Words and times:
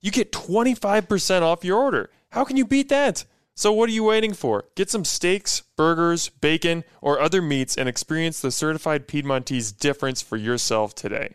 you 0.00 0.10
get 0.10 0.32
25% 0.32 1.42
off 1.42 1.64
your 1.64 1.78
order. 1.78 2.10
How 2.30 2.44
can 2.44 2.56
you 2.56 2.64
beat 2.64 2.88
that? 2.88 3.24
So, 3.54 3.72
what 3.72 3.88
are 3.90 3.92
you 3.92 4.04
waiting 4.04 4.32
for? 4.32 4.64
Get 4.74 4.88
some 4.88 5.04
steaks, 5.04 5.62
burgers, 5.76 6.30
bacon, 6.30 6.84
or 7.02 7.20
other 7.20 7.42
meats 7.42 7.76
and 7.76 7.88
experience 7.88 8.40
the 8.40 8.50
certified 8.50 9.06
Piedmontese 9.06 9.72
difference 9.72 10.22
for 10.22 10.36
yourself 10.36 10.94
today. 10.94 11.34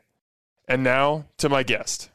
And 0.68 0.84
now 0.84 1.26
to 1.38 1.50
my 1.50 1.62
guest. 1.62 2.10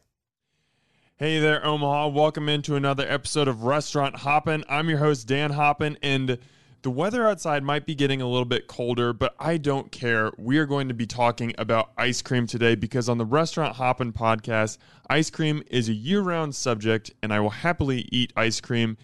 Hey 1.16 1.38
there, 1.38 1.64
Omaha. 1.64 2.08
Welcome 2.08 2.48
into 2.48 2.76
another 2.76 3.06
episode 3.06 3.46
of 3.46 3.62
Restaurant 3.62 4.16
Hoppen. 4.16 4.64
I'm 4.68 4.88
your 4.88 4.98
host, 4.98 5.28
Dan 5.28 5.52
Hoppen, 5.52 5.96
and 6.02 6.38
the 6.82 6.90
weather 6.90 7.28
outside 7.28 7.62
might 7.62 7.84
be 7.84 7.94
getting 7.94 8.22
a 8.22 8.28
little 8.28 8.46
bit 8.46 8.66
colder, 8.66 9.12
but 9.12 9.34
I 9.38 9.58
don't 9.58 9.92
care. 9.92 10.32
We 10.38 10.58
are 10.58 10.66
going 10.66 10.88
to 10.88 10.94
be 10.94 11.06
talking 11.06 11.52
about 11.58 11.90
ice 11.98 12.22
cream 12.22 12.46
today 12.46 12.74
because 12.74 13.08
on 13.08 13.18
the 13.18 13.24
Restaurant 13.24 13.76
Hoppen 13.76 14.12
podcast, 14.12 14.78
ice 15.08 15.28
cream 15.28 15.62
is 15.70 15.88
a 15.88 15.92
year 15.92 16.22
round 16.22 16.54
subject, 16.54 17.10
and 17.22 17.32
I 17.32 17.40
will 17.40 17.50
happily 17.50 18.08
eat 18.10 18.32
ice 18.34 18.60
cream 18.60 18.96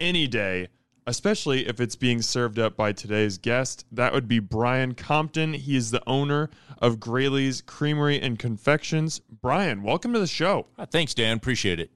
any 0.00 0.26
day, 0.26 0.68
especially 1.06 1.66
if 1.66 1.80
it's 1.80 1.96
being 1.96 2.20
served 2.20 2.58
up 2.58 2.76
by 2.76 2.92
today's 2.92 3.38
guest. 3.38 3.86
That 3.90 4.12
would 4.12 4.28
be 4.28 4.38
Bryon 4.38 4.94
Compton. 4.94 5.54
He 5.54 5.76
is 5.76 5.90
the 5.90 6.02
owner 6.06 6.50
of 6.78 7.00
Graley's 7.00 7.62
Creamery 7.62 8.20
and 8.20 8.38
Confections. 8.38 9.20
Bryon, 9.40 9.82
welcome 9.82 10.12
to 10.12 10.18
the 10.18 10.26
show. 10.26 10.66
Thanks, 10.90 11.14
Dan. 11.14 11.38
Appreciate 11.38 11.80
it. 11.80 11.90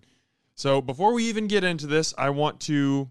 So, 0.54 0.80
before 0.80 1.12
we 1.12 1.24
even 1.24 1.46
get 1.46 1.62
into 1.64 1.86
this, 1.86 2.14
I 2.16 2.30
want 2.30 2.58
to 2.62 3.10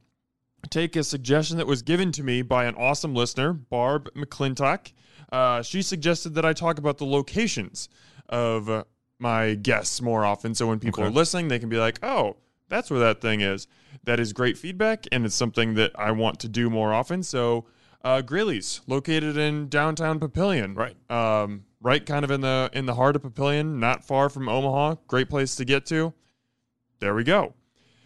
take 0.70 0.96
a 0.96 1.04
suggestion 1.04 1.58
that 1.58 1.68
was 1.68 1.82
given 1.82 2.12
to 2.14 2.24
me 2.24 2.42
by 2.42 2.66
an 2.66 2.76
awesome 2.76 3.14
listener, 3.16 3.54
Barb 3.54 4.10
McClintock. 4.16 4.92
Uh, 5.32 5.62
she 5.62 5.82
suggested 5.82 6.36
that 6.36 6.46
I 6.46 6.54
talk 6.54 6.78
about 6.78 6.98
the 6.98 7.06
locations 7.06 7.90
of 8.30 8.70
uh, 8.70 8.84
my 9.20 9.56
guests 9.56 10.02
more 10.02 10.26
often. 10.26 10.56
So 10.56 10.68
when 10.68 10.80
people 10.80 11.04
Okay. 11.04 11.10
are 11.10 11.14
listening, 11.14 11.48
they 11.48 11.60
can 11.60 11.70
be 11.70 11.78
like, 11.78 12.04
oh, 12.04 12.38
that's 12.70 12.90
where 12.90 13.00
that 13.00 13.22
thing 13.22 13.42
is. 13.42 13.68
That 14.04 14.20
is 14.20 14.32
great 14.34 14.58
feedback, 14.58 15.06
and 15.12 15.26
it's 15.26 15.36
something 15.36 15.74
that 15.76 15.92
I 15.98 16.12
want 16.12 16.40
to 16.42 16.48
do 16.48 16.70
more 16.70 16.94
often. 16.94 17.24
So, 17.24 17.66
uh, 18.04 18.22
Graley's, 18.22 18.82
located 18.88 19.38
in 19.38 19.68
downtown 19.70 20.20
Papillion, 20.20 20.76
Right. 20.78 20.96
um, 21.12 21.66
right, 21.82 22.06
kind 22.06 22.24
of 22.24 22.32
in 22.32 22.42
the 22.42 22.70
in 22.74 22.86
the 22.86 22.94
heart 22.96 23.16
of 23.18 23.24
Papillion, 23.24 23.80
not 23.80 24.06
far 24.06 24.30
from 24.30 24.48
Omaha. 24.48 24.96
Great 25.08 25.30
place 25.30 25.56
to 25.56 25.66
get 25.66 25.86
to. 25.88 26.14
There 27.00 27.16
we 27.16 27.24
go. 27.24 27.54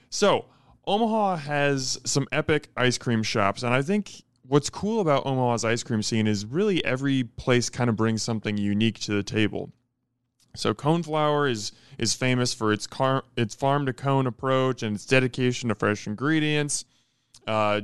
So, 0.09 0.45
Omaha 0.91 1.37
has 1.37 1.97
some 2.03 2.27
epic 2.33 2.67
ice 2.75 2.97
cream 2.97 3.23
shops, 3.23 3.63
and 3.63 3.73
I 3.73 3.81
think 3.81 4.23
what's 4.45 4.69
cool 4.69 4.99
about 4.99 5.25
Omaha's 5.25 5.63
ice 5.63 5.83
cream 5.83 6.03
scene 6.03 6.27
is 6.27 6.45
really 6.45 6.83
every 6.83 7.23
place 7.23 7.69
kind 7.69 7.89
of 7.89 7.95
brings 7.95 8.21
something 8.21 8.57
unique 8.57 8.99
to 8.99 9.13
the 9.13 9.23
table. 9.23 9.71
So 10.53 10.73
Coneflower 10.73 11.49
is 11.49 11.71
is 11.97 12.13
famous 12.13 12.53
for 12.53 12.73
its 12.73 12.87
car 12.87 13.23
its 13.37 13.55
farm 13.55 13.85
to 13.85 13.93
cone 13.93 14.27
approach 14.27 14.83
and 14.83 14.97
its 14.97 15.05
dedication 15.05 15.69
to 15.69 15.75
fresh 15.75 16.07
ingredients. 16.07 16.83
Uh, 17.47 17.81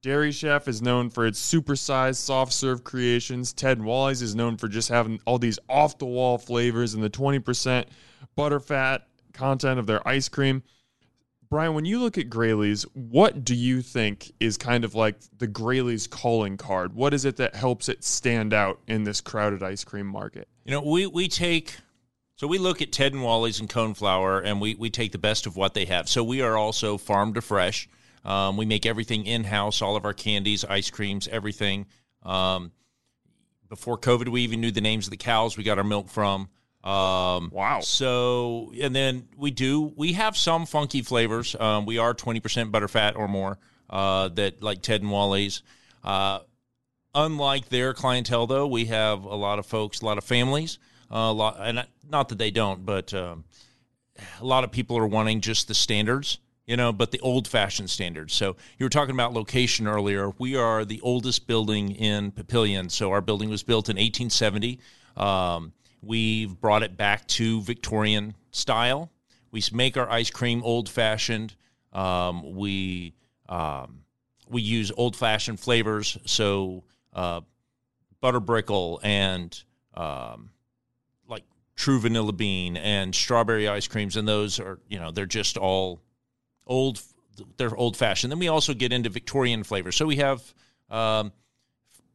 Dairy 0.00 0.30
Chef 0.30 0.68
is 0.68 0.80
known 0.80 1.10
for 1.10 1.26
its 1.26 1.40
supersized 1.40 2.18
soft 2.18 2.52
serve 2.52 2.84
creations. 2.84 3.52
Ted 3.52 3.78
and 3.78 3.86
Wally's 3.86 4.22
is 4.22 4.36
known 4.36 4.58
for 4.58 4.68
just 4.68 4.90
having 4.90 5.18
all 5.26 5.40
these 5.40 5.58
off 5.68 5.98
the 5.98 6.06
wall 6.06 6.38
flavors 6.38 6.94
and 6.94 7.02
the 7.02 7.10
20% 7.10 7.86
butterfat 8.38 9.00
content 9.32 9.80
of 9.80 9.88
their 9.88 10.06
ice 10.06 10.28
cream. 10.28 10.62
Brian, 11.50 11.74
when 11.74 11.84
you 11.84 12.00
look 12.00 12.18
at 12.18 12.28
Graleys, 12.28 12.84
what 12.94 13.44
do 13.44 13.54
you 13.54 13.82
think 13.82 14.32
is 14.40 14.56
kind 14.56 14.84
of 14.84 14.94
like 14.94 15.16
the 15.38 15.48
Graleys 15.48 16.08
calling 16.08 16.56
card? 16.56 16.94
What 16.94 17.14
is 17.14 17.24
it 17.24 17.36
that 17.36 17.54
helps 17.54 17.88
it 17.88 18.02
stand 18.02 18.52
out 18.52 18.80
in 18.86 19.04
this 19.04 19.20
crowded 19.20 19.62
ice 19.62 19.84
cream 19.84 20.06
market? 20.06 20.48
You 20.64 20.72
know, 20.72 20.82
we 20.82 21.06
we 21.06 21.28
take 21.28 21.76
so 22.36 22.48
we 22.48 22.58
look 22.58 22.82
at 22.82 22.90
Ted 22.90 23.12
and 23.12 23.22
Wally's 23.22 23.60
and 23.60 23.68
Coneflower, 23.68 24.42
and 24.44 24.60
we 24.60 24.74
we 24.74 24.90
take 24.90 25.12
the 25.12 25.18
best 25.18 25.46
of 25.46 25.56
what 25.56 25.74
they 25.74 25.84
have. 25.84 26.08
So 26.08 26.24
we 26.24 26.40
are 26.40 26.56
also 26.56 26.98
farm 26.98 27.34
to 27.34 27.40
fresh. 27.40 27.88
Um, 28.24 28.56
we 28.56 28.64
make 28.64 28.86
everything 28.86 29.26
in 29.26 29.44
house, 29.44 29.82
all 29.82 29.96
of 29.96 30.04
our 30.04 30.14
candies, 30.14 30.64
ice 30.64 30.90
creams, 30.90 31.28
everything. 31.28 31.86
Um, 32.22 32.72
before 33.68 33.98
COVID, 33.98 34.28
we 34.28 34.42
even 34.42 34.60
knew 34.60 34.70
the 34.70 34.80
names 34.80 35.06
of 35.06 35.10
the 35.10 35.16
cows 35.16 35.56
we 35.56 35.64
got 35.64 35.78
our 35.78 35.84
milk 35.84 36.08
from. 36.08 36.48
Um, 36.84 37.50
Wow. 37.50 37.80
So, 37.80 38.72
and 38.80 38.94
then 38.94 39.26
we 39.36 39.50
do, 39.50 39.92
we 39.96 40.12
have 40.12 40.36
some 40.36 40.66
funky 40.66 41.00
flavors. 41.02 41.56
Um, 41.58 41.86
we 41.86 41.96
are 41.98 42.14
20% 42.14 42.70
butterfat 42.70 43.16
or 43.16 43.26
more, 43.26 43.58
uh, 43.88 44.28
that 44.28 44.62
like 44.62 44.82
Ted 44.82 45.00
and 45.00 45.10
Wally's. 45.10 45.62
Uh, 46.02 46.40
unlike 47.14 47.70
their 47.70 47.94
clientele, 47.94 48.46
though, 48.46 48.66
we 48.66 48.84
have 48.86 49.24
a 49.24 49.34
lot 49.34 49.58
of 49.58 49.64
folks, 49.64 50.02
a 50.02 50.04
lot 50.04 50.18
of 50.18 50.24
families, 50.24 50.78
uh, 51.10 51.16
a 51.16 51.32
lot, 51.32 51.56
and 51.58 51.86
not 52.08 52.28
that 52.28 52.38
they 52.38 52.50
don't, 52.50 52.84
but 52.84 53.14
um, 53.14 53.44
a 54.40 54.44
lot 54.44 54.64
of 54.64 54.70
people 54.70 54.98
are 54.98 55.06
wanting 55.06 55.40
just 55.40 55.68
the 55.68 55.74
standards, 55.74 56.38
you 56.66 56.76
know, 56.76 56.92
but 56.92 57.10
the 57.12 57.20
old 57.20 57.48
fashioned 57.48 57.88
standards. 57.88 58.34
So 58.34 58.56
you 58.78 58.84
were 58.84 58.90
talking 58.90 59.14
about 59.14 59.32
location 59.32 59.86
earlier. 59.86 60.32
We 60.38 60.56
are 60.56 60.84
the 60.84 61.00
oldest 61.00 61.46
building 61.46 61.92
in 61.92 62.30
Papillion. 62.32 62.90
So 62.90 63.10
our 63.10 63.20
building 63.22 63.48
was 63.48 63.62
built 63.62 63.88
in 63.88 63.96
1870. 63.96 64.80
Um, 65.16 65.72
we've 66.06 66.60
brought 66.60 66.82
it 66.82 66.96
back 66.96 67.26
to 67.28 67.62
Victorian 67.62 68.34
style. 68.50 69.10
We 69.50 69.62
make 69.72 69.96
our 69.96 70.10
ice 70.10 70.30
cream 70.30 70.62
old 70.64 70.88
fashioned. 70.88 71.54
Um, 71.92 72.56
we 72.56 73.14
um, 73.48 74.00
we 74.48 74.62
use 74.62 74.90
old 74.96 75.16
fashioned 75.16 75.60
flavors. 75.60 76.18
So 76.26 76.84
uh, 77.12 77.42
butter 78.20 78.40
brickle 78.40 79.00
and 79.02 79.62
um, 79.94 80.50
like 81.28 81.44
true 81.76 82.00
vanilla 82.00 82.32
bean 82.32 82.76
and 82.76 83.14
strawberry 83.14 83.68
ice 83.68 83.86
creams, 83.86 84.16
and 84.16 84.26
those 84.26 84.58
are 84.58 84.80
you 84.88 84.98
know 84.98 85.10
they're 85.10 85.26
just 85.26 85.56
all 85.56 86.00
old. 86.66 87.00
They're 87.56 87.74
old 87.74 87.96
fashioned. 87.96 88.30
Then 88.30 88.38
we 88.38 88.48
also 88.48 88.74
get 88.74 88.92
into 88.92 89.10
Victorian 89.10 89.64
flavors. 89.64 89.96
So 89.96 90.06
we 90.06 90.16
have 90.16 90.54
um, 90.88 91.32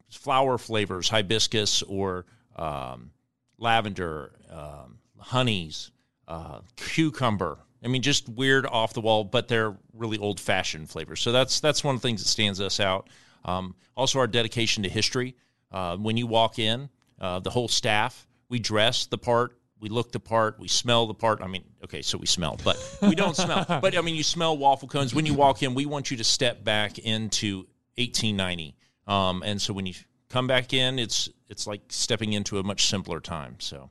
flower 0.10 0.58
flavors, 0.58 1.10
hibiscus 1.10 1.82
or 1.84 2.26
um, 2.56 3.12
lavender, 3.60 4.32
um, 4.50 5.00
honeys, 5.18 5.92
uh, 6.28 6.60
cucumber. 6.76 7.60
I 7.84 7.88
mean, 7.88 8.02
just 8.02 8.28
weird 8.28 8.66
off 8.66 8.94
the 8.94 9.02
wall, 9.02 9.24
but 9.24 9.48
they're 9.48 9.78
really 9.94 10.18
old 10.18 10.40
fashioned 10.40 10.90
flavors. 10.90 11.22
So 11.22 11.32
that's 11.32 11.60
that's 11.60 11.84
one 11.84 11.96
of 11.96 12.02
the 12.02 12.08
things 12.08 12.22
that 12.22 12.28
stands 12.28 12.60
us 12.60 12.80
out. 12.80 13.10
Um, 13.46 13.76
also, 13.96 14.20
our 14.20 14.28
dedication 14.28 14.84
to 14.84 14.90
history. 14.90 15.36
Uh, 15.72 15.96
when 15.98 16.18
you 16.18 16.26
walk 16.26 16.58
in, 16.58 16.90
uh, 17.22 17.40
the 17.40 17.50
whole 17.50 17.68
staff, 17.68 18.28
we 18.50 18.60
dress 18.60 19.06
the 19.06 19.18
part, 19.18 19.58
we 19.80 19.88
look 19.88 20.12
the 20.12 20.20
part, 20.20 20.60
we 20.60 20.68
smell 20.68 21.06
the 21.06 21.14
part. 21.14 21.42
I 21.42 21.48
mean, 21.48 21.64
okay, 21.84 22.02
so 22.02 22.18
we 22.18 22.26
smell, 22.26 22.60
but 22.64 22.78
we 23.02 23.16
don't 23.16 23.36
smell. 23.36 23.66
But 23.82 23.98
I 23.98 24.02
mean, 24.02 24.16
you 24.16 24.24
smell 24.24 24.58
waffle 24.58 24.88
cones 24.88 25.14
when 25.14 25.26
you 25.26 25.34
walk 25.34 25.64
in. 25.64 25.74
We 25.76 25.86
want 25.86 26.12
you 26.12 26.18
to 26.18 26.24
step 26.24 26.64
back 26.64 26.98
into 26.98 27.68
1890, 27.98 28.76
um, 29.08 29.44
and 29.46 29.62
so 29.62 29.74
when 29.74 29.86
you 29.86 29.94
come 30.30 30.48
back 30.48 30.74
in, 30.74 31.00
it's 31.00 31.30
it's 31.50 31.68
like 31.68 31.82
stepping 31.90 32.34
into 32.34 32.60
a 32.60 32.64
much 32.64 32.88
simpler 32.88 33.20
time. 33.20 33.56
So. 33.60 33.90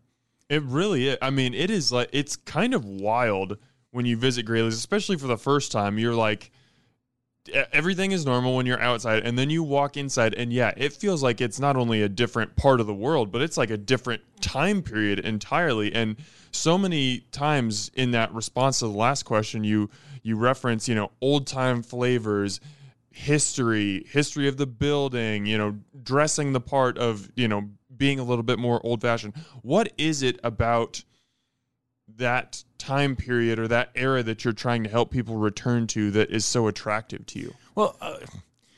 It 0.49 0.63
really 0.63 1.09
is. 1.09 1.19
I 1.21 1.31
mean, 1.31 1.53
it 1.53 1.71
is 1.71 1.93
like 1.93 2.09
it's 2.13 2.37
kind 2.37 2.73
of 2.73 2.85
wild 2.85 3.59
when 3.91 4.07
you 4.07 4.17
visit 4.17 4.47
Graleys, 4.47 4.69
especially 4.69 5.17
for 5.17 5.27
the 5.27 5.37
first 5.37 5.71
time. 5.71 5.99
You're 5.99 6.15
like, 6.15 6.51
everything 7.73 8.13
is 8.13 8.27
normal 8.27 8.57
when 8.57 8.67
you're 8.67 8.81
outside 8.81 9.25
and 9.25 9.39
then 9.39 9.49
you 9.49 9.63
walk 9.63 9.97
inside 9.97 10.35
and 10.35 10.53
yeah 10.53 10.73
it 10.77 10.93
feels 10.93 11.23
like 11.23 11.41
it's 11.41 11.59
not 11.59 11.77
only 11.77 12.03
a 12.03 12.09
different 12.09 12.55
part 12.57 12.81
of 12.81 12.87
the 12.87 12.95
world 12.95 13.33
but 13.33 13.41
it's 13.41 13.57
like 13.57 13.71
a 13.71 13.77
different 13.77 14.21
time 14.41 14.83
period 14.83 15.19
entirely 15.21 15.93
and 15.95 16.17
so 16.51 16.77
many 16.77 17.21
times 17.33 17.91
in 17.95 18.11
that 18.11 18.33
response 18.35 18.81
to 18.81 18.87
the 18.87 18.91
last 18.91 19.23
question 19.23 19.65
you 19.65 19.89
you 20.23 20.37
reference 20.37 20.89
you 20.89 20.95
know 20.95 21.11
old 21.21 21.47
time 21.47 21.83
flavors 21.83 22.61
history 23.19 24.05
history 24.09 24.47
of 24.47 24.57
the 24.57 24.67
building 24.67 25.45
you 25.45 25.59
know 25.59 25.77
dressing 26.03 26.53
the 26.53 26.61
part 26.61 26.97
of 26.99 27.31
you 27.35 27.49
know 27.49 27.69
being 27.97 28.21
a 28.21 28.23
little 28.23 28.45
bit 28.45 28.59
more 28.59 28.81
old 28.85 29.01
fashioned 29.03 29.35
what 29.63 29.93
is 29.99 30.23
it 30.23 30.39
about 30.45 31.03
that 32.17 32.63
time 32.79 33.17
period 33.17 33.59
or 33.59 33.69
that 33.69 33.91
era 33.95 34.23
that 34.23 34.45
you're 34.45 34.53
trying 34.53 34.85
to 34.85 34.91
help 34.91 35.11
people 35.11 35.37
return 35.37 35.87
to 35.89 36.11
that 36.13 36.31
is 36.31 36.45
so 36.45 36.67
attractive 36.69 37.27
to 37.27 37.39
you? 37.39 37.55
Well, 37.75 37.97
uh, 38.01 38.19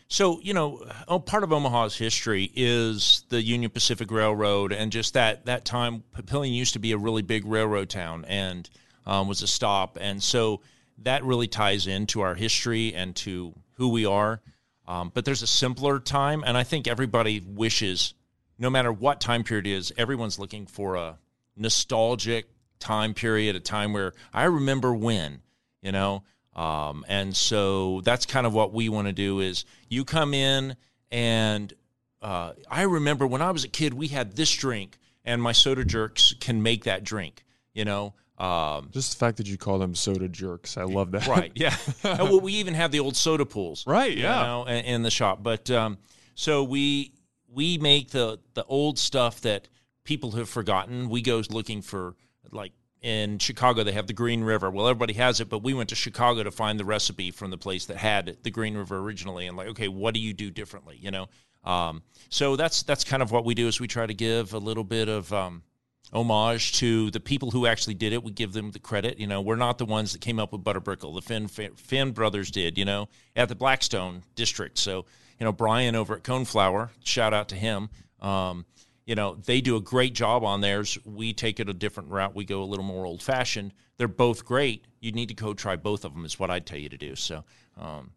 so 0.08 0.40
you 0.40 0.52
know, 0.52 0.84
oh, 1.06 1.20
part 1.20 1.44
of 1.44 1.52
Omaha's 1.52 1.96
history 1.96 2.50
is 2.54 3.24
the 3.28 3.40
Union 3.42 3.70
Pacific 3.70 4.10
Railroad, 4.10 4.72
and 4.72 4.90
just 4.90 5.14
that 5.14 5.46
that 5.46 5.64
time, 5.64 6.02
Papillion 6.16 6.54
used 6.54 6.72
to 6.72 6.78
be 6.78 6.92
a 6.92 6.98
really 6.98 7.22
big 7.22 7.44
railroad 7.46 7.88
town 7.88 8.24
and 8.26 8.68
um, 9.06 9.28
was 9.28 9.42
a 9.42 9.46
stop, 9.46 9.96
and 10.00 10.22
so 10.22 10.60
that 11.02 11.24
really 11.24 11.46
ties 11.46 11.86
into 11.86 12.20
our 12.20 12.34
history 12.34 12.92
and 12.94 13.14
to 13.16 13.54
who 13.80 13.88
we 13.88 14.04
are. 14.04 14.42
Um, 14.86 15.10
but 15.14 15.24
there's 15.24 15.40
a 15.40 15.46
simpler 15.46 15.98
time, 15.98 16.44
and 16.46 16.54
I 16.54 16.64
think 16.64 16.86
everybody 16.86 17.40
wishes, 17.40 18.12
no 18.58 18.68
matter 18.68 18.92
what 18.92 19.22
time 19.22 19.42
period 19.42 19.66
is, 19.66 19.90
everyone's 19.96 20.38
looking 20.38 20.66
for 20.66 20.96
a 20.96 21.18
nostalgic 21.56 22.46
time 22.78 23.14
period, 23.14 23.56
a 23.56 23.60
time 23.60 23.94
where 23.94 24.12
I 24.34 24.44
remember 24.44 24.92
when, 24.92 25.40
you 25.80 25.92
know. 25.92 26.24
Um, 26.54 27.06
and 27.08 27.34
so 27.34 28.02
that's 28.02 28.26
kind 28.26 28.46
of 28.46 28.52
what 28.52 28.74
we 28.74 28.90
want 28.90 29.06
to 29.08 29.14
do 29.14 29.40
is 29.40 29.64
you 29.88 30.04
come 30.04 30.34
in 30.34 30.76
and 31.10 31.72
uh, 32.20 32.52
I 32.70 32.82
remember 32.82 33.26
when 33.26 33.40
I 33.40 33.50
was 33.50 33.64
a 33.64 33.68
kid, 33.68 33.94
we 33.94 34.08
had 34.08 34.36
this 34.36 34.54
drink, 34.54 34.98
and 35.24 35.40
my 35.40 35.52
soda 35.52 35.86
jerks 35.86 36.34
can 36.38 36.62
make 36.62 36.84
that 36.84 37.02
drink. 37.02 37.46
You 37.72 37.86
know, 37.86 38.12
um, 38.40 38.88
Just 38.92 39.12
the 39.12 39.18
fact 39.18 39.36
that 39.36 39.46
you 39.46 39.58
call 39.58 39.78
them 39.78 39.94
soda 39.94 40.28
jerks, 40.28 40.76
I 40.76 40.84
love 40.84 41.10
that. 41.12 41.26
right? 41.26 41.52
Yeah. 41.54 41.76
And, 42.04 42.20
well, 42.30 42.40
we 42.40 42.54
even 42.54 42.74
have 42.74 42.90
the 42.90 43.00
old 43.00 43.16
soda 43.16 43.44
pools, 43.44 43.86
Right, 43.86 44.16
you 44.16 44.22
yeah. 44.22 44.42
know, 44.42 44.64
in, 44.64 44.84
in 44.84 45.02
the 45.02 45.10
shop. 45.10 45.42
But 45.42 45.70
um, 45.70 45.98
so 46.34 46.64
we 46.64 47.12
we 47.52 47.78
make 47.78 48.10
the 48.10 48.38
the 48.54 48.64
old 48.64 48.98
stuff 48.98 49.40
that 49.42 49.68
people 50.04 50.32
have 50.32 50.48
forgotten. 50.48 51.08
We 51.08 51.20
go 51.22 51.42
looking 51.50 51.82
for 51.82 52.14
like 52.50 52.72
in 53.02 53.38
Chicago 53.38 53.82
they 53.82 53.92
have 53.92 54.06
the 54.06 54.12
Green 54.12 54.42
River. 54.42 54.70
Well, 54.70 54.88
everybody 54.88 55.14
has 55.14 55.40
it, 55.40 55.48
but 55.48 55.62
we 55.62 55.74
went 55.74 55.88
to 55.90 55.94
Chicago 55.94 56.42
to 56.42 56.50
find 56.50 56.78
the 56.80 56.84
recipe 56.84 57.30
from 57.30 57.50
the 57.50 57.58
place 57.58 57.86
that 57.86 57.96
had 57.96 58.38
the 58.42 58.50
Green 58.50 58.76
River 58.76 58.98
originally, 58.98 59.46
and 59.46 59.56
like, 59.56 59.68
okay, 59.68 59.88
what 59.88 60.14
do 60.14 60.20
you 60.20 60.32
do 60.32 60.50
differently? 60.50 60.96
You 61.00 61.10
know. 61.10 61.26
Um, 61.62 62.02
so 62.30 62.56
that's 62.56 62.82
that's 62.84 63.04
kind 63.04 63.22
of 63.22 63.30
what 63.32 63.44
we 63.44 63.54
do 63.54 63.68
is 63.68 63.80
we 63.80 63.86
try 63.88 64.06
to 64.06 64.14
give 64.14 64.54
a 64.54 64.58
little 64.58 64.84
bit 64.84 65.08
of 65.10 65.30
um, 65.32 65.62
homage 66.12 66.72
to 66.78 67.10
the 67.10 67.20
people 67.20 67.50
who 67.50 67.66
actually 67.66 67.94
did 67.94 68.12
it. 68.12 68.22
We 68.22 68.32
give 68.32 68.52
them 68.52 68.70
the 68.70 68.78
credit. 68.78 69.18
You 69.18 69.26
know, 69.26 69.40
we're 69.40 69.56
not 69.56 69.78
the 69.78 69.86
ones 69.86 70.12
that 70.12 70.20
came 70.20 70.38
up 70.38 70.52
with 70.52 70.62
Butterbrickle. 70.62 71.14
The 71.14 71.22
Fenn 71.22 71.48
Fenn 71.48 72.12
brothers 72.12 72.50
did. 72.50 72.78
You 72.78 72.84
know, 72.84 73.08
at 73.36 73.48
the 73.48 73.54
Blackstone 73.54 74.22
district. 74.34 74.78
So 74.78 75.06
you 75.38 75.44
know, 75.44 75.52
Brian 75.52 75.94
over 75.94 76.14
at 76.14 76.22
Coneflower, 76.22 76.90
shout 77.02 77.32
out 77.32 77.48
to 77.48 77.56
him. 77.56 77.88
Um, 78.20 78.66
you 79.06 79.14
know, 79.14 79.34
they 79.34 79.60
do 79.60 79.76
a 79.76 79.80
great 79.80 80.14
job 80.14 80.44
on 80.44 80.60
theirs. 80.60 80.98
We 81.04 81.32
take 81.32 81.58
it 81.58 81.68
a 81.68 81.74
different 81.74 82.10
route. 82.10 82.34
We 82.34 82.44
go 82.44 82.62
a 82.62 82.64
little 82.64 82.84
more 82.84 83.06
old 83.06 83.22
fashioned. 83.22 83.72
They're 83.96 84.08
both 84.08 84.44
great. 84.44 84.84
You 85.00 85.12
need 85.12 85.28
to 85.28 85.34
go 85.34 85.54
try 85.54 85.76
both 85.76 86.04
of 86.04 86.14
them. 86.14 86.24
Is 86.24 86.38
what 86.38 86.50
I'd 86.50 86.66
tell 86.66 86.78
you 86.78 86.88
to 86.88 86.98
do. 86.98 87.16
So. 87.16 87.44
Um, 87.78 88.12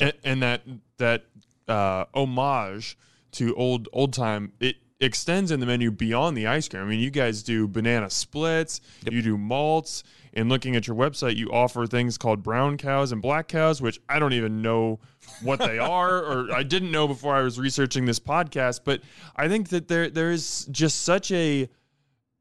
and, 0.00 0.12
and 0.24 0.42
that 0.42 0.62
that 0.98 1.24
uh, 1.68 2.06
homage 2.14 2.96
to 3.32 3.54
old 3.54 3.88
old 3.92 4.12
time 4.12 4.52
it 4.60 4.76
extends 5.02 5.50
in 5.50 5.60
the 5.60 5.66
menu 5.66 5.90
beyond 5.90 6.36
the 6.36 6.46
ice 6.46 6.68
cream. 6.68 6.82
I 6.82 6.86
mean, 6.86 7.00
you 7.00 7.10
guys 7.10 7.42
do 7.42 7.66
banana 7.66 8.08
splits, 8.08 8.80
you 9.10 9.20
do 9.22 9.36
malts, 9.36 10.04
and 10.34 10.48
looking 10.48 10.76
at 10.76 10.86
your 10.86 10.96
website, 10.96 11.36
you 11.36 11.50
offer 11.50 11.86
things 11.86 12.16
called 12.16 12.42
brown 12.42 12.78
cows 12.78 13.12
and 13.12 13.20
black 13.20 13.48
cows, 13.48 13.82
which 13.82 14.00
I 14.08 14.18
don't 14.18 14.32
even 14.32 14.62
know 14.62 15.00
what 15.42 15.58
they 15.58 15.78
are, 15.78 16.18
or 16.18 16.52
I 16.52 16.62
didn't 16.62 16.90
know 16.90 17.08
before 17.08 17.34
I 17.34 17.42
was 17.42 17.58
researching 17.58 18.04
this 18.04 18.20
podcast. 18.20 18.80
But 18.84 19.02
I 19.36 19.48
think 19.48 19.68
that 19.70 19.88
there 19.88 20.08
there 20.08 20.30
is 20.30 20.66
just 20.70 21.02
such 21.02 21.30
a 21.32 21.68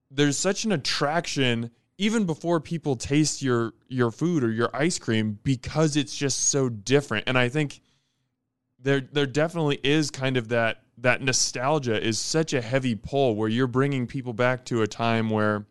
there's 0.09 0.37
such 0.37 0.65
an 0.65 0.71
attraction 0.71 1.71
even 1.97 2.25
before 2.25 2.59
people 2.59 2.95
taste 2.95 3.41
your 3.41 3.73
your 3.87 4.11
food 4.11 4.43
or 4.43 4.51
your 4.51 4.69
ice 4.73 4.99
cream 4.99 5.39
because 5.43 5.95
it's 5.95 6.15
just 6.15 6.49
so 6.49 6.67
different 6.67 7.25
and 7.27 7.37
i 7.37 7.47
think 7.47 7.79
there 8.79 9.01
there 9.11 9.25
definitely 9.25 9.79
is 9.83 10.09
kind 10.09 10.35
of 10.35 10.49
that 10.49 10.81
that 11.01 11.21
nostalgia 11.21 12.01
is 12.01 12.19
such 12.19 12.53
a 12.53 12.61
heavy 12.61 12.95
pull 12.95 13.35
where 13.35 13.49
you're 13.49 13.67
bringing 13.67 14.07
people 14.07 14.33
back 14.33 14.65
to 14.65 14.81
a 14.81 14.87
time 14.87 15.29
where 15.29 15.65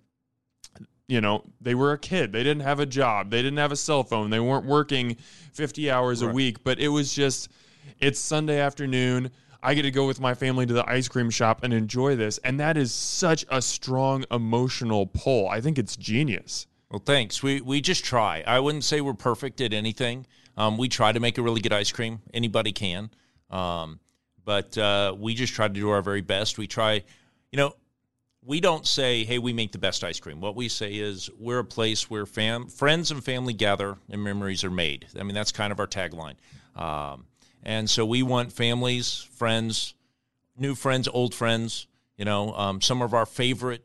you 1.08 1.20
know 1.20 1.44
they 1.60 1.74
were 1.74 1.92
a 1.92 1.98
kid. 1.98 2.32
They 2.32 2.42
didn't 2.42 2.62
have 2.62 2.80
a 2.80 2.86
job. 2.86 3.30
They 3.30 3.42
didn't 3.42 3.58
have 3.58 3.72
a 3.72 3.76
cell 3.76 4.04
phone. 4.04 4.30
They 4.30 4.40
weren't 4.40 4.66
working 4.66 5.16
50 5.54 5.90
hours 5.90 6.22
a 6.22 6.28
week. 6.28 6.62
But 6.62 6.78
it 6.78 6.88
was 6.88 7.12
just 7.12 7.48
it's 7.98 8.20
sunday 8.20 8.60
afternoon. 8.60 9.30
I 9.62 9.74
get 9.74 9.82
to 9.82 9.90
go 9.90 10.06
with 10.06 10.20
my 10.20 10.34
family 10.34 10.64
to 10.66 10.72
the 10.72 10.88
ice 10.88 11.06
cream 11.08 11.28
shop 11.28 11.62
and 11.62 11.74
enjoy 11.74 12.16
this. 12.16 12.38
And 12.38 12.58
that 12.60 12.76
is 12.76 12.94
such 12.94 13.44
a 13.50 13.60
strong 13.60 14.24
emotional 14.30 15.06
pull. 15.06 15.48
I 15.48 15.60
think 15.60 15.78
it's 15.78 15.96
genius. 15.96 16.66
Well, 16.90 17.02
thanks. 17.04 17.42
We 17.42 17.60
we 17.60 17.80
just 17.80 18.04
try. 18.04 18.42
I 18.46 18.58
wouldn't 18.58 18.84
say 18.84 19.00
we're 19.00 19.14
perfect 19.14 19.60
at 19.60 19.72
anything. 19.72 20.26
Um, 20.56 20.76
we 20.76 20.88
try 20.88 21.12
to 21.12 21.20
make 21.20 21.38
a 21.38 21.42
really 21.42 21.60
good 21.60 21.72
ice 21.72 21.92
cream. 21.92 22.20
Anybody 22.34 22.72
can, 22.72 23.10
um, 23.50 24.00
but 24.44 24.76
uh, 24.78 25.14
we 25.19 25.34
just 25.34 25.54
try 25.54 25.69
to 25.69 25.75
do 25.75 25.90
our 25.90 26.02
very 26.02 26.20
best. 26.20 26.58
We 26.58 26.66
try, 26.66 27.04
you 27.52 27.56
know, 27.56 27.75
we 28.42 28.60
don't 28.60 28.87
say, 28.87 29.25
"Hey, 29.25 29.38
we 29.38 29.52
make 29.52 29.72
the 29.72 29.78
best 29.78 30.02
ice 30.02 30.19
cream." 30.19 30.40
What 30.40 30.56
we 30.56 30.69
say 30.69 30.94
is, 30.94 31.31
we're 31.38 31.58
a 31.58 31.64
place 31.64 32.08
where 32.08 32.26
fam- 32.26 32.69
friends 32.69 33.10
and 33.10 33.22
family 33.22 33.52
gather 33.52 33.96
and 34.08 34.22
memories 34.22 34.64
are 34.64 34.70
made. 34.70 35.06
I 35.19 35.22
mean, 35.22 35.34
that's 35.34 35.52
kind 35.52 35.72
of 35.72 35.81
our 35.81 35.87
tagline. 35.87 36.37
Um, 36.75 37.26
and 37.62 37.90
so 37.90 38.06
we 38.06 38.22
want 38.22 38.52
families, 38.52 39.28
friends, 39.32 39.94
new 40.56 40.75
friends, 40.75 41.08
old 41.08 41.34
friends. 41.34 41.87
You 42.16 42.25
know, 42.25 42.54
um, 42.54 42.81
some 42.81 43.02
of 43.02 43.14
our 43.14 43.26
favorite 43.26 43.84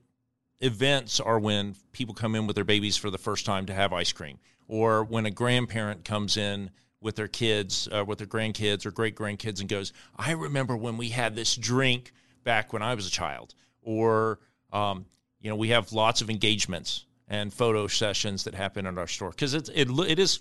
events 0.61 1.19
are 1.19 1.39
when 1.39 1.75
people 1.91 2.15
come 2.15 2.35
in 2.35 2.47
with 2.47 2.55
their 2.55 2.65
babies 2.65 2.97
for 2.97 3.09
the 3.09 3.17
first 3.17 3.45
time 3.45 3.65
to 3.65 3.73
have 3.73 3.91
ice 3.93 4.11
cream, 4.11 4.39
or 4.67 5.03
when 5.03 5.25
a 5.25 5.31
grandparent 5.31 6.05
comes 6.05 6.37
in 6.37 6.71
with 7.05 7.15
their 7.15 7.27
kids, 7.27 7.87
uh, 7.95 8.03
with 8.03 8.17
their 8.17 8.27
grandkids 8.27 8.83
or 8.83 8.89
great 8.89 9.15
grandkids, 9.15 9.59
and 9.59 9.69
goes, 9.69 9.93
"I 10.17 10.31
remember 10.31 10.75
when 10.75 10.97
we 10.97 11.09
had 11.09 11.35
this 11.35 11.55
drink 11.55 12.11
back 12.43 12.73
when 12.73 12.81
I 12.81 12.95
was 12.95 13.05
a 13.05 13.11
child," 13.11 13.53
or 13.83 14.39
um, 14.73 15.05
you 15.39 15.49
know, 15.49 15.55
we 15.55 15.69
have 15.69 15.93
lots 15.93 16.21
of 16.21 16.31
engagements 16.31 17.05
and 17.27 17.53
photo 17.53 17.85
sessions 17.85 18.43
that 18.45 18.55
happen 18.55 18.87
in 18.87 18.97
our 18.97 19.05
store 19.07 19.29
because 19.29 19.53
it, 19.53 19.69
it 19.73 19.87
it 19.87 20.17
is 20.17 20.39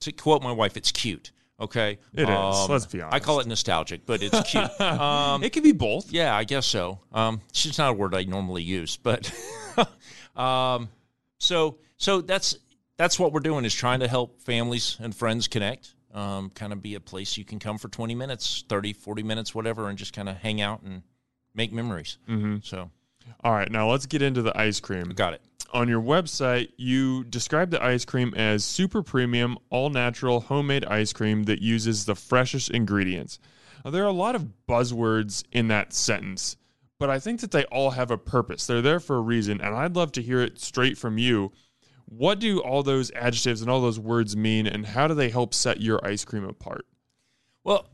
to 0.00 0.12
quote 0.12 0.42
my 0.42 0.52
wife, 0.52 0.76
it's 0.76 0.92
cute. 0.92 1.32
Okay, 1.60 1.98
It 2.12 2.28
is. 2.28 2.68
Let's 2.68 2.86
be 2.86 3.00
honest. 3.00 3.16
I 3.16 3.18
call 3.18 3.40
it 3.40 3.48
nostalgic, 3.48 4.06
but 4.06 4.22
it's 4.22 4.40
cute. 4.48 4.80
um, 4.80 5.42
it 5.42 5.52
can 5.52 5.62
be 5.64 5.72
both 5.72 6.12
yeah, 6.12 6.36
I 6.36 6.44
guess 6.44 6.66
so. 6.66 7.00
Um, 7.12 7.40
it's 7.48 7.78
not 7.78 7.90
a 7.90 7.94
word 7.94 8.14
I 8.14 8.24
normally 8.24 8.62
use, 8.62 8.96
but 8.96 9.32
um, 10.36 10.90
so 11.38 11.78
so 11.96 12.20
that's 12.20 12.58
that's 12.98 13.18
what 13.18 13.32
we're 13.32 13.40
doing 13.40 13.64
is 13.64 13.74
trying 13.74 14.00
to 14.00 14.08
help 14.08 14.40
families 14.42 14.98
and 15.00 15.14
friends 15.14 15.48
connect. 15.48 15.94
Um, 16.12 16.50
kind 16.50 16.72
of 16.72 16.82
be 16.82 16.94
a 16.94 17.00
place 17.00 17.36
you 17.36 17.44
can 17.44 17.58
come 17.58 17.78
for 17.78 17.88
20 17.88 18.14
minutes, 18.14 18.64
30, 18.68 18.92
40 18.94 19.22
minutes, 19.22 19.54
whatever, 19.54 19.88
and 19.88 19.96
just 19.96 20.12
kind 20.12 20.28
of 20.28 20.36
hang 20.36 20.60
out 20.60 20.82
and 20.82 21.02
make 21.54 21.72
memories. 21.72 22.18
Mm-hmm. 22.28 22.56
So 22.62 22.90
all 23.44 23.52
right 23.52 23.70
now 23.70 23.90
let's 23.90 24.06
get 24.06 24.22
into 24.22 24.42
the 24.42 24.58
ice 24.58 24.80
cream 24.80 25.10
got 25.10 25.34
it. 25.34 25.42
on 25.72 25.88
your 25.88 26.00
website, 26.00 26.70
you 26.76 27.24
describe 27.24 27.70
the 27.70 27.82
ice 27.82 28.04
cream 28.04 28.32
as 28.34 28.64
super 28.64 29.02
premium, 29.02 29.58
all 29.70 29.90
natural, 29.90 30.40
homemade 30.40 30.84
ice 30.86 31.12
cream 31.12 31.44
that 31.44 31.60
uses 31.60 32.06
the 32.06 32.14
freshest 32.14 32.70
ingredients. 32.70 33.38
Now, 33.84 33.90
there 33.90 34.02
are 34.02 34.08
a 34.08 34.12
lot 34.12 34.34
of 34.34 34.48
buzzwords 34.68 35.44
in 35.52 35.68
that 35.68 35.92
sentence, 35.92 36.56
but 36.98 37.10
I 37.10 37.18
think 37.18 37.40
that 37.40 37.52
they 37.52 37.64
all 37.66 37.90
have 37.90 38.10
a 38.10 38.18
purpose. 38.18 38.66
They're 38.66 38.82
there 38.82 38.98
for 38.98 39.16
a 39.16 39.20
reason, 39.20 39.60
and 39.60 39.74
I'd 39.74 39.94
love 39.94 40.12
to 40.12 40.22
hear 40.22 40.40
it 40.40 40.58
straight 40.58 40.98
from 40.98 41.18
you. 41.18 41.52
What 42.10 42.40
do 42.40 42.60
all 42.60 42.82
those 42.82 43.10
adjectives 43.10 43.60
and 43.60 43.70
all 43.70 43.82
those 43.82 43.98
words 43.98 44.36
mean, 44.36 44.66
and 44.66 44.86
how 44.86 45.08
do 45.08 45.14
they 45.14 45.28
help 45.28 45.52
set 45.52 45.80
your 45.80 46.04
ice 46.04 46.24
cream 46.24 46.44
apart? 46.44 46.86
Well, 47.64 47.86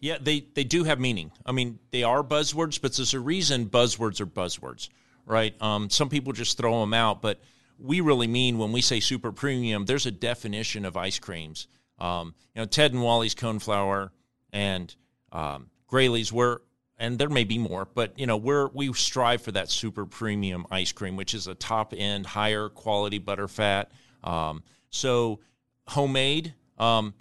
yeah, 0.00 0.18
they, 0.20 0.46
they 0.54 0.64
do 0.64 0.84
have 0.84 1.00
meaning. 1.00 1.32
I 1.46 1.52
mean, 1.52 1.78
they 1.90 2.02
are 2.02 2.22
buzzwords, 2.22 2.80
but 2.80 2.94
there's 2.94 3.14
a 3.14 3.20
reason 3.20 3.66
buzzwords 3.66 4.20
are 4.20 4.26
buzzwords, 4.26 4.90
right? 5.24 5.60
Um, 5.62 5.88
some 5.88 6.08
people 6.08 6.32
just 6.32 6.58
throw 6.58 6.80
them 6.80 6.92
out, 6.92 7.22
but 7.22 7.40
we 7.78 8.00
really 8.00 8.26
mean 8.26 8.58
when 8.58 8.70
we 8.70 8.82
say 8.82 9.00
super 9.00 9.32
premium, 9.32 9.86
there's 9.86 10.06
a 10.06 10.10
definition 10.10 10.84
of 10.84 10.96
ice 10.96 11.18
creams. 11.18 11.68
Um, 11.98 12.34
you 12.54 12.60
know, 12.60 12.66
Ted 12.66 12.92
and 12.92 13.02
Wally's 13.02 13.34
Coneflower 13.34 14.10
and 14.52 14.94
um, 15.32 15.70
Graleys 15.90 16.30
were, 16.30 16.62
and 16.98 17.18
there 17.18 17.28
may 17.28 17.44
be 17.44 17.58
more, 17.58 17.86
but 17.94 18.18
you 18.18 18.26
know, 18.26 18.36
we're 18.36 18.68
we 18.68 18.92
strive 18.92 19.42
for 19.42 19.52
that 19.52 19.70
super 19.70 20.04
premium 20.06 20.66
ice 20.70 20.92
cream, 20.92 21.16
which 21.16 21.34
is 21.34 21.46
a 21.46 21.54
top 21.54 21.94
end, 21.96 22.26
higher 22.26 22.68
quality 22.68 23.20
butterfat. 23.20 23.86
Um, 24.24 24.62
so 24.90 25.40
homemade. 25.86 26.54
Um, 26.78 27.14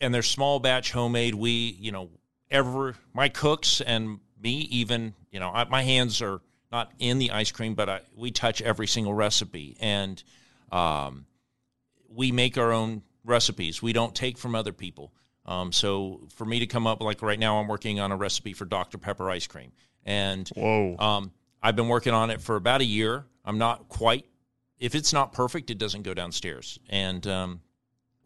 and 0.00 0.14
they're 0.14 0.22
small 0.22 0.60
batch 0.60 0.92
homemade. 0.92 1.34
We, 1.34 1.76
you 1.80 1.92
know, 1.92 2.10
ever 2.50 2.94
my 3.12 3.28
cooks 3.28 3.80
and 3.80 4.20
me 4.40 4.60
even, 4.70 5.14
you 5.30 5.40
know, 5.40 5.50
I, 5.50 5.64
my 5.64 5.82
hands 5.82 6.22
are 6.22 6.40
not 6.70 6.92
in 6.98 7.18
the 7.18 7.30
ice 7.32 7.50
cream, 7.50 7.74
but 7.74 7.88
I, 7.88 8.00
we 8.16 8.30
touch 8.30 8.62
every 8.62 8.86
single 8.86 9.14
recipe, 9.14 9.76
and 9.80 10.22
um, 10.70 11.26
we 12.08 12.30
make 12.30 12.58
our 12.58 12.72
own 12.72 13.02
recipes. 13.24 13.82
We 13.82 13.92
don't 13.92 14.14
take 14.14 14.38
from 14.38 14.54
other 14.54 14.72
people. 14.72 15.12
Um, 15.48 15.72
so 15.72 16.20
for 16.34 16.44
me 16.44 16.58
to 16.58 16.66
come 16.66 16.86
up, 16.86 17.00
like 17.00 17.22
right 17.22 17.38
now, 17.38 17.58
I'm 17.58 17.68
working 17.68 17.98
on 18.00 18.12
a 18.12 18.16
recipe 18.16 18.52
for 18.52 18.66
Dr 18.66 18.98
Pepper 18.98 19.30
ice 19.30 19.46
cream, 19.46 19.72
and 20.04 20.46
Whoa. 20.50 20.94
um, 20.98 21.32
I've 21.62 21.74
been 21.74 21.88
working 21.88 22.12
on 22.12 22.28
it 22.30 22.42
for 22.42 22.56
about 22.56 22.82
a 22.82 22.84
year. 22.84 23.24
I'm 23.46 23.56
not 23.56 23.88
quite. 23.88 24.26
If 24.78 24.94
it's 24.94 25.12
not 25.12 25.32
perfect, 25.32 25.70
it 25.70 25.78
doesn't 25.78 26.02
go 26.02 26.12
downstairs. 26.12 26.78
And 26.90 27.26
um, 27.26 27.62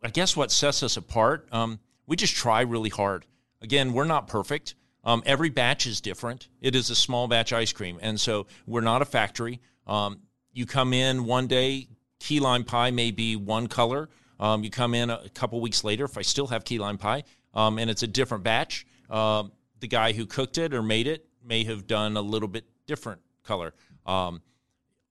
I 0.02 0.10
guess 0.10 0.36
what 0.36 0.50
sets 0.50 0.82
us 0.82 0.96
apart, 0.96 1.46
um, 1.52 1.78
we 2.08 2.16
just 2.16 2.34
try 2.34 2.62
really 2.62 2.90
hard. 2.90 3.24
Again, 3.62 3.92
we're 3.92 4.04
not 4.04 4.26
perfect. 4.26 4.74
Um, 5.04 5.22
every 5.24 5.48
batch 5.48 5.86
is 5.86 6.00
different. 6.00 6.48
It 6.60 6.74
is 6.74 6.90
a 6.90 6.96
small 6.96 7.28
batch 7.28 7.52
ice 7.52 7.72
cream, 7.72 8.00
and 8.02 8.20
so 8.20 8.48
we're 8.66 8.80
not 8.80 9.00
a 9.00 9.04
factory. 9.04 9.60
Um, 9.86 10.18
you 10.52 10.66
come 10.66 10.92
in 10.92 11.24
one 11.24 11.46
day, 11.46 11.86
key 12.18 12.40
lime 12.40 12.64
pie 12.64 12.90
may 12.90 13.12
be 13.12 13.36
one 13.36 13.68
color. 13.68 14.08
Um, 14.42 14.64
you 14.64 14.70
come 14.70 14.92
in 14.92 15.08
a 15.08 15.28
couple 15.28 15.60
weeks 15.60 15.84
later, 15.84 16.04
if 16.04 16.18
I 16.18 16.22
still 16.22 16.48
have 16.48 16.64
key 16.64 16.80
lime 16.80 16.98
pie, 16.98 17.22
um, 17.54 17.78
and 17.78 17.88
it's 17.88 18.02
a 18.02 18.08
different 18.08 18.42
batch, 18.42 18.84
uh, 19.08 19.44
the 19.78 19.86
guy 19.86 20.12
who 20.12 20.26
cooked 20.26 20.58
it 20.58 20.74
or 20.74 20.82
made 20.82 21.06
it 21.06 21.24
may 21.44 21.62
have 21.62 21.86
done 21.86 22.16
a 22.16 22.20
little 22.20 22.48
bit 22.48 22.64
different 22.88 23.20
color. 23.44 23.72
Um, 24.04 24.42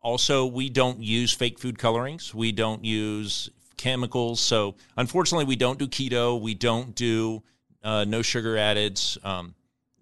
also, 0.02 0.46
we 0.46 0.70
don't 0.70 1.02
use 1.02 1.32
fake 1.32 1.60
food 1.60 1.80
colorings. 1.80 2.36
We 2.36 2.52
don't 2.52 2.84
use 2.84 3.50
chemicals. 3.78 4.42
So, 4.42 4.76
unfortunately, 4.98 5.46
we 5.46 5.56
don't 5.56 5.80
do 5.80 5.88
keto. 5.88 6.42
We 6.42 6.54
don't 6.54 6.94
do 6.94 7.42
uh, 7.84 8.04
no 8.04 8.22
sugar 8.22 8.56
addeds, 8.56 9.24
um, 9.24 9.56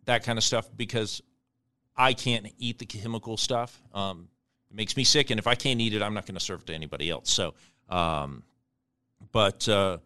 that 0.06 0.24
kind 0.24 0.40
of 0.40 0.44
stuff, 0.44 0.68
because 0.76 1.22
I 1.96 2.14
can't 2.14 2.48
eat 2.58 2.80
the 2.80 2.88
chemical 2.88 3.38
stuff. 3.38 3.80
Um, 3.94 4.28
it 4.72 4.76
makes 4.76 4.98
me 4.98 5.04
sick, 5.04 5.30
and 5.30 5.40
if 5.40 5.46
I 5.46 5.54
can't 5.54 5.80
eat 5.80 5.94
it, 5.94 6.02
I'm 6.02 6.16
not 6.16 6.26
going 6.26 6.34
to 6.34 6.44
serve 6.44 6.62
it 6.62 6.68
to 6.68 6.74
anybody 6.74 7.12
else. 7.12 7.32
So, 7.32 7.54
um, 7.90 8.44
but 9.32 9.68
uh, 9.68 9.98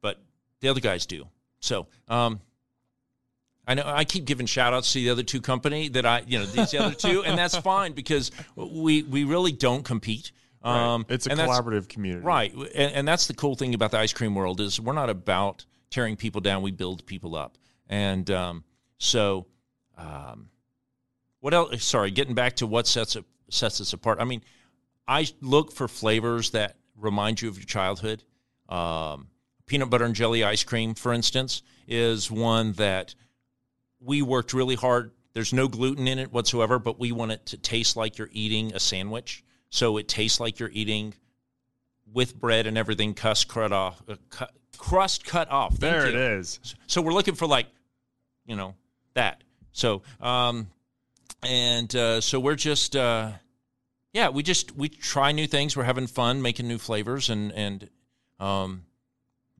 but 0.00 0.20
the 0.60 0.68
other 0.68 0.80
guys 0.80 1.06
do. 1.06 1.26
So, 1.60 1.86
um, 2.08 2.40
I 3.66 3.74
know 3.74 3.84
I 3.86 4.04
keep 4.04 4.24
giving 4.24 4.46
shout 4.46 4.72
outs 4.72 4.92
to 4.92 4.98
the 4.98 5.10
other 5.10 5.22
two 5.22 5.40
company 5.40 5.88
that 5.90 6.06
I, 6.06 6.22
you 6.26 6.38
know, 6.38 6.46
these 6.46 6.74
other 6.74 6.94
two, 6.94 7.22
and 7.22 7.38
that's 7.38 7.56
fine 7.70 7.92
because 7.92 8.30
we 8.56 9.02
we 9.02 9.24
really 9.24 9.52
don't 9.52 9.84
compete. 9.84 10.32
Um, 10.62 11.06
it's 11.08 11.26
a 11.26 11.30
collaborative 11.30 11.88
community. 11.88 12.24
right? 12.24 12.52
And, 12.52 12.92
and 12.92 13.08
that's 13.08 13.26
the 13.26 13.34
cool 13.34 13.54
thing 13.54 13.74
about 13.74 13.92
the 13.92 13.98
ice 13.98 14.12
cream 14.12 14.34
world 14.34 14.60
is 14.60 14.78
we're 14.78 14.92
not 14.92 15.08
about 15.08 15.64
tearing 15.90 16.16
people 16.16 16.40
down; 16.40 16.62
we 16.62 16.70
build 16.70 17.06
people 17.06 17.36
up. 17.36 17.56
And 17.88 18.30
um, 18.30 18.64
so, 18.98 19.46
um, 19.96 20.50
what 21.40 21.54
else? 21.54 21.84
Sorry, 21.84 22.10
getting 22.10 22.34
back 22.34 22.56
to 22.56 22.66
what 22.66 22.86
sets 22.86 23.16
it, 23.16 23.24
sets 23.50 23.80
us 23.80 23.92
apart. 23.92 24.18
I 24.20 24.24
mean, 24.24 24.42
I 25.06 25.26
look 25.40 25.72
for 25.72 25.88
flavors 25.88 26.50
that 26.50 26.76
remind 27.00 27.40
you 27.42 27.48
of 27.48 27.56
your 27.56 27.66
childhood. 27.66 28.22
Um, 28.68 29.28
peanut 29.66 29.90
butter 29.90 30.04
and 30.04 30.14
jelly 30.14 30.44
ice 30.44 30.64
cream, 30.64 30.94
for 30.94 31.12
instance, 31.12 31.62
is 31.88 32.30
one 32.30 32.72
that 32.74 33.14
we 34.00 34.22
worked 34.22 34.52
really 34.52 34.76
hard. 34.76 35.12
There's 35.32 35.52
no 35.52 35.68
gluten 35.68 36.08
in 36.08 36.18
it 36.18 36.32
whatsoever, 36.32 36.78
but 36.78 36.98
we 36.98 37.12
want 37.12 37.32
it 37.32 37.46
to 37.46 37.56
taste 37.56 37.96
like 37.96 38.18
you're 38.18 38.30
eating 38.32 38.74
a 38.74 38.80
sandwich. 38.80 39.44
So 39.70 39.96
it 39.96 40.08
tastes 40.08 40.40
like 40.40 40.58
you're 40.58 40.70
eating 40.72 41.14
with 42.12 42.34
bread 42.38 42.66
and 42.66 42.76
everything, 42.76 43.14
crust 43.14 43.48
cut 43.48 43.72
off, 43.72 44.02
uh, 44.08 44.16
cut, 44.30 44.50
crust 44.76 45.24
cut 45.24 45.48
off. 45.50 45.70
Thank 45.74 45.80
There 45.80 46.10
you. 46.10 46.16
it 46.16 46.38
is. 46.38 46.58
So 46.88 47.00
we're 47.00 47.12
looking 47.12 47.34
for 47.34 47.46
like, 47.46 47.66
you 48.46 48.56
know, 48.56 48.74
that. 49.14 49.44
So, 49.72 50.02
um, 50.20 50.66
and 51.44 51.94
uh, 51.94 52.20
so 52.20 52.40
we're 52.40 52.56
just, 52.56 52.96
uh, 52.96 53.30
yeah, 54.12 54.28
we 54.28 54.42
just 54.42 54.76
we 54.76 54.88
try 54.88 55.32
new 55.32 55.46
things. 55.46 55.76
We're 55.76 55.84
having 55.84 56.06
fun 56.06 56.42
making 56.42 56.66
new 56.68 56.78
flavors, 56.78 57.30
and 57.30 57.52
and 57.52 57.88
um, 58.38 58.84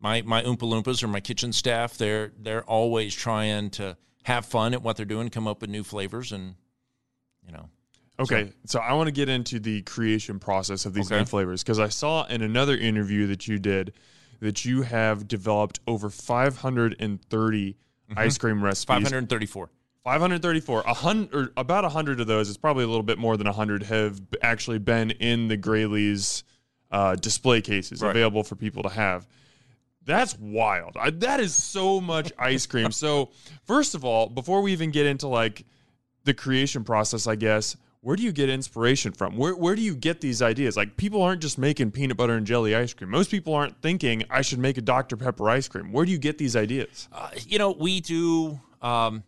my 0.01 0.23
my 0.23 0.43
oompa 0.43 0.59
loompas 0.61 1.03
or 1.03 1.09
my 1.09 1.21
kitchen 1.21 1.53
staff, 1.53 1.97
they're 1.97 2.33
they're 2.39 2.65
always 2.65 3.15
trying 3.15 3.71
to 3.71 3.97
have 4.25 4.45
fun 4.47 4.75
at 4.75 4.83
what 4.83 4.97
they're 4.97 5.07
doing, 5.07 5.29
come 5.31 5.47
up 5.47 5.61
with 5.61 5.71
new 5.71 5.85
flavors, 5.85 6.33
and 6.33 6.55
you 7.47 7.53
know, 7.53 7.69
Okay, 8.19 8.53
so, 8.67 8.81
I 8.81 8.93
want 8.93 9.07
to 9.07 9.13
get 9.13 9.29
into 9.31 9.59
the 9.59 9.81
creation 9.83 10.39
process 10.39 10.85
of 10.85 10.93
these 10.93 11.07
Okay. 11.07 11.21
new 11.21 11.25
flavors 11.25 11.63
because 11.63 11.79
I 11.79 11.89
saw 11.89 12.27
in 12.27 12.43
another 12.43 12.77
interview 12.77 13.27
that 13.29 13.49
you 13.49 13.59
did 13.59 13.95
that 14.41 14.65
you 14.65 14.83
have 14.83 15.27
developed 15.27 15.81
over 15.87 16.11
530 16.11 17.77
ice 18.17 18.39
cream 18.39 18.63
recipes. 18.63 18.85
five 18.85 19.03
hundred 19.03 19.29
thirty 19.29 19.47
four. 19.47 19.71
534 20.05 20.83
a 20.87 20.95
hundred 20.95 21.35
or 21.35 21.53
about 21.57 21.85
100 21.85 22.21
of 22.21 22.27
those 22.27 22.49
it's 22.49 22.57
probably 22.59 22.85
a 22.85 22.87
little 22.87 23.03
bit 23.03 23.19
more 23.19 23.37
than 23.37 23.47
100 23.47 23.83
have 23.85 24.21
actually 24.43 24.79
been 24.79 25.11
in 25.13 25.49
the 25.49 25.59
Graleys 25.59 26.43
uh, 26.91 27.15
display 27.17 27.61
cases 27.61 28.03
Right. 28.03 28.11
available 28.11 28.43
for 28.43 28.57
people 28.57 28.83
to 28.83 28.89
have. 28.89 29.27
That's 30.05 30.37
wild. 30.39 30.97
I, 30.99 31.11
that 31.11 31.39
is 31.41 31.55
so 31.55 32.01
much 32.01 32.33
ice 32.39 32.67
cream. 32.67 32.91
So 32.93 33.31
first 33.65 33.95
of 33.95 34.05
all 34.05 34.29
before 34.29 34.63
we 34.63 34.73
even 34.73 34.91
get 34.91 35.07
into 35.07 35.29
like 35.29 35.65
the 36.25 36.35
creation 36.35 36.85
process 36.85 37.27
i 37.27 37.35
guess 37.35 37.77
where 38.03 38.17
do 38.17 38.23
you 38.23 38.33
get 38.33 38.49
inspiration 38.49 39.13
from? 39.13 39.37
Where, 39.37 39.55
where 39.55 39.75
do 39.77 39.83
you 39.83 39.95
get 39.95 40.23
these 40.23 40.41
ideas? 40.41 40.75
Like 40.75 40.97
people 40.97 41.21
aren't 41.21 41.43
just 41.43 41.59
making 41.59 41.91
peanut 41.91 42.17
butter 42.17 42.33
and 42.33 42.47
jelly 42.47 42.75
ice 42.75 42.95
cream. 42.95 43.11
Most 43.11 43.31
people 43.31 43.53
aren't 43.53 43.81
thinking 43.83 44.25
i 44.31 44.41
should 44.41 44.59
make 44.59 44.79
a 44.79 44.81
dr 44.81 45.15
pepper 45.19 45.51
ice 45.51 45.69
cream. 45.69 45.93
Where 45.93 46.07
do 46.07 46.11
you 46.11 46.17
get 46.17 46.39
these 46.39 46.57
ideas? 46.57 47.09
Uh, 47.13 47.29
you 47.47 47.59
know, 47.59 47.73
we 47.73 48.01
do 48.01 48.59
um, 48.81 49.23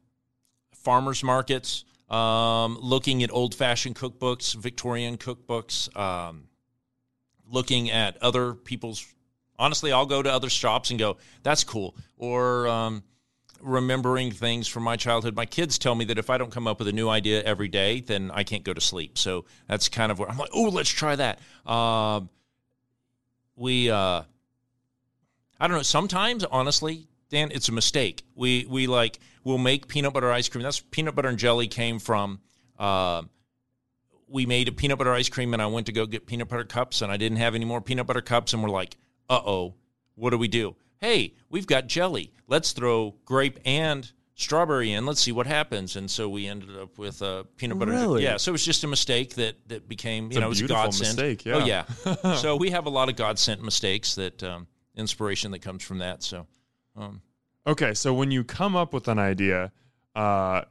farmers 0.82 1.22
markets, 1.22 1.84
um, 2.10 2.78
looking 2.80 3.22
at 3.22 3.30
old 3.32 3.54
fashioned 3.54 3.96
cookbooks, 3.96 4.54
Victorian 4.54 5.16
cookbooks, 5.16 5.94
um, 5.96 6.48
looking 7.48 7.90
at 7.90 8.16
other 8.22 8.54
people's. 8.54 9.06
Honestly, 9.58 9.92
I'll 9.92 10.06
go 10.06 10.22
to 10.22 10.30
other 10.30 10.50
shops 10.50 10.90
and 10.90 10.98
go, 10.98 11.16
"That's 11.42 11.64
cool," 11.64 11.96
or 12.16 12.66
um, 12.68 13.02
remembering 13.60 14.30
things 14.32 14.66
from 14.66 14.82
my 14.82 14.96
childhood. 14.96 15.36
My 15.36 15.46
kids 15.46 15.78
tell 15.78 15.94
me 15.94 16.04
that 16.06 16.18
if 16.18 16.28
I 16.30 16.38
don't 16.38 16.50
come 16.50 16.66
up 16.66 16.78
with 16.78 16.88
a 16.88 16.92
new 16.92 17.08
idea 17.08 17.42
every 17.42 17.68
day, 17.68 18.00
then 18.00 18.30
I 18.32 18.42
can't 18.42 18.64
go 18.64 18.74
to 18.74 18.80
sleep. 18.80 19.16
So 19.18 19.44
that's 19.68 19.88
kind 19.88 20.10
of 20.10 20.18
where 20.18 20.28
I'm 20.28 20.38
like, 20.38 20.50
"Oh, 20.52 20.68
let's 20.68 20.90
try 20.90 21.16
that." 21.16 21.38
Um, 21.64 22.28
we 23.56 23.90
uh, 23.90 24.22
I 25.60 25.68
don't 25.68 25.76
know. 25.76 25.82
Sometimes, 25.82 26.44
honestly, 26.44 27.06
Dan, 27.32 27.50
it's 27.50 27.70
a 27.70 27.72
mistake. 27.72 28.24
We 28.34 28.66
we 28.68 28.86
like 28.86 29.18
we'll 29.42 29.56
make 29.56 29.88
peanut 29.88 30.12
butter 30.12 30.30
ice 30.30 30.50
cream. 30.50 30.62
That's 30.62 30.80
peanut 30.80 31.14
butter 31.14 31.30
and 31.30 31.38
jelly 31.38 31.66
came 31.66 31.98
from. 31.98 32.40
Uh, 32.78 33.22
we 34.28 34.44
made 34.44 34.68
a 34.68 34.72
peanut 34.72 34.98
butter 34.98 35.14
ice 35.14 35.30
cream, 35.30 35.54
and 35.54 35.62
I 35.62 35.66
went 35.66 35.86
to 35.86 35.92
go 35.92 36.04
get 36.04 36.26
peanut 36.26 36.50
butter 36.50 36.64
cups, 36.64 37.00
and 37.00 37.10
I 37.10 37.16
didn't 37.16 37.38
have 37.38 37.54
any 37.54 37.64
more 37.64 37.80
peanut 37.80 38.06
butter 38.06 38.20
cups, 38.20 38.52
and 38.52 38.62
we're 38.62 38.68
like, 38.68 38.98
uh 39.30 39.40
oh, 39.46 39.74
what 40.14 40.30
do 40.30 40.36
we 40.36 40.46
do? 40.46 40.76
Hey, 40.98 41.32
we've 41.48 41.66
got 41.66 41.86
jelly. 41.86 42.34
Let's 42.48 42.72
throw 42.72 43.14
grape 43.24 43.58
and 43.64 44.12
strawberry 44.34 44.92
in. 44.92 45.06
Let's 45.06 45.22
see 45.22 45.32
what 45.32 45.46
happens. 45.46 45.96
And 45.96 46.10
so 46.10 46.28
we 46.28 46.46
ended 46.46 46.76
up 46.76 46.98
with 46.98 47.22
uh, 47.22 47.44
peanut 47.56 47.78
butter. 47.78 47.92
Really? 47.92 48.24
Yeah. 48.24 48.36
So 48.36 48.50
it 48.50 48.52
was 48.52 48.64
just 48.64 48.84
a 48.84 48.88
mistake 48.88 49.36
that 49.36 49.56
that 49.68 49.88
became 49.88 50.30
you 50.30 50.36
a 50.36 50.40
know 50.42 50.46
it 50.48 50.50
was 50.50 50.62
godsend. 50.62 51.16
mistake, 51.16 51.44
Oh 51.46 51.64
yeah. 51.64 51.84
yeah. 52.04 52.34
so 52.34 52.56
we 52.56 52.70
have 52.70 52.84
a 52.84 52.90
lot 52.90 53.08
of 53.08 53.16
God 53.16 53.38
sent 53.38 53.62
mistakes 53.62 54.16
that 54.16 54.42
um, 54.42 54.66
inspiration 54.94 55.50
that 55.52 55.60
comes 55.62 55.82
from 55.82 55.98
that. 55.98 56.22
So. 56.22 56.46
Um, 56.96 57.22
Okay, 57.66 57.94
so 57.94 58.12
when 58.12 58.30
you 58.30 58.42
come 58.42 58.74
up 58.74 58.92
with 58.92 59.06
an 59.06 59.18
idea, 59.18 59.70
uh, 60.16 60.62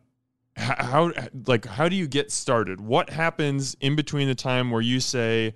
how 0.58 1.12
like 1.48 1.66
how 1.66 1.88
do 1.88 1.96
you 1.96 2.08
get 2.08 2.32
started? 2.32 2.82
What 2.82 3.10
happens 3.10 3.78
in 3.80 3.96
between 3.96 4.28
the 4.28 4.36
time 4.36 4.72
where 4.72 4.82
you 4.82 5.00
say, 5.00 5.54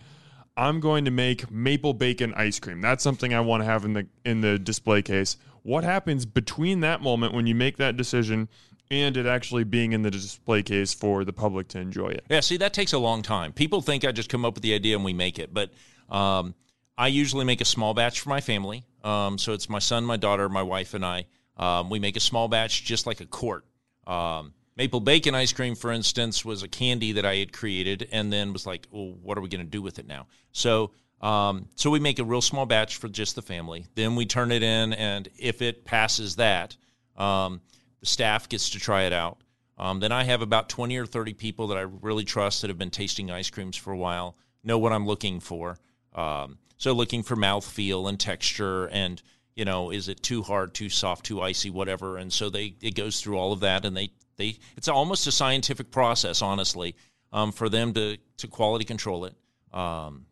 "I'm 0.55 0.79
going 0.79 1.03
to 1.05 1.11
make 1.11 1.51
maple 1.51 1.93
bacon 1.93 2.33
ice 2.35 2.59
cream"? 2.59 2.79
That's 2.79 3.03
something 3.03 3.33
I 3.33 3.41
want 3.41 3.63
to 3.63 3.65
have 3.65 3.83
in 3.83 3.93
the 3.93 4.07
in 4.23 4.39
the 4.39 4.57
display 4.57 5.01
case. 5.01 5.35
What 5.63 5.83
happens 5.83 6.25
between 6.25 6.79
that 6.81 7.01
moment 7.01 7.33
when 7.33 7.47
you 7.47 7.55
make 7.55 7.77
that 7.77 7.97
decision 7.97 8.47
and 8.89 9.17
it 9.17 9.25
actually 9.25 9.65
being 9.65 9.91
in 9.91 10.03
the 10.03 10.11
display 10.11 10.63
case 10.63 10.93
for 10.93 11.25
the 11.25 11.33
public 11.33 11.67
to 11.69 11.79
enjoy 11.79 12.09
it? 12.09 12.23
Yeah, 12.29 12.39
see, 12.39 12.57
that 12.57 12.71
takes 12.71 12.93
a 12.93 12.99
long 12.99 13.23
time. 13.23 13.51
People 13.51 13.81
think 13.81 14.05
I 14.05 14.11
just 14.13 14.29
come 14.29 14.45
up 14.45 14.53
with 14.53 14.63
the 14.63 14.73
idea 14.73 14.95
and 14.95 15.03
we 15.03 15.11
make 15.11 15.37
it, 15.39 15.53
but 15.53 15.71
um, 16.07 16.53
I 16.97 17.07
usually 17.07 17.45
make 17.45 17.61
a 17.61 17.65
small 17.65 17.93
batch 17.93 18.21
for 18.21 18.29
my 18.29 18.41
family. 18.41 18.85
Um, 19.05 19.37
so 19.37 19.53
it's 19.53 19.69
my 19.69 19.79
son, 19.79 20.03
my 20.03 20.17
daughter, 20.17 20.49
my 20.49 20.63
wife, 20.63 20.93
and 20.93 21.05
I. 21.05 21.25
Um, 21.57 21.89
we 21.89 21.99
make 21.99 22.17
a 22.17 22.19
small 22.19 22.47
batch, 22.47 22.83
just 22.83 23.05
like 23.05 23.21
a 23.21 23.25
quart. 23.25 23.65
Um, 24.07 24.53
maple 24.75 24.99
bacon 24.99 25.35
ice 25.35 25.53
cream, 25.53 25.75
for 25.75 25.91
instance, 25.91 26.43
was 26.43 26.63
a 26.63 26.67
candy 26.67 27.13
that 27.13 27.25
I 27.25 27.35
had 27.35 27.53
created, 27.53 28.09
and 28.11 28.33
then 28.33 28.51
was 28.51 28.65
like, 28.65 28.87
"Well, 28.91 29.13
what 29.21 29.37
are 29.37 29.41
we 29.41 29.49
going 29.49 29.63
to 29.63 29.69
do 29.69 29.81
with 29.81 29.99
it 29.99 30.07
now?" 30.07 30.27
So, 30.51 30.91
um, 31.21 31.69
so 31.75 31.89
we 31.91 31.99
make 31.99 32.19
a 32.19 32.23
real 32.23 32.41
small 32.41 32.65
batch 32.65 32.97
for 32.97 33.07
just 33.07 33.35
the 33.35 33.41
family. 33.41 33.85
Then 33.93 34.15
we 34.15 34.25
turn 34.25 34.51
it 34.51 34.63
in, 34.63 34.93
and 34.93 35.29
if 35.37 35.61
it 35.61 35.85
passes 35.85 36.35
that, 36.37 36.75
um, 37.15 37.61
the 37.99 38.07
staff 38.07 38.49
gets 38.49 38.71
to 38.71 38.79
try 38.79 39.03
it 39.03 39.13
out. 39.13 39.37
Um, 39.77 39.99
then 39.99 40.11
I 40.11 40.23
have 40.23 40.41
about 40.41 40.69
20 40.69 40.97
or 40.97 41.05
30 41.05 41.33
people 41.33 41.67
that 41.67 41.77
I 41.77 41.81
really 41.81 42.23
trust 42.23 42.61
that 42.61 42.69
have 42.69 42.77
been 42.77 42.91
tasting 42.91 43.29
ice 43.29 43.49
creams 43.49 43.75
for 43.75 43.91
a 43.91 43.97
while, 43.97 44.37
know 44.63 44.79
what 44.79 44.93
I'm 44.93 45.05
looking 45.05 45.39
for. 45.39 45.77
Um, 46.13 46.57
so 46.77 46.93
looking 46.93 47.23
for 47.23 47.35
mouth 47.35 47.65
feel 47.65 48.07
and 48.07 48.19
texture 48.19 48.87
and 48.87 49.21
you 49.55 49.63
know, 49.63 49.89
is 49.89 50.09
it 50.09 50.21
too 50.21 50.43
hard, 50.43 50.73
too 50.73 50.89
soft, 50.89 51.25
too 51.25 51.41
icy, 51.41 51.69
whatever. 51.69 52.17
And 52.17 52.31
so 52.31 52.49
they 52.49 52.75
it 52.81 52.93
goes 52.93 53.21
through 53.21 53.37
all 53.37 53.53
of 53.53 53.61
that, 53.61 53.85
and 53.85 53.95
they 53.95 54.11
they 54.35 54.57
it's 54.75 54.87
almost 54.87 55.27
a 55.27 55.31
scientific 55.31 55.91
process, 55.91 56.41
honestly, 56.41 56.95
um, 57.31 57.51
for 57.51 57.69
them 57.69 57.93
to 57.93 58.17
to 58.37 58.47
quality 58.47 58.85
control 58.85 59.25
it. 59.25 59.33
Um, 59.73 60.25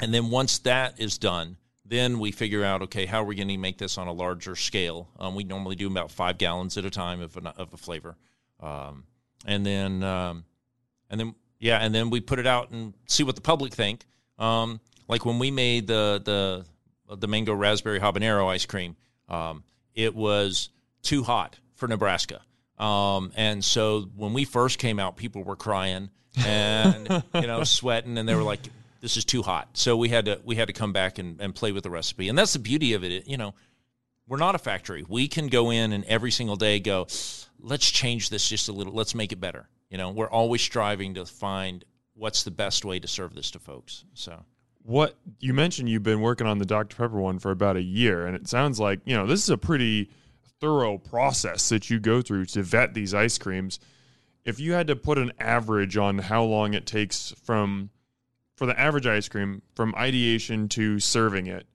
and 0.00 0.12
then 0.12 0.30
once 0.30 0.58
that 0.60 0.98
is 0.98 1.18
done, 1.18 1.56
then 1.84 2.18
we 2.18 2.32
figure 2.32 2.64
out 2.64 2.82
okay, 2.82 3.04
how 3.04 3.22
are 3.22 3.26
we 3.26 3.34
going 3.34 3.48
to 3.48 3.58
make 3.58 3.78
this 3.78 3.98
on 3.98 4.08
a 4.08 4.12
larger 4.12 4.56
scale? 4.56 5.08
Um, 5.18 5.34
we 5.34 5.44
normally 5.44 5.76
do 5.76 5.86
about 5.86 6.10
five 6.10 6.38
gallons 6.38 6.78
at 6.78 6.86
a 6.86 6.90
time 6.90 7.20
of 7.20 7.36
a, 7.36 7.54
of 7.58 7.74
a 7.74 7.76
flavor, 7.76 8.16
um, 8.60 9.04
and 9.44 9.66
then 9.66 10.02
um, 10.02 10.44
and 11.10 11.20
then 11.20 11.34
yeah, 11.58 11.78
and 11.78 11.94
then 11.94 12.08
we 12.08 12.20
put 12.20 12.38
it 12.38 12.46
out 12.46 12.70
and 12.70 12.94
see 13.06 13.22
what 13.22 13.34
the 13.34 13.42
public 13.42 13.74
think. 13.74 14.06
Um, 14.38 14.80
like 15.08 15.24
when 15.24 15.38
we 15.38 15.50
made 15.50 15.86
the 15.86 16.20
the 16.24 17.16
the 17.16 17.28
mango 17.28 17.54
raspberry 17.54 18.00
habanero 18.00 18.48
ice 18.48 18.66
cream, 18.66 18.96
um, 19.28 19.62
it 19.94 20.14
was 20.14 20.70
too 21.02 21.22
hot 21.22 21.58
for 21.74 21.88
Nebraska. 21.88 22.42
Um, 22.78 23.32
and 23.36 23.64
so 23.64 24.02
when 24.16 24.32
we 24.32 24.44
first 24.44 24.78
came 24.78 24.98
out, 24.98 25.16
people 25.16 25.42
were 25.42 25.56
crying 25.56 26.10
and 26.44 27.22
you 27.34 27.46
know 27.46 27.64
sweating, 27.64 28.18
and 28.18 28.28
they 28.28 28.34
were 28.34 28.42
like, 28.42 28.60
"This 29.00 29.16
is 29.16 29.24
too 29.24 29.42
hot." 29.42 29.68
So 29.74 29.96
we 29.96 30.08
had 30.08 30.26
to 30.26 30.40
we 30.44 30.56
had 30.56 30.68
to 30.68 30.74
come 30.74 30.92
back 30.92 31.18
and, 31.18 31.40
and 31.40 31.54
play 31.54 31.72
with 31.72 31.84
the 31.84 31.90
recipe, 31.90 32.28
and 32.28 32.36
that's 32.36 32.52
the 32.52 32.58
beauty 32.58 32.92
of 32.92 33.04
it. 33.04 33.12
it. 33.12 33.28
You 33.28 33.36
know, 33.36 33.54
we're 34.26 34.38
not 34.38 34.54
a 34.54 34.58
factory. 34.58 35.04
We 35.08 35.28
can 35.28 35.48
go 35.48 35.70
in 35.70 35.92
and 35.92 36.04
every 36.04 36.30
single 36.30 36.56
day 36.56 36.80
go, 36.80 37.06
"Let's 37.58 37.90
change 37.90 38.28
this 38.30 38.46
just 38.48 38.68
a 38.68 38.72
little. 38.72 38.92
Let's 38.92 39.14
make 39.14 39.32
it 39.32 39.40
better." 39.40 39.68
You 39.88 39.98
know, 39.98 40.10
we're 40.10 40.28
always 40.28 40.60
striving 40.60 41.14
to 41.14 41.24
find 41.24 41.84
what's 42.14 42.42
the 42.42 42.50
best 42.50 42.84
way 42.84 42.98
to 42.98 43.08
serve 43.08 43.34
this 43.34 43.52
to 43.52 43.58
folks. 43.58 44.04
So 44.14 44.44
what 44.86 45.18
you 45.40 45.52
mentioned 45.52 45.88
you've 45.88 46.04
been 46.04 46.20
working 46.20 46.46
on 46.46 46.58
the 46.58 46.64
Dr. 46.64 46.96
Pepper 46.96 47.20
one 47.20 47.40
for 47.40 47.50
about 47.50 47.76
a 47.76 47.82
year, 47.82 48.24
and 48.24 48.36
it 48.36 48.48
sounds 48.48 48.78
like, 48.78 49.00
you 49.04 49.16
know, 49.16 49.26
this 49.26 49.42
is 49.42 49.50
a 49.50 49.58
pretty 49.58 50.10
thorough 50.60 50.96
process 50.96 51.68
that 51.70 51.90
you 51.90 51.98
go 51.98 52.22
through 52.22 52.44
to 52.46 52.62
vet 52.62 52.94
these 52.94 53.12
ice 53.12 53.36
creams. 53.36 53.80
If 54.44 54.60
you 54.60 54.74
had 54.74 54.86
to 54.86 54.96
put 54.96 55.18
an 55.18 55.32
average 55.40 55.96
on 55.96 56.18
how 56.18 56.44
long 56.44 56.72
it 56.72 56.86
takes 56.86 57.34
from 57.42 57.90
for 58.54 58.64
the 58.66 58.78
average 58.78 59.06
ice 59.06 59.28
cream 59.28 59.60
from 59.74 59.92
ideation 59.96 60.68
to 60.70 61.00
serving 61.00 61.48
it, 61.48 61.66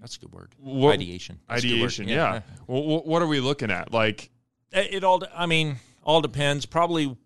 that's 0.00 0.16
a 0.16 0.20
good 0.20 0.32
word. 0.32 0.52
What, 0.58 0.94
ideation. 0.94 1.38
That's 1.48 1.64
ideation, 1.64 2.08
yeah. 2.08 2.34
yeah. 2.34 2.40
Well, 2.66 3.04
what 3.04 3.22
are 3.22 3.28
we 3.28 3.38
looking 3.38 3.70
at? 3.70 3.92
Like, 3.92 4.30
it 4.72 5.04
all. 5.04 5.22
I 5.34 5.46
mean, 5.46 5.76
all 6.02 6.20
depends. 6.20 6.66
Probably 6.66 7.16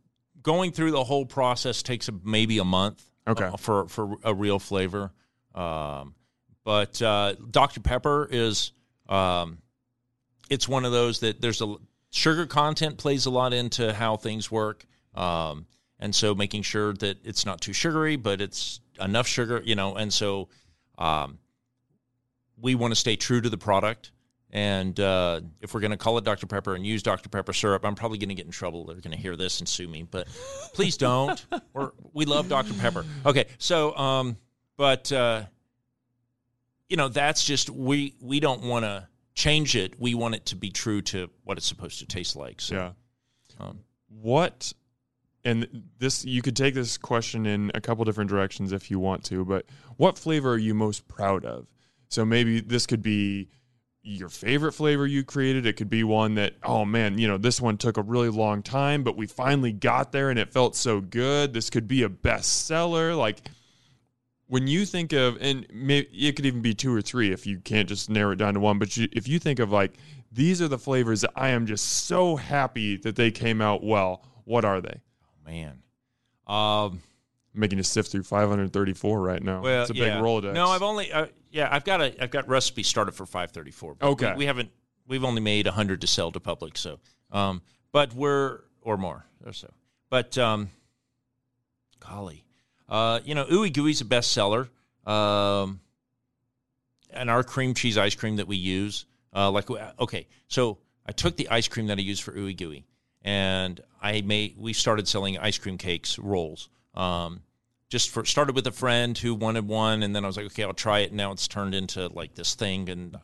going 0.42 0.72
through 0.72 0.90
the 0.90 1.04
whole 1.04 1.24
process 1.24 1.82
takes 1.82 2.10
maybe 2.22 2.58
a 2.58 2.64
month. 2.64 3.02
Okay. 3.26 3.44
Uh, 3.44 3.56
for 3.56 3.88
for 3.88 4.16
a 4.22 4.34
real 4.34 4.58
flavor, 4.58 5.10
um, 5.54 6.14
but 6.62 7.00
uh, 7.00 7.34
Dr 7.50 7.80
Pepper 7.80 8.28
is 8.30 8.72
um, 9.08 9.58
it's 10.50 10.68
one 10.68 10.84
of 10.84 10.92
those 10.92 11.20
that 11.20 11.40
there's 11.40 11.62
a 11.62 11.76
sugar 12.10 12.46
content 12.46 12.98
plays 12.98 13.26
a 13.26 13.30
lot 13.30 13.54
into 13.54 13.94
how 13.94 14.16
things 14.16 14.50
work, 14.50 14.84
um, 15.14 15.66
and 15.98 16.14
so 16.14 16.34
making 16.34 16.62
sure 16.62 16.92
that 16.94 17.18
it's 17.24 17.46
not 17.46 17.60
too 17.60 17.72
sugary, 17.72 18.16
but 18.16 18.42
it's 18.42 18.80
enough 19.00 19.26
sugar, 19.26 19.62
you 19.64 19.74
know, 19.74 19.94
and 19.94 20.12
so 20.12 20.48
um, 20.98 21.38
we 22.60 22.74
want 22.74 22.92
to 22.92 22.96
stay 22.96 23.16
true 23.16 23.40
to 23.40 23.48
the 23.48 23.58
product. 23.58 24.12
And 24.54 24.98
uh, 25.00 25.40
if 25.60 25.74
we're 25.74 25.80
going 25.80 25.90
to 25.90 25.96
call 25.96 26.16
it 26.16 26.24
Dr. 26.24 26.46
Pepper 26.46 26.76
and 26.76 26.86
use 26.86 27.02
Dr. 27.02 27.28
Pepper 27.28 27.52
syrup, 27.52 27.84
I'm 27.84 27.96
probably 27.96 28.18
going 28.18 28.28
to 28.28 28.36
get 28.36 28.46
in 28.46 28.52
trouble. 28.52 28.84
They're 28.84 29.00
going 29.00 29.10
to 29.10 29.20
hear 29.20 29.34
this 29.34 29.58
and 29.58 29.68
sue 29.68 29.88
me, 29.88 30.04
but 30.04 30.28
please 30.74 30.96
don't. 30.96 31.44
We're, 31.72 31.90
we 32.12 32.24
love 32.24 32.48
Dr. 32.48 32.72
Pepper. 32.74 33.04
Okay, 33.26 33.46
so, 33.58 33.96
um, 33.96 34.36
but 34.76 35.10
uh, 35.10 35.42
you 36.88 36.96
know, 36.96 37.08
that's 37.08 37.44
just 37.44 37.68
we 37.68 38.14
we 38.20 38.38
don't 38.38 38.62
want 38.62 38.84
to 38.84 39.08
change 39.34 39.74
it. 39.74 39.98
We 39.98 40.14
want 40.14 40.36
it 40.36 40.46
to 40.46 40.56
be 40.56 40.70
true 40.70 41.02
to 41.02 41.28
what 41.42 41.58
it's 41.58 41.66
supposed 41.66 41.98
to 41.98 42.06
taste 42.06 42.36
like. 42.36 42.60
So, 42.60 42.74
yeah. 42.76 42.90
Um, 43.58 43.80
what 44.08 44.72
and 45.44 45.82
this 45.98 46.24
you 46.24 46.42
could 46.42 46.54
take 46.54 46.74
this 46.74 46.96
question 46.96 47.44
in 47.44 47.72
a 47.74 47.80
couple 47.80 48.04
different 48.04 48.30
directions 48.30 48.72
if 48.72 48.88
you 48.88 49.00
want 49.00 49.24
to, 49.24 49.44
but 49.44 49.66
what 49.96 50.16
flavor 50.16 50.52
are 50.52 50.58
you 50.58 50.74
most 50.74 51.08
proud 51.08 51.44
of? 51.44 51.66
So 52.08 52.24
maybe 52.24 52.60
this 52.60 52.86
could 52.86 53.02
be 53.02 53.48
your 54.04 54.28
favorite 54.28 54.72
flavor 54.72 55.06
you 55.06 55.24
created. 55.24 55.66
It 55.66 55.72
could 55.76 55.88
be 55.88 56.04
one 56.04 56.34
that, 56.34 56.54
oh 56.62 56.84
man, 56.84 57.18
you 57.18 57.26
know, 57.26 57.38
this 57.38 57.60
one 57.60 57.78
took 57.78 57.96
a 57.96 58.02
really 58.02 58.28
long 58.28 58.62
time, 58.62 59.02
but 59.02 59.16
we 59.16 59.26
finally 59.26 59.72
got 59.72 60.12
there 60.12 60.28
and 60.30 60.38
it 60.38 60.52
felt 60.52 60.76
so 60.76 61.00
good. 61.00 61.54
This 61.54 61.70
could 61.70 61.88
be 61.88 62.02
a 62.02 62.08
bestseller. 62.10 63.16
Like 63.16 63.48
when 64.46 64.66
you 64.66 64.84
think 64.84 65.14
of, 65.14 65.38
and 65.40 65.66
it 65.70 66.36
could 66.36 66.44
even 66.44 66.60
be 66.60 66.74
two 66.74 66.94
or 66.94 67.00
three 67.00 67.32
if 67.32 67.46
you 67.46 67.58
can't 67.60 67.88
just 67.88 68.10
narrow 68.10 68.32
it 68.32 68.36
down 68.36 68.54
to 68.54 68.60
one. 68.60 68.78
But 68.78 68.94
you, 68.96 69.08
if 69.12 69.26
you 69.26 69.38
think 69.38 69.58
of 69.58 69.72
like, 69.72 69.94
these 70.30 70.60
are 70.60 70.68
the 70.68 70.78
flavors 70.78 71.22
that 71.22 71.32
I 71.34 71.48
am 71.50 71.66
just 71.66 72.06
so 72.06 72.36
happy 72.36 72.96
that 72.98 73.16
they 73.16 73.30
came 73.30 73.62
out 73.62 73.82
well. 73.82 74.22
What 74.44 74.64
are 74.66 74.80
they? 74.82 75.00
Oh 75.24 75.50
man, 75.50 75.82
um, 76.46 77.00
making 77.54 77.78
you 77.78 77.84
sift 77.84 78.10
through 78.10 78.24
534 78.24 79.20
right 79.20 79.42
now. 79.42 79.62
Well, 79.62 79.82
it's 79.82 79.90
a 79.90 79.94
yeah. 79.94 80.16
big 80.16 80.24
Rolodex. 80.24 80.54
No, 80.54 80.68
I've 80.68 80.82
only. 80.82 81.12
Uh, 81.12 81.26
yeah, 81.50 81.68
I've 81.70 81.84
got 81.84 82.00
a 82.00 82.22
I've 82.22 82.30
got 82.30 82.48
recipe 82.48 82.82
started 82.82 83.12
for 83.12 83.26
534. 83.26 83.96
okay, 84.02 84.32
we, 84.32 84.38
we, 84.38 84.46
haven't 84.46 84.70
we've 85.06 85.24
only 85.24 85.40
made 85.40 85.66
100 85.66 86.00
to 86.00 86.06
sell 86.06 86.32
to 86.32 86.40
public, 86.40 86.76
so 86.76 86.98
um, 87.30 87.62
but 87.92 88.12
we're 88.14 88.60
or 88.82 88.96
more 88.96 89.24
or 89.46 89.52
so. 89.52 89.72
But 90.10 90.36
um, 90.36 90.70
golly, 92.00 92.44
uh, 92.88 93.20
you 93.24 93.34
know, 93.34 93.44
Ooey 93.44 93.72
Gooey's 93.72 94.00
a 94.00 94.04
bestseller. 94.04 94.68
Um, 95.06 95.80
and 97.14 97.30
our 97.30 97.42
cream 97.42 97.74
cheese 97.74 97.96
ice 97.96 98.14
cream 98.14 98.36
that 98.36 98.48
we 98.48 98.56
use, 98.56 99.06
uh, 99.34 99.50
like 99.50 99.70
okay, 99.70 100.26
so 100.48 100.78
I 101.06 101.12
took 101.12 101.36
the 101.36 101.48
ice 101.48 101.68
cream 101.68 101.86
that 101.86 101.98
I 101.98 102.02
use 102.02 102.20
for 102.20 102.32
Ooey 102.32 102.56
Gooey, 102.56 102.84
and 103.22 103.80
I 104.02 104.20
made 104.22 104.56
we 104.58 104.72
started 104.72 105.08
selling 105.08 105.38
ice 105.38 105.58
cream 105.58 105.78
cakes 105.78 106.18
rolls. 106.18 106.68
Um, 106.94 107.40
just 107.88 108.10
for 108.10 108.24
started 108.24 108.56
with 108.56 108.66
a 108.66 108.72
friend 108.72 109.16
who 109.16 109.34
wanted 109.34 109.68
one, 109.68 110.02
and 110.02 110.14
then 110.14 110.24
I 110.24 110.26
was 110.26 110.36
like, 110.36 110.46
okay, 110.46 110.64
I'll 110.64 110.72
try 110.72 111.00
it. 111.00 111.10
And 111.10 111.16
now 111.16 111.32
it's 111.32 111.46
turned 111.46 111.74
into 111.74 112.08
like 112.08 112.34
this 112.34 112.54
thing, 112.54 112.88
and 112.88 113.14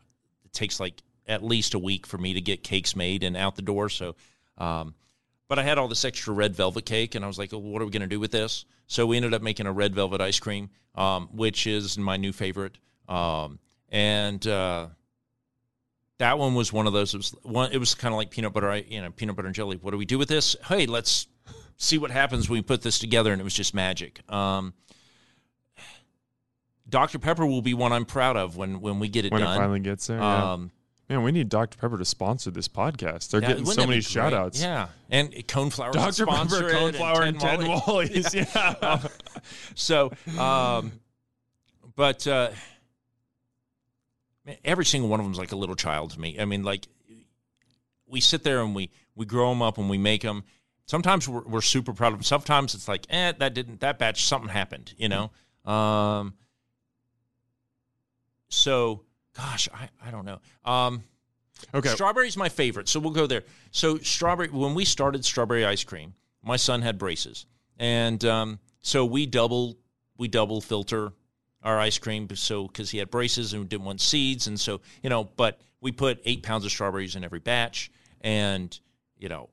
it 0.44 0.52
takes 0.52 0.78
like 0.78 1.02
at 1.26 1.42
least 1.42 1.74
a 1.74 1.78
week 1.78 2.06
for 2.06 2.18
me 2.18 2.34
to 2.34 2.40
get 2.40 2.62
cakes 2.62 2.94
made 2.94 3.22
and 3.22 3.36
out 3.36 3.56
the 3.56 3.62
door. 3.62 3.88
So, 3.88 4.16
um, 4.58 4.94
but 5.48 5.58
I 5.58 5.62
had 5.62 5.78
all 5.78 5.88
this 5.88 6.04
extra 6.04 6.34
red 6.34 6.54
velvet 6.54 6.86
cake, 6.86 7.14
and 7.14 7.24
I 7.24 7.28
was 7.28 7.38
like, 7.38 7.52
what 7.52 7.82
are 7.82 7.84
we 7.84 7.90
going 7.90 8.02
to 8.02 8.06
do 8.06 8.20
with 8.20 8.32
this? 8.32 8.64
So 8.86 9.06
we 9.06 9.16
ended 9.16 9.34
up 9.34 9.42
making 9.42 9.66
a 9.66 9.72
red 9.72 9.94
velvet 9.94 10.20
ice 10.20 10.38
cream, 10.40 10.70
um, 10.94 11.28
which 11.32 11.66
is 11.66 11.96
my 11.96 12.16
new 12.16 12.32
favorite. 12.32 12.76
Um, 13.08 13.58
and 13.88 14.44
uh, 14.46 14.88
that 16.18 16.38
one 16.38 16.54
was 16.54 16.72
one 16.72 16.86
of 16.86 16.92
those. 16.92 17.14
It 17.14 17.16
was 17.16 17.30
one. 17.42 17.72
It 17.72 17.78
was 17.78 17.94
kind 17.94 18.12
of 18.12 18.18
like 18.18 18.30
peanut 18.30 18.52
butter, 18.52 18.76
you 18.76 19.00
know, 19.00 19.10
peanut 19.10 19.36
butter 19.36 19.46
and 19.46 19.54
jelly. 19.54 19.78
What 19.80 19.92
do 19.92 19.98
we 19.98 20.04
do 20.04 20.18
with 20.18 20.28
this? 20.28 20.54
Hey, 20.66 20.86
let's 20.86 21.26
see 21.76 21.98
what 21.98 22.10
happens 22.10 22.48
when 22.48 22.58
we 22.58 22.62
put 22.62 22.82
this 22.82 22.98
together. 22.98 23.32
And 23.32 23.40
it 23.40 23.44
was 23.44 23.54
just 23.54 23.74
magic. 23.74 24.20
Um, 24.30 24.74
Dr. 26.88 27.18
Pepper 27.18 27.46
will 27.46 27.62
be 27.62 27.74
one 27.74 27.92
I'm 27.92 28.04
proud 28.04 28.36
of 28.36 28.56
when 28.56 28.80
when 28.80 28.98
we 28.98 29.08
get 29.08 29.24
it 29.24 29.32
when 29.32 29.42
done. 29.42 29.54
it 29.54 29.58
finally 29.58 29.80
gets 29.80 30.08
there. 30.08 30.20
Um, 30.20 30.70
yeah. 31.08 31.16
Man, 31.16 31.24
we 31.24 31.32
need 31.32 31.48
Dr. 31.48 31.76
Pepper 31.76 31.98
to 31.98 32.04
sponsor 32.04 32.52
this 32.52 32.68
podcast. 32.68 33.30
They're 33.30 33.42
yeah, 33.42 33.48
getting 33.48 33.66
so 33.66 33.84
many 33.84 34.00
shout 34.00 34.32
outs. 34.32 34.62
Yeah. 34.62 34.88
And 35.10 35.32
Coneflower. 35.32 35.92
Dr. 35.92 36.24
Pepper, 36.24 36.70
Coneflower, 36.70 37.22
and 37.22 37.40
Ted, 37.40 37.58
and 37.58 37.68
Wally's. 37.68 38.32
Yeah. 38.34 38.46
yeah. 38.54 39.08
so, 39.74 40.12
um, 40.38 40.92
but 41.96 42.24
uh, 42.28 42.50
man, 44.46 44.56
every 44.64 44.84
single 44.84 45.10
one 45.10 45.18
of 45.18 45.26
them 45.26 45.32
is 45.32 45.38
like 45.38 45.50
a 45.50 45.56
little 45.56 45.74
child 45.74 46.12
to 46.12 46.20
me. 46.20 46.38
I 46.38 46.44
mean, 46.44 46.62
like, 46.62 46.86
we 48.06 48.20
sit 48.20 48.44
there 48.44 48.60
and 48.60 48.72
we, 48.72 48.90
we 49.16 49.26
grow 49.26 49.48
them 49.48 49.62
up 49.62 49.78
and 49.78 49.90
we 49.90 49.98
make 49.98 50.22
them 50.22 50.44
sometimes 50.90 51.28
we're, 51.28 51.42
we're, 51.42 51.60
super 51.60 51.92
proud 51.92 52.12
of 52.12 52.18
them. 52.18 52.24
Sometimes 52.24 52.74
it's 52.74 52.88
like, 52.88 53.06
eh, 53.10 53.32
that 53.38 53.54
didn't 53.54 53.78
that 53.80 53.98
batch 53.98 54.26
something 54.26 54.48
happened, 54.48 54.92
you 54.98 55.08
know. 55.08 55.30
Um, 55.64 56.34
so, 58.48 59.04
gosh, 59.36 59.68
I 59.72 59.88
I 60.04 60.10
don't 60.10 60.24
know. 60.24 60.40
Um, 60.64 61.04
okay, 61.72 61.90
strawberry's 61.90 62.36
my 62.36 62.48
favorite, 62.48 62.88
so 62.88 62.98
we'll 62.98 63.12
go 63.12 63.28
there. 63.28 63.44
So 63.70 63.98
strawberry. 63.98 64.48
When 64.48 64.74
we 64.74 64.84
started 64.84 65.24
strawberry 65.24 65.64
ice 65.64 65.84
cream, 65.84 66.14
my 66.42 66.56
son 66.56 66.82
had 66.82 66.98
braces, 66.98 67.46
and 67.78 68.24
um, 68.24 68.58
so 68.82 69.04
we 69.04 69.26
double 69.26 69.78
we 70.18 70.26
double 70.26 70.60
filter 70.60 71.12
our 71.62 71.78
ice 71.78 71.98
cream 71.98 72.26
so 72.34 72.66
because 72.66 72.90
he 72.90 72.98
had 72.98 73.10
braces 73.10 73.52
and 73.52 73.68
didn't 73.68 73.84
want 73.84 74.00
seeds 74.00 74.46
and 74.46 74.58
so 74.58 74.80
you 75.02 75.10
know 75.10 75.24
but 75.36 75.60
we 75.82 75.92
put 75.92 76.18
eight 76.24 76.42
pounds 76.42 76.64
of 76.64 76.70
strawberries 76.70 77.16
in 77.16 77.22
every 77.22 77.38
batch 77.38 77.90
and 78.22 78.80
you 79.18 79.28
know 79.28 79.50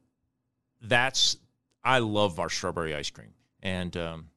that's 0.82 1.38
I 1.84 2.00
love 2.00 2.40
our 2.40 2.50
strawberry 2.50 2.96
ice 2.96 3.10
cream, 3.10 3.34
and 3.62 3.96
um, 3.98 4.28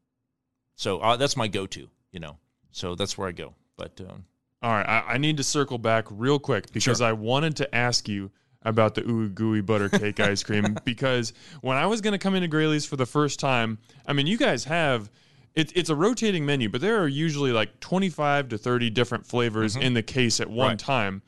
so 0.77 1.01
uh, 1.01 1.17
that's 1.17 1.37
my 1.37 1.49
go-to. 1.49 1.89
You 2.13 2.21
know, 2.21 2.39
so 2.71 2.95
that's 2.95 3.17
where 3.19 3.29
I 3.29 3.33
go. 3.33 3.55
But 3.77 4.01
um, 4.01 4.25
all 4.63 4.73
right, 4.73 4.87
I, 4.87 5.15
I, 5.15 5.19
need 5.19 5.37
to 5.39 5.45
circle 5.45 5.79
back 5.79 6.07
real 6.11 6.39
quick 6.39 6.73
because 6.73 6.99
sure. 6.99 7.07
I 7.07 7.13
wanted 7.13 7.57
to 7.57 7.75
ask 7.75 8.09
you 8.09 8.31
about 8.63 8.95
the 8.95 9.03
ooey 9.03 9.35
gooey 9.35 9.63
butter 9.63 9.89
cake 9.89 10.21
ice 10.21 10.43
cream 10.43 10.77
because 10.85 11.33
when 11.63 11.77
I 11.77 11.87
was 11.87 12.01
going 12.01 12.13
to 12.13 12.19
come 12.19 12.35
into 12.35 12.49
Graley's 12.49 12.85
for 12.85 12.97
the 12.97 13.07
first 13.07 13.41
time, 13.41 13.79
I 14.07 14.13
mean, 14.13 14.27
you 14.27 14.37
guys 14.37 14.65
have. 14.65 15.11
It, 15.53 15.77
it's 15.77 15.91
a 15.91 15.97
rotating 15.97 16.47
menu, 16.47 16.69
but 16.69 16.81
there 16.81 17.03
are 17.03 17.09
usually 17.09 17.51
like 17.51 17.81
25 17.81 18.51
to 18.51 18.59
30 18.59 18.91
different 18.91 19.27
flavors 19.27 19.75
mm-hmm. 19.75 19.83
in 19.83 19.95
the 19.95 20.03
case 20.03 20.39
at 20.39 20.49
one 20.49 20.69
right. 20.69 20.79
time. 20.79 21.23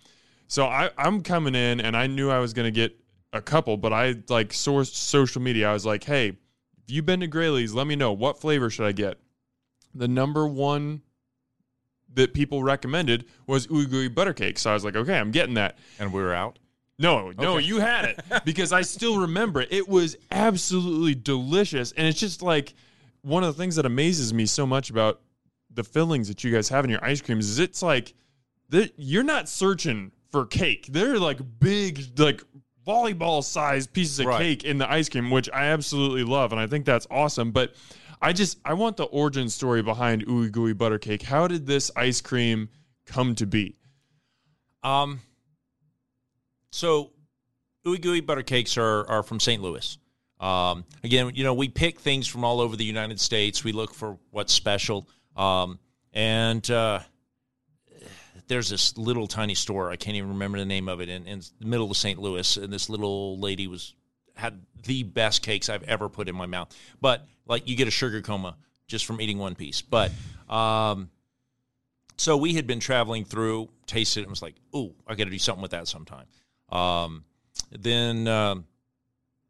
So 0.46 0.64
I, 0.64 0.90
I'm 0.96 1.22
coming 1.22 1.56
in 1.56 1.80
and 1.80 1.96
I 1.96 2.06
knew 2.06 2.30
I 2.30 2.38
was 2.38 2.52
going 2.52 2.66
to 2.66 2.70
get 2.70 2.96
a 3.32 3.40
couple, 3.40 3.76
but 3.76 3.92
I 3.92 4.16
like 4.28 4.50
sourced 4.50 4.94
social 4.94 5.40
media. 5.42 5.70
I 5.70 5.72
was 5.72 5.86
like, 5.86 6.04
hey, 6.04 6.28
if 6.28 6.90
you've 6.90 7.06
been 7.06 7.20
to 7.20 7.28
Graleys, 7.28 7.74
let 7.74 7.86
me 7.86 7.96
know 7.96 8.12
what 8.12 8.40
flavor 8.40 8.68
should 8.70 8.86
I 8.86 8.92
get. 8.92 9.18
The 9.94 10.08
number 10.08 10.46
one 10.46 11.02
that 12.14 12.34
people 12.34 12.62
recommended 12.62 13.24
was 13.46 13.66
ooey 13.68 14.14
butter 14.14 14.34
cake. 14.34 14.58
So 14.58 14.70
I 14.70 14.74
was 14.74 14.84
like, 14.84 14.96
okay, 14.96 15.18
I'm 15.18 15.30
getting 15.30 15.54
that. 15.54 15.78
And 15.98 16.12
we 16.12 16.20
were 16.20 16.34
out. 16.34 16.58
No, 16.98 17.32
no, 17.32 17.56
Okay. 17.56 17.64
you 17.66 17.80
had 17.80 18.04
it 18.04 18.20
because 18.44 18.72
I 18.72 18.82
still 18.82 19.20
remember 19.20 19.62
it. 19.62 19.68
It 19.72 19.88
was 19.88 20.16
absolutely 20.30 21.14
delicious, 21.14 21.92
and 21.92 22.06
it's 22.06 22.20
just 22.20 22.42
like 22.42 22.74
one 23.22 23.42
of 23.42 23.54
the 23.56 23.60
things 23.60 23.76
that 23.76 23.86
amazes 23.86 24.34
me 24.34 24.46
so 24.46 24.66
much 24.66 24.90
about 24.90 25.20
the 25.72 25.82
fillings 25.84 26.28
that 26.28 26.44
you 26.44 26.52
guys 26.52 26.68
have 26.68 26.84
in 26.84 26.90
your 26.90 27.02
ice 27.04 27.20
creams 27.22 27.48
is 27.48 27.58
it's 27.58 27.82
like 27.82 28.12
that 28.68 28.92
you're 28.96 29.22
not 29.22 29.48
searching 29.48 30.12
for 30.30 30.44
cake. 30.44 30.86
They're 30.90 31.18
like 31.18 31.38
big, 31.58 32.18
like 32.18 32.42
volleyball 32.86 33.42
sized 33.44 33.92
pieces 33.92 34.18
of 34.20 34.26
Right. 34.26 34.38
cake 34.40 34.64
in 34.64 34.78
the 34.78 34.90
ice 34.90 35.08
cream, 35.08 35.30
which 35.30 35.48
I 35.52 35.66
absolutely 35.66 36.24
love, 36.24 36.52
and 36.52 36.60
I 36.60 36.66
think 36.66 36.84
that's 36.84 37.06
awesome. 37.10 37.52
But 37.52 37.74
I 38.20 38.32
just 38.32 38.58
I 38.64 38.74
want 38.74 38.96
the 38.96 39.04
origin 39.04 39.48
story 39.48 39.82
behind 39.82 40.26
ooey 40.26 40.50
gooey 40.50 40.72
butter 40.74 40.98
cake. 40.98 41.22
How 41.22 41.46
did 41.48 41.66
this 41.66 41.90
ice 41.96 42.20
cream 42.20 42.68
come 43.06 43.34
to 43.36 43.46
be? 43.46 43.76
Um, 44.82 45.20
so 46.70 47.12
ooey 47.86 48.00
gooey 48.00 48.20
butter 48.20 48.42
cakes 48.42 48.76
are 48.76 49.06
are 49.08 49.22
from 49.22 49.40
St. 49.40 49.62
Louis. 49.62 49.98
Um, 50.40 50.84
again, 51.04 51.30
you 51.34 51.44
know, 51.44 51.54
we 51.54 51.68
pick 51.68 52.00
things 52.00 52.26
from 52.26 52.44
all 52.44 52.60
over 52.60 52.74
the 52.76 52.84
United 52.84 53.20
States. 53.20 53.62
We 53.62 53.70
look 53.72 53.94
for 53.94 54.18
what's 54.30 54.52
special. 54.52 55.08
Um, 55.36 55.78
and 56.12 56.68
uh, 56.68 57.00
there's 58.52 58.68
this 58.68 58.98
little 58.98 59.26
tiny 59.26 59.54
store. 59.54 59.90
I 59.90 59.96
can't 59.96 60.14
even 60.14 60.28
remember 60.28 60.58
the 60.58 60.66
name 60.66 60.86
of 60.86 61.00
it 61.00 61.08
in, 61.08 61.26
in 61.26 61.40
the 61.58 61.66
middle 61.66 61.90
of 61.90 61.96
St. 61.96 62.20
Louis. 62.20 62.58
And 62.58 62.70
this 62.70 62.90
little 62.90 63.06
old 63.06 63.40
lady 63.40 63.66
was 63.66 63.94
had 64.34 64.60
the 64.84 65.04
best 65.04 65.42
cakes 65.42 65.70
I've 65.70 65.84
ever 65.84 66.10
put 66.10 66.28
in 66.28 66.36
my 66.36 66.44
mouth. 66.44 66.68
But 67.00 67.26
like 67.46 67.66
you 67.66 67.76
get 67.76 67.88
a 67.88 67.90
sugar 67.90 68.20
coma 68.20 68.58
just 68.86 69.06
from 69.06 69.22
eating 69.22 69.38
one 69.38 69.54
piece. 69.54 69.80
But 69.80 70.12
um, 70.50 71.08
so 72.18 72.36
we 72.36 72.52
had 72.52 72.66
been 72.66 72.78
traveling 72.78 73.24
through, 73.24 73.70
tasted 73.86 74.20
it, 74.20 74.22
and 74.24 74.30
was 74.30 74.42
like, 74.42 74.54
"Ooh, 74.76 74.94
I 75.06 75.14
got 75.14 75.24
to 75.24 75.30
do 75.30 75.38
something 75.38 75.62
with 75.62 75.70
that 75.70 75.88
sometime." 75.88 76.26
Um, 76.68 77.24
then, 77.70 78.28
um, 78.28 78.66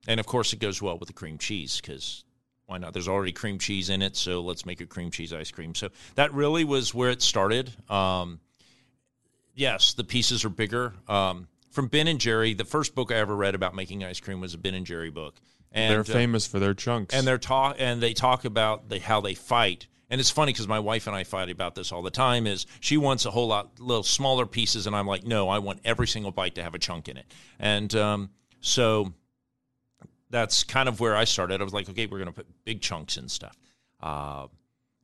and 0.06 0.20
of 0.20 0.26
course, 0.26 0.52
it 0.52 0.60
goes 0.60 0.80
well 0.80 0.96
with 0.96 1.08
the 1.08 1.12
cream 1.12 1.38
cheese 1.38 1.80
because 1.80 2.22
why 2.66 2.78
not? 2.78 2.92
There's 2.92 3.08
already 3.08 3.32
cream 3.32 3.58
cheese 3.58 3.90
in 3.90 4.00
it, 4.00 4.14
so 4.14 4.42
let's 4.42 4.64
make 4.64 4.80
a 4.80 4.86
cream 4.86 5.10
cheese 5.10 5.32
ice 5.32 5.50
cream. 5.50 5.74
So 5.74 5.88
that 6.14 6.32
really 6.32 6.62
was 6.62 6.94
where 6.94 7.10
it 7.10 7.20
started. 7.20 7.72
Um, 7.90 8.38
yes, 9.54 9.94
the 9.94 10.04
pieces 10.04 10.44
are 10.44 10.48
bigger. 10.50 10.94
Um, 11.08 11.48
from 11.70 11.88
Ben 11.88 12.06
and 12.08 12.20
Jerry, 12.20 12.54
the 12.54 12.64
first 12.64 12.94
book 12.94 13.10
I 13.10 13.16
ever 13.16 13.34
read 13.34 13.54
about 13.54 13.74
making 13.74 14.04
ice 14.04 14.20
cream 14.20 14.40
was 14.40 14.54
a 14.54 14.58
Ben 14.58 14.74
and 14.74 14.84
Jerry 14.86 15.10
book, 15.10 15.36
and 15.70 15.90
They're 15.92 16.00
uh, 16.00 16.04
famous 16.04 16.46
for 16.46 16.58
their 16.58 16.74
chunks. 16.74 17.14
and 17.14 17.26
they're 17.26 17.38
talk 17.38 17.76
and 17.78 18.02
they 18.02 18.12
talk 18.12 18.44
about 18.44 18.88
the, 18.88 18.98
how 18.98 19.20
they 19.20 19.34
fight. 19.34 19.86
And 20.10 20.20
it's 20.20 20.30
funny 20.30 20.52
because 20.52 20.68
my 20.68 20.80
wife 20.80 21.06
and 21.06 21.16
I 21.16 21.24
fight 21.24 21.48
about 21.48 21.74
this 21.74 21.90
all 21.90 22.02
the 22.02 22.10
time. 22.10 22.46
Is 22.46 22.66
she 22.80 22.98
wants 22.98 23.24
a 23.24 23.30
whole 23.30 23.46
lot 23.48 23.80
little 23.80 24.02
smaller 24.02 24.44
pieces, 24.44 24.86
and 24.86 24.94
I'm 24.94 25.06
like, 25.06 25.24
no, 25.24 25.48
I 25.48 25.58
want 25.58 25.80
every 25.86 26.06
single 26.06 26.30
bite 26.32 26.54
to 26.56 26.62
have 26.62 26.74
a 26.74 26.78
chunk 26.78 27.08
in 27.08 27.16
it. 27.16 27.24
And 27.58 27.94
um, 27.94 28.30
so 28.60 29.14
that's 30.28 30.64
kind 30.64 30.88
of 30.88 31.00
where 31.00 31.16
I 31.16 31.24
started. 31.24 31.62
I 31.62 31.64
was 31.64 31.72
like, 31.72 31.88
okay, 31.88 32.04
we're 32.06 32.18
going 32.18 32.26
to 32.26 32.34
put 32.34 32.46
big 32.64 32.82
chunks 32.82 33.16
and 33.16 33.30
stuff. 33.30 33.56
Uh, 34.02 34.48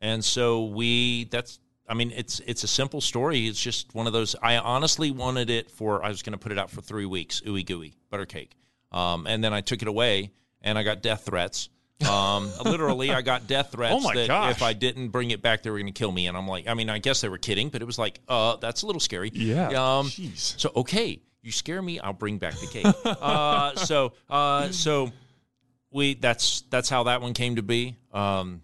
and 0.01 0.23
so 0.23 0.67
we 0.67 1.25
that's 1.25 1.59
I 1.89 1.95
mean 1.95 2.13
it's 2.15 2.41
it's 2.41 2.65
a 2.65 2.69
simple 2.69 3.01
story. 3.01 3.47
It's 3.47 3.61
just 3.61 3.95
one 3.95 4.07
of 4.07 4.13
those. 4.13 4.37
I 4.43 4.59
honestly 4.59 5.11
wanted 5.11 5.51
it 5.51 5.71
for 5.71 6.05
I 6.05 6.09
was 6.09 6.23
going 6.23 6.33
to 6.33 6.39
put 6.39 6.53
it 6.53 6.59
out 6.59 6.71
for 6.71 6.81
three 6.81 7.07
weeks. 7.07 7.41
Ooey 7.47 7.65
gooey 7.65 7.95
butter 8.11 8.27
cake. 8.27 8.55
Um, 8.93 9.27
and 9.27 9.43
then 9.45 9.53
I 9.53 9.61
took 9.61 9.83
it 9.83 9.89
away, 9.89 10.31
and 10.63 10.79
I 10.79 10.83
got 10.83 11.03
death 11.03 11.27
threats. 11.27 11.69
Um, 12.09 12.51
literally, 12.65 13.11
I 13.11 13.23
got 13.23 13.47
death 13.47 13.73
threats 13.73 13.95
Oh 13.97 14.01
my 14.01 14.15
that 14.15 14.29
gosh. 14.29 14.53
if 14.53 14.63
I 14.63 14.73
didn't 14.73 15.09
bring 15.09 15.31
it 15.31 15.43
back, 15.43 15.63
they 15.63 15.71
were 15.71 15.79
going 15.79 15.93
to 15.93 15.99
kill 15.99 16.13
me. 16.13 16.27
And 16.27 16.37
I'm 16.37 16.47
like, 16.49 16.67
I 16.69 16.75
mean, 16.75 16.89
I 16.89 16.99
guess 16.99 17.21
they 17.21 17.29
were 17.29 17.39
kidding, 17.39 17.69
but 17.69 17.83
it 17.83 17.85
was 17.85 17.99
like, 17.99 18.21
uh, 18.29 18.57
that's 18.57 18.83
a 18.83 18.87
little 18.87 19.01
scary. 19.01 19.31
Yeah. 19.35 19.67
Um, 19.69 20.07
Jeez. 20.07 20.59
so 20.59 20.71
okay, 20.77 21.21
you 21.43 21.53
scare 21.53 21.83
me, 21.83 21.99
I'll 22.01 22.13
bring 22.13 22.39
back 22.39 22.55
the 22.55 22.67
cake. 22.67 22.87
uh, 23.05 23.75
so 23.77 24.13
uh, 24.31 24.71
so 24.71 25.13
we 25.91 26.15
that's 26.15 26.63
that's 26.71 26.89
how 26.89 27.05
that 27.05 27.21
one 27.21 27.35
came 27.35 27.57
to 27.57 27.63
be. 27.63 27.97
Um, 28.13 28.63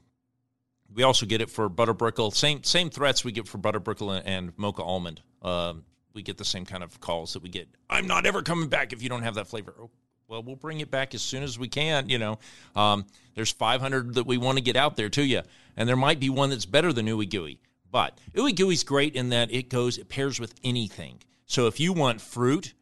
we 0.94 1.02
also 1.02 1.26
get 1.26 1.40
it 1.40 1.50
for 1.50 1.68
butterbrickle. 1.68 2.35
Same 2.35 2.62
same 2.62 2.90
threats 2.90 3.24
we 3.24 3.33
get 3.33 3.48
for 3.48 3.59
butterbrickle 3.59 4.16
and, 4.16 4.26
and 4.26 4.52
mocha 4.57 4.83
almond. 4.83 5.20
Um, 5.42 5.85
we 6.14 6.22
get 6.22 6.38
the 6.38 6.44
same 6.44 6.64
kind 6.64 6.83
of 6.83 7.00
calls 7.00 7.33
that 7.33 7.42
we 7.42 7.48
get. 7.48 7.68
I'm 7.90 8.07
not 8.07 8.24
ever 8.24 8.42
coming 8.42 8.68
back 8.68 8.92
if 8.92 9.02
you 9.02 9.09
don't 9.09 9.22
have 9.22 9.35
that 9.35 9.48
flavor. 9.48 9.74
Oh, 9.78 9.90
well, 10.28 10.42
we'll 10.42 10.57
bring 10.57 10.80
it 10.80 10.90
back 10.90 11.14
as 11.14 11.22
soon 11.22 11.42
as 11.42 11.59
we 11.59 11.68
can. 11.68 12.09
You 12.09 12.18
know, 12.18 12.38
um, 12.76 13.04
there's 13.35 13.52
500 13.52 14.14
that 14.14 14.26
we 14.26 14.38
want 14.38 14.59
to 14.59 14.64
get 14.64 14.76
out 14.76 14.96
there 14.96 15.09
to 15.11 15.22
you, 15.22 15.42
and 15.76 15.88
there 15.88 15.96
might 15.96 16.20
be 16.20 16.30
one 16.30 16.50
that's 16.50 16.66
better 16.66 16.92
than 16.92 17.07
Ooey 17.07 17.28
Gooey. 17.28 17.61
But 17.90 18.18
Ooey 18.35 18.54
Gooey's 18.54 18.85
great 18.85 19.14
in 19.14 19.30
that 19.30 19.52
it 19.52 19.68
goes, 19.68 19.98
it 19.98 20.09
pairs 20.09 20.40
with 20.40 20.54
anything. 20.64 21.20
So 21.46 21.66
if 21.66 21.78
you 21.78 21.92
want 21.92 22.20
fruit, 22.20 22.74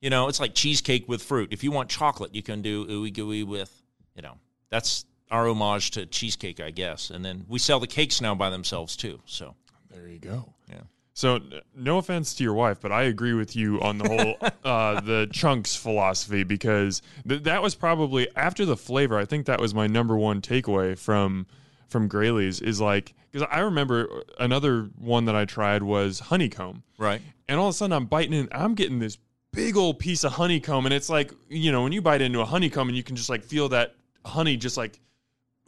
you 0.00 0.10
know, 0.10 0.28
it's 0.28 0.40
like 0.40 0.54
cheesecake 0.54 1.08
with 1.08 1.22
fruit. 1.22 1.52
If 1.52 1.64
you 1.64 1.72
want 1.72 1.88
chocolate, 1.88 2.34
you 2.34 2.42
can 2.42 2.62
do 2.62 2.86
Ooey 2.86 3.12
Gooey 3.12 3.42
with, 3.42 3.82
you 4.14 4.22
know, 4.22 4.38
that's 4.70 5.04
our 5.30 5.48
homage 5.48 5.90
to 5.92 6.06
cheesecake, 6.06 6.60
I 6.60 6.70
guess. 6.70 7.10
And 7.10 7.24
then 7.24 7.44
we 7.48 7.58
sell 7.58 7.80
the 7.80 7.86
cakes 7.86 8.20
now 8.20 8.34
by 8.34 8.50
themselves 8.50 8.96
too. 8.96 9.20
So 9.26 9.54
There 9.90 10.08
you 10.08 10.18
go. 10.18 10.54
Yeah. 10.68 10.82
So, 11.16 11.38
no 11.76 11.98
offense 11.98 12.34
to 12.34 12.42
your 12.42 12.54
wife, 12.54 12.80
but 12.80 12.90
I 12.90 13.04
agree 13.04 13.34
with 13.34 13.54
you 13.54 13.80
on 13.80 13.98
the 13.98 14.08
whole 14.08 14.50
uh, 14.64 15.00
the 15.00 15.28
chunks 15.32 15.76
philosophy 15.76 16.42
because 16.42 17.02
th- 17.28 17.44
that 17.44 17.62
was 17.62 17.76
probably 17.76 18.28
after 18.34 18.64
the 18.64 18.76
flavor. 18.76 19.16
I 19.16 19.24
think 19.24 19.46
that 19.46 19.60
was 19.60 19.72
my 19.72 19.86
number 19.86 20.16
one 20.16 20.40
takeaway 20.40 20.98
from 20.98 21.46
from 21.88 22.08
Graleys 22.08 22.60
is 22.60 22.80
like 22.80 23.14
because 23.30 23.46
I 23.48 23.60
remember 23.60 24.24
another 24.40 24.90
one 24.98 25.26
that 25.26 25.36
I 25.36 25.44
tried 25.44 25.84
was 25.84 26.18
honeycomb, 26.18 26.82
right, 26.98 27.22
and 27.48 27.60
all 27.60 27.68
of 27.68 27.74
a 27.74 27.76
sudden 27.76 27.92
I'm 27.92 28.06
biting 28.06 28.32
in, 28.32 28.48
I'm 28.50 28.74
getting 28.74 28.98
this 28.98 29.16
big 29.52 29.76
old 29.76 30.00
piece 30.00 30.24
of 30.24 30.32
honeycomb, 30.32 30.84
and 30.84 30.92
it's 30.92 31.08
like 31.08 31.32
you 31.48 31.70
know 31.70 31.84
when 31.84 31.92
you 31.92 32.02
bite 32.02 32.22
into 32.22 32.40
a 32.40 32.44
honeycomb 32.44 32.88
and 32.88 32.96
you 32.96 33.04
can 33.04 33.14
just 33.14 33.28
like 33.28 33.44
feel 33.44 33.68
that 33.68 33.94
honey 34.26 34.56
just 34.56 34.76
like 34.76 34.98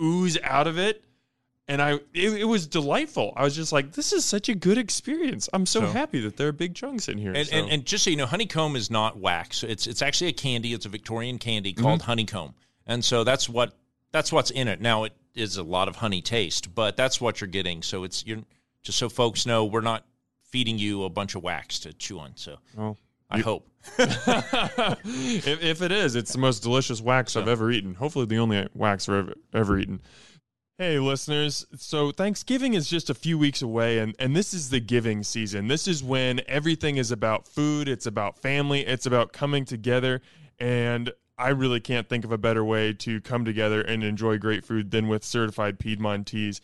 ooze 0.00 0.38
out 0.42 0.66
of 0.66 0.78
it 0.78 1.02
and 1.68 1.82
I 1.82 1.94
it, 2.14 2.32
it 2.40 2.44
was 2.44 2.66
delightful. 2.66 3.32
I 3.36 3.42
was 3.42 3.56
just 3.56 3.72
like, 3.72 3.92
this 3.92 4.12
is 4.12 4.24
such 4.24 4.48
a 4.48 4.54
good 4.54 4.78
experience. 4.78 5.48
I'm 5.52 5.66
so, 5.66 5.80
So- 5.80 5.86
happy 5.88 6.20
that 6.20 6.36
there 6.36 6.48
are 6.48 6.52
big 6.52 6.74
chunks 6.74 7.08
in 7.08 7.18
here. 7.18 7.32
And, 7.34 7.46
so- 7.46 7.56
and, 7.56 7.70
and 7.70 7.84
just 7.84 8.04
so 8.04 8.10
you 8.10 8.16
know, 8.16 8.26
honeycomb 8.26 8.76
is 8.76 8.90
not 8.90 9.18
wax. 9.18 9.62
It's 9.62 9.86
it's 9.86 10.02
actually 10.02 10.28
a 10.28 10.34
candy. 10.34 10.72
It's 10.72 10.86
a 10.86 10.88
Victorian 10.88 11.38
candy 11.38 11.72
mm-hmm. 11.72 11.82
called 11.82 12.02
honeycomb, 12.02 12.54
and 12.86 13.04
so 13.04 13.24
that's 13.24 13.48
what 13.48 13.74
that's 14.12 14.32
what's 14.32 14.50
in 14.50 14.68
it. 14.68 14.80
Now 14.80 15.04
it 15.04 15.12
is 15.34 15.56
a 15.56 15.62
lot 15.62 15.88
of 15.88 15.96
honey 15.96 16.22
taste, 16.22 16.74
but 16.74 16.96
that's 16.96 17.20
what 17.20 17.40
you're 17.40 17.48
getting. 17.48 17.82
So 17.82 18.04
it's 18.04 18.24
you're 18.24 18.42
just 18.82 18.98
so 18.98 19.08
folks 19.08 19.46
know 19.46 19.64
we're 19.64 19.80
not 19.80 20.04
feeding 20.42 20.78
you 20.78 21.04
a 21.04 21.10
bunch 21.10 21.34
of 21.34 21.42
wax 21.42 21.80
to 21.80 21.92
chew 21.92 22.20
on. 22.20 22.32
So 22.36 22.58
well, 22.76 22.96
I 23.30 23.40
hope. 23.40 23.68
if, 23.98 25.62
if 25.62 25.82
it 25.82 25.92
is, 25.92 26.16
it's 26.16 26.32
the 26.32 26.38
most 26.38 26.62
delicious 26.62 27.00
wax 27.00 27.36
I've 27.36 27.48
ever 27.48 27.70
eaten. 27.70 27.94
Hopefully, 27.94 28.26
the 28.26 28.38
only 28.38 28.68
wax 28.74 29.08
I've 29.08 29.14
ever, 29.14 29.34
ever 29.52 29.78
eaten. 29.78 30.00
Hey, 30.78 30.98
listeners. 30.98 31.64
So, 31.76 32.12
Thanksgiving 32.12 32.74
is 32.74 32.88
just 32.88 33.08
a 33.08 33.14
few 33.14 33.38
weeks 33.38 33.62
away, 33.62 33.98
and, 33.98 34.14
and 34.18 34.36
this 34.36 34.52
is 34.52 34.70
the 34.70 34.80
giving 34.80 35.22
season. 35.22 35.68
This 35.68 35.88
is 35.88 36.04
when 36.04 36.40
everything 36.46 36.98
is 36.98 37.10
about 37.10 37.48
food, 37.48 37.88
it's 37.88 38.06
about 38.06 38.38
family, 38.38 38.86
it's 38.86 39.06
about 39.06 39.32
coming 39.32 39.64
together. 39.64 40.20
And 40.58 41.12
I 41.38 41.48
really 41.48 41.80
can't 41.80 42.08
think 42.08 42.24
of 42.24 42.32
a 42.32 42.38
better 42.38 42.64
way 42.64 42.92
to 42.94 43.20
come 43.20 43.44
together 43.44 43.80
and 43.80 44.02
enjoy 44.02 44.38
great 44.38 44.64
food 44.64 44.90
than 44.90 45.08
with 45.08 45.24
certified 45.24 45.78
Piedmontese 45.78 46.60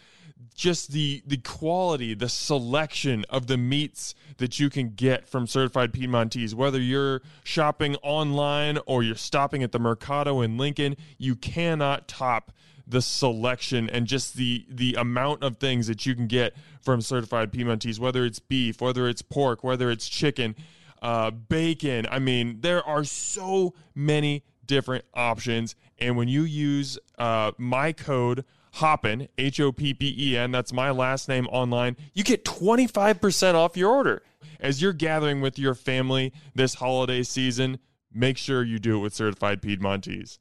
just 0.54 0.92
the 0.92 1.22
the 1.26 1.36
quality, 1.38 2.14
the 2.14 2.28
selection 2.28 3.24
of 3.30 3.46
the 3.46 3.56
meats 3.56 4.14
that 4.38 4.58
you 4.58 4.70
can 4.70 4.90
get 4.90 5.28
from 5.28 5.46
certified 5.46 5.92
Piedmontese, 5.92 6.54
whether 6.54 6.80
you're 6.80 7.22
shopping 7.44 7.96
online 7.96 8.78
or 8.86 9.02
you're 9.02 9.14
stopping 9.14 9.62
at 9.62 9.72
the 9.72 9.78
Mercado 9.78 10.40
in 10.40 10.56
Lincoln, 10.56 10.96
you 11.18 11.36
cannot 11.36 12.08
top 12.08 12.52
the 12.86 13.02
selection 13.02 13.88
and 13.90 14.06
just 14.06 14.36
the 14.36 14.66
the 14.68 14.94
amount 14.94 15.42
of 15.42 15.56
things 15.56 15.86
that 15.86 16.06
you 16.06 16.14
can 16.14 16.26
get 16.26 16.54
from 16.80 17.00
certified 17.00 17.52
Piedmontese, 17.52 18.00
whether 18.00 18.24
it's 18.24 18.38
beef, 18.38 18.80
whether 18.80 19.08
it's 19.08 19.22
pork, 19.22 19.62
whether 19.62 19.90
it's 19.90 20.08
chicken, 20.08 20.54
uh, 21.00 21.30
bacon. 21.30 22.06
I 22.10 22.18
mean, 22.18 22.60
there 22.60 22.84
are 22.86 23.04
so 23.04 23.74
many 23.94 24.44
different 24.66 25.04
options, 25.14 25.74
and 25.98 26.16
when 26.16 26.28
you 26.28 26.42
use 26.42 26.98
uh, 27.18 27.52
my 27.58 27.92
code 27.92 28.44
Hoppen, 28.76 29.28
H 29.38 29.60
O 29.60 29.72
P 29.72 29.94
P 29.94 30.14
E 30.18 30.36
N, 30.36 30.50
that's 30.50 30.72
my 30.72 30.90
last 30.90 31.28
name 31.28 31.46
online, 31.48 31.96
you 32.14 32.24
get 32.24 32.44
25% 32.44 33.54
off 33.54 33.76
your 33.76 33.90
order. 33.90 34.22
As 34.60 34.80
you're 34.80 34.92
gathering 34.92 35.40
with 35.40 35.58
your 35.58 35.74
family 35.74 36.32
this 36.54 36.74
holiday 36.74 37.22
season, 37.22 37.78
make 38.12 38.38
sure 38.38 38.62
you 38.62 38.78
do 38.78 38.96
it 38.96 39.00
with 39.00 39.14
certified 39.14 39.60
Piedmontese. 39.60 40.38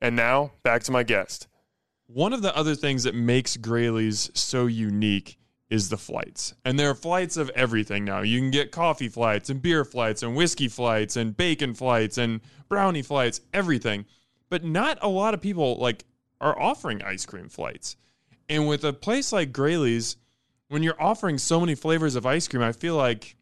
And 0.00 0.14
now, 0.14 0.52
back 0.62 0.82
to 0.84 0.92
my 0.92 1.02
guest. 1.02 1.48
One 2.06 2.32
of 2.32 2.42
the 2.42 2.56
other 2.56 2.74
things 2.74 3.02
that 3.02 3.14
makes 3.14 3.56
Graleys 3.56 4.36
so 4.36 4.66
unique 4.66 5.38
is 5.68 5.88
the 5.88 5.96
flights. 5.96 6.54
And 6.64 6.78
there 6.78 6.90
are 6.90 6.94
flights 6.94 7.36
of 7.36 7.50
everything 7.50 8.04
now. 8.04 8.20
You 8.20 8.38
can 8.38 8.50
get 8.50 8.70
coffee 8.70 9.08
flights 9.08 9.50
and 9.50 9.60
beer 9.60 9.84
flights 9.84 10.22
and 10.22 10.36
whiskey 10.36 10.68
flights 10.68 11.16
and 11.16 11.36
bacon 11.36 11.74
flights 11.74 12.18
and 12.18 12.40
brownie 12.68 13.02
flights, 13.02 13.40
everything. 13.52 14.04
But 14.48 14.62
not 14.62 14.98
a 15.02 15.08
lot 15.08 15.34
of 15.34 15.40
people 15.40 15.76
like 15.76 16.04
are 16.40 16.58
offering 16.60 17.02
ice 17.02 17.26
cream 17.26 17.48
flights. 17.48 17.96
And 18.48 18.68
with 18.68 18.84
a 18.84 18.92
place 18.92 19.32
like 19.32 19.52
Graley's, 19.52 20.16
when 20.68 20.82
you're 20.82 21.00
offering 21.00 21.38
so 21.38 21.60
many 21.60 21.74
flavors 21.74 22.14
of 22.16 22.26
ice 22.26 22.46
cream, 22.48 22.62
I 22.62 22.72
feel 22.72 22.96
like 22.96 23.36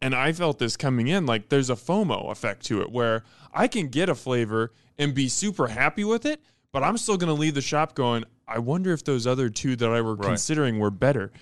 and 0.00 0.14
I 0.14 0.32
felt 0.32 0.58
this 0.58 0.76
coming 0.76 1.08
in 1.08 1.26
like 1.26 1.48
there's 1.48 1.70
a 1.70 1.74
FOMO 1.74 2.30
effect 2.30 2.66
to 2.66 2.80
it 2.82 2.90
where 2.92 3.24
I 3.52 3.66
can 3.66 3.88
get 3.88 4.08
a 4.08 4.14
flavor 4.14 4.72
and 4.96 5.14
be 5.14 5.28
super 5.28 5.66
happy 5.66 6.04
with 6.04 6.24
it, 6.24 6.40
but 6.72 6.82
I'm 6.84 6.96
still 6.98 7.16
going 7.16 7.34
to 7.34 7.40
leave 7.40 7.54
the 7.54 7.62
shop 7.62 7.94
going, 7.94 8.24
I 8.46 8.60
wonder 8.60 8.92
if 8.92 9.02
those 9.04 9.26
other 9.26 9.48
two 9.48 9.74
that 9.76 9.90
I 9.90 10.00
were 10.00 10.14
Right. 10.14 10.28
considering 10.28 10.78
were 10.78 10.90
better. 10.90 11.32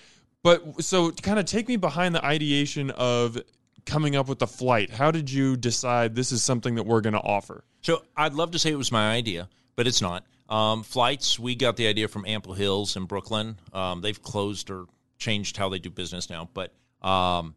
But 0.43 0.83
so 0.83 1.11
kind 1.11 1.39
of 1.39 1.45
take 1.45 1.69
me 1.69 1.77
behind 1.77 2.15
the 2.15 2.25
ideation 2.25 2.91
of 2.93 3.39
coming 3.85 4.17
up 4.17 4.29
with 4.29 4.39
the 4.39 4.47
flight. 4.47 4.91
How 4.91 5.11
did 5.11 5.31
you 5.31 5.57
decide 5.57 6.15
this 6.15 6.33
is 6.33 6.43
something 6.43 6.77
that 6.77 6.85
we're 6.85 7.01
going 7.03 7.15
to 7.15 7.21
offer? 7.21 7.65
So 7.83 8.03
I'd 8.17 8.35
love 8.35 8.53
to 8.53 8.59
say 8.59 8.71
it 8.71 8.77
was 8.77 8.91
my 8.93 9.13
idea, 9.13 9.49
but 9.75 9.87
it's 9.87 10.01
not. 10.01 10.25
Um, 10.49 10.83
flights, 10.83 11.39
we 11.39 11.55
got 11.55 11.77
the 11.77 11.89
idea 11.89 12.09
from 12.09 12.25
Ample 12.27 12.55
Hills 12.55 12.97
in 12.97 13.07
Brooklyn. 13.07 13.59
Um, 13.73 14.01
they've 14.01 14.23
closed 14.23 14.71
or 14.71 14.87
changed 15.19 15.57
how 15.57 15.69
they 15.69 15.79
do 15.79 15.91
business 15.91 16.31
now, 16.31 16.49
but 16.55 16.73
um, 17.03 17.55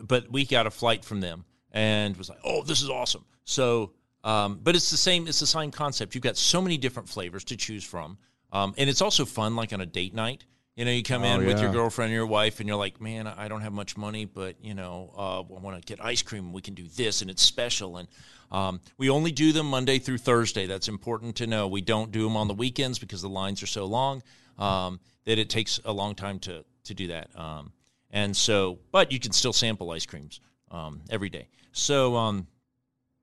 but 0.00 0.30
we 0.30 0.44
got 0.44 0.66
a 0.66 0.70
flight 0.70 1.04
from 1.04 1.20
them 1.20 1.44
and 1.72 2.16
was 2.16 2.28
like, 2.28 2.38
oh, 2.44 2.62
this 2.62 2.82
is 2.82 2.90
awesome. 2.90 3.24
So, 3.44 3.92
um, 4.24 4.60
but 4.62 4.76
it's 4.76 4.90
the 4.90 4.96
same. 4.96 5.26
It's 5.26 5.40
the 5.40 5.46
same 5.46 5.70
concept. 5.70 6.14
You've 6.14 6.22
got 6.22 6.36
so 6.36 6.60
many 6.62 6.78
different 6.78 7.08
flavors 7.08 7.44
to 7.44 7.56
choose 7.56 7.84
from, 7.84 8.18
um, 8.52 8.74
and 8.78 8.88
it's 8.88 9.02
also 9.02 9.24
fun, 9.24 9.56
like 9.56 9.72
on 9.72 9.80
a 9.80 9.86
date 9.86 10.14
night. 10.14 10.44
You 10.76 10.84
know, 10.84 10.90
you 10.90 11.02
come 11.02 11.24
in 11.24 11.42
Oh, 11.42 11.46
with 11.46 11.58
your 11.58 11.72
girlfriend 11.72 12.12
or 12.12 12.14
your 12.14 12.26
wife, 12.26 12.60
and 12.60 12.68
you're 12.68 12.76
like, 12.76 13.00
"Man, 13.00 13.26
I 13.26 13.48
don't 13.48 13.62
have 13.62 13.72
much 13.72 13.96
money, 13.96 14.26
but 14.26 14.56
you 14.62 14.74
know, 14.74 15.10
uh, 15.16 15.40
I 15.40 15.60
want 15.60 15.80
to 15.80 15.86
get 15.86 16.04
ice 16.04 16.20
cream. 16.20 16.52
We 16.52 16.60
can 16.60 16.74
do 16.74 16.86
this, 16.96 17.22
and 17.22 17.30
it's 17.30 17.42
special." 17.42 17.96
And 17.96 18.08
um, 18.52 18.80
we 18.98 19.08
only 19.08 19.32
do 19.32 19.52
them 19.52 19.70
Monday 19.70 19.98
through 19.98 20.18
Thursday. 20.18 20.66
That's 20.66 20.88
important 20.88 21.36
to 21.36 21.46
know. 21.46 21.66
We 21.66 21.80
don't 21.80 22.12
do 22.12 22.22
them 22.24 22.36
on 22.36 22.46
the 22.46 22.54
weekends 22.54 22.98
because 22.98 23.22
the 23.22 23.28
lines 23.28 23.62
are 23.62 23.66
so 23.66 23.86
long 23.86 24.22
um, 24.58 25.00
that 25.24 25.38
it 25.38 25.48
takes 25.48 25.80
a 25.86 25.92
long 25.92 26.14
time 26.14 26.38
to 26.40 26.62
to 26.84 26.94
do 26.94 27.06
that. 27.06 27.30
Um, 27.34 27.72
and 28.10 28.36
so, 28.36 28.78
but 28.92 29.10
you 29.12 29.18
can 29.18 29.32
still 29.32 29.54
sample 29.54 29.90
ice 29.90 30.04
creams 30.04 30.40
um, 30.70 31.00
every 31.08 31.30
day. 31.30 31.48
So 31.72 32.16
um, 32.16 32.48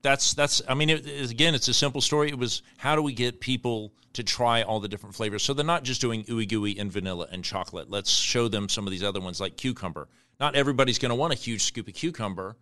that's 0.04 0.34
that's. 0.34 0.62
I 0.68 0.74
mean, 0.74 0.90
again, 0.90 1.54
it's 1.54 1.66
a 1.66 1.74
simple 1.74 2.00
story. 2.00 2.28
It 2.28 2.38
was 2.38 2.62
how 2.76 2.94
do 2.94 3.02
we 3.02 3.12
get 3.14 3.40
people 3.40 3.92
to 4.12 4.22
try 4.22 4.62
all 4.62 4.78
the 4.78 4.86
different 4.86 5.14
flavors? 5.16 5.42
So 5.42 5.54
they're 5.54 5.64
not 5.64 5.82
just 5.82 6.00
doing 6.00 6.24
ooey 6.24 6.46
gooey 6.46 6.78
and 6.78 6.92
vanilla 6.92 7.26
and 7.32 7.42
chocolate. 7.42 7.90
Let's 7.90 8.10
show 8.10 8.46
them 8.46 8.68
some 8.68 8.86
of 8.86 8.92
these 8.92 9.02
other 9.02 9.20
ones 9.20 9.40
like 9.40 9.56
cucumber. 9.56 10.08
Not 10.38 10.54
everybody's 10.54 10.98
going 10.98 11.10
to 11.10 11.16
want 11.16 11.32
a 11.32 11.36
huge 11.36 11.62
scoop 11.62 11.88
of 11.88 11.94
cucumber, 11.94 12.56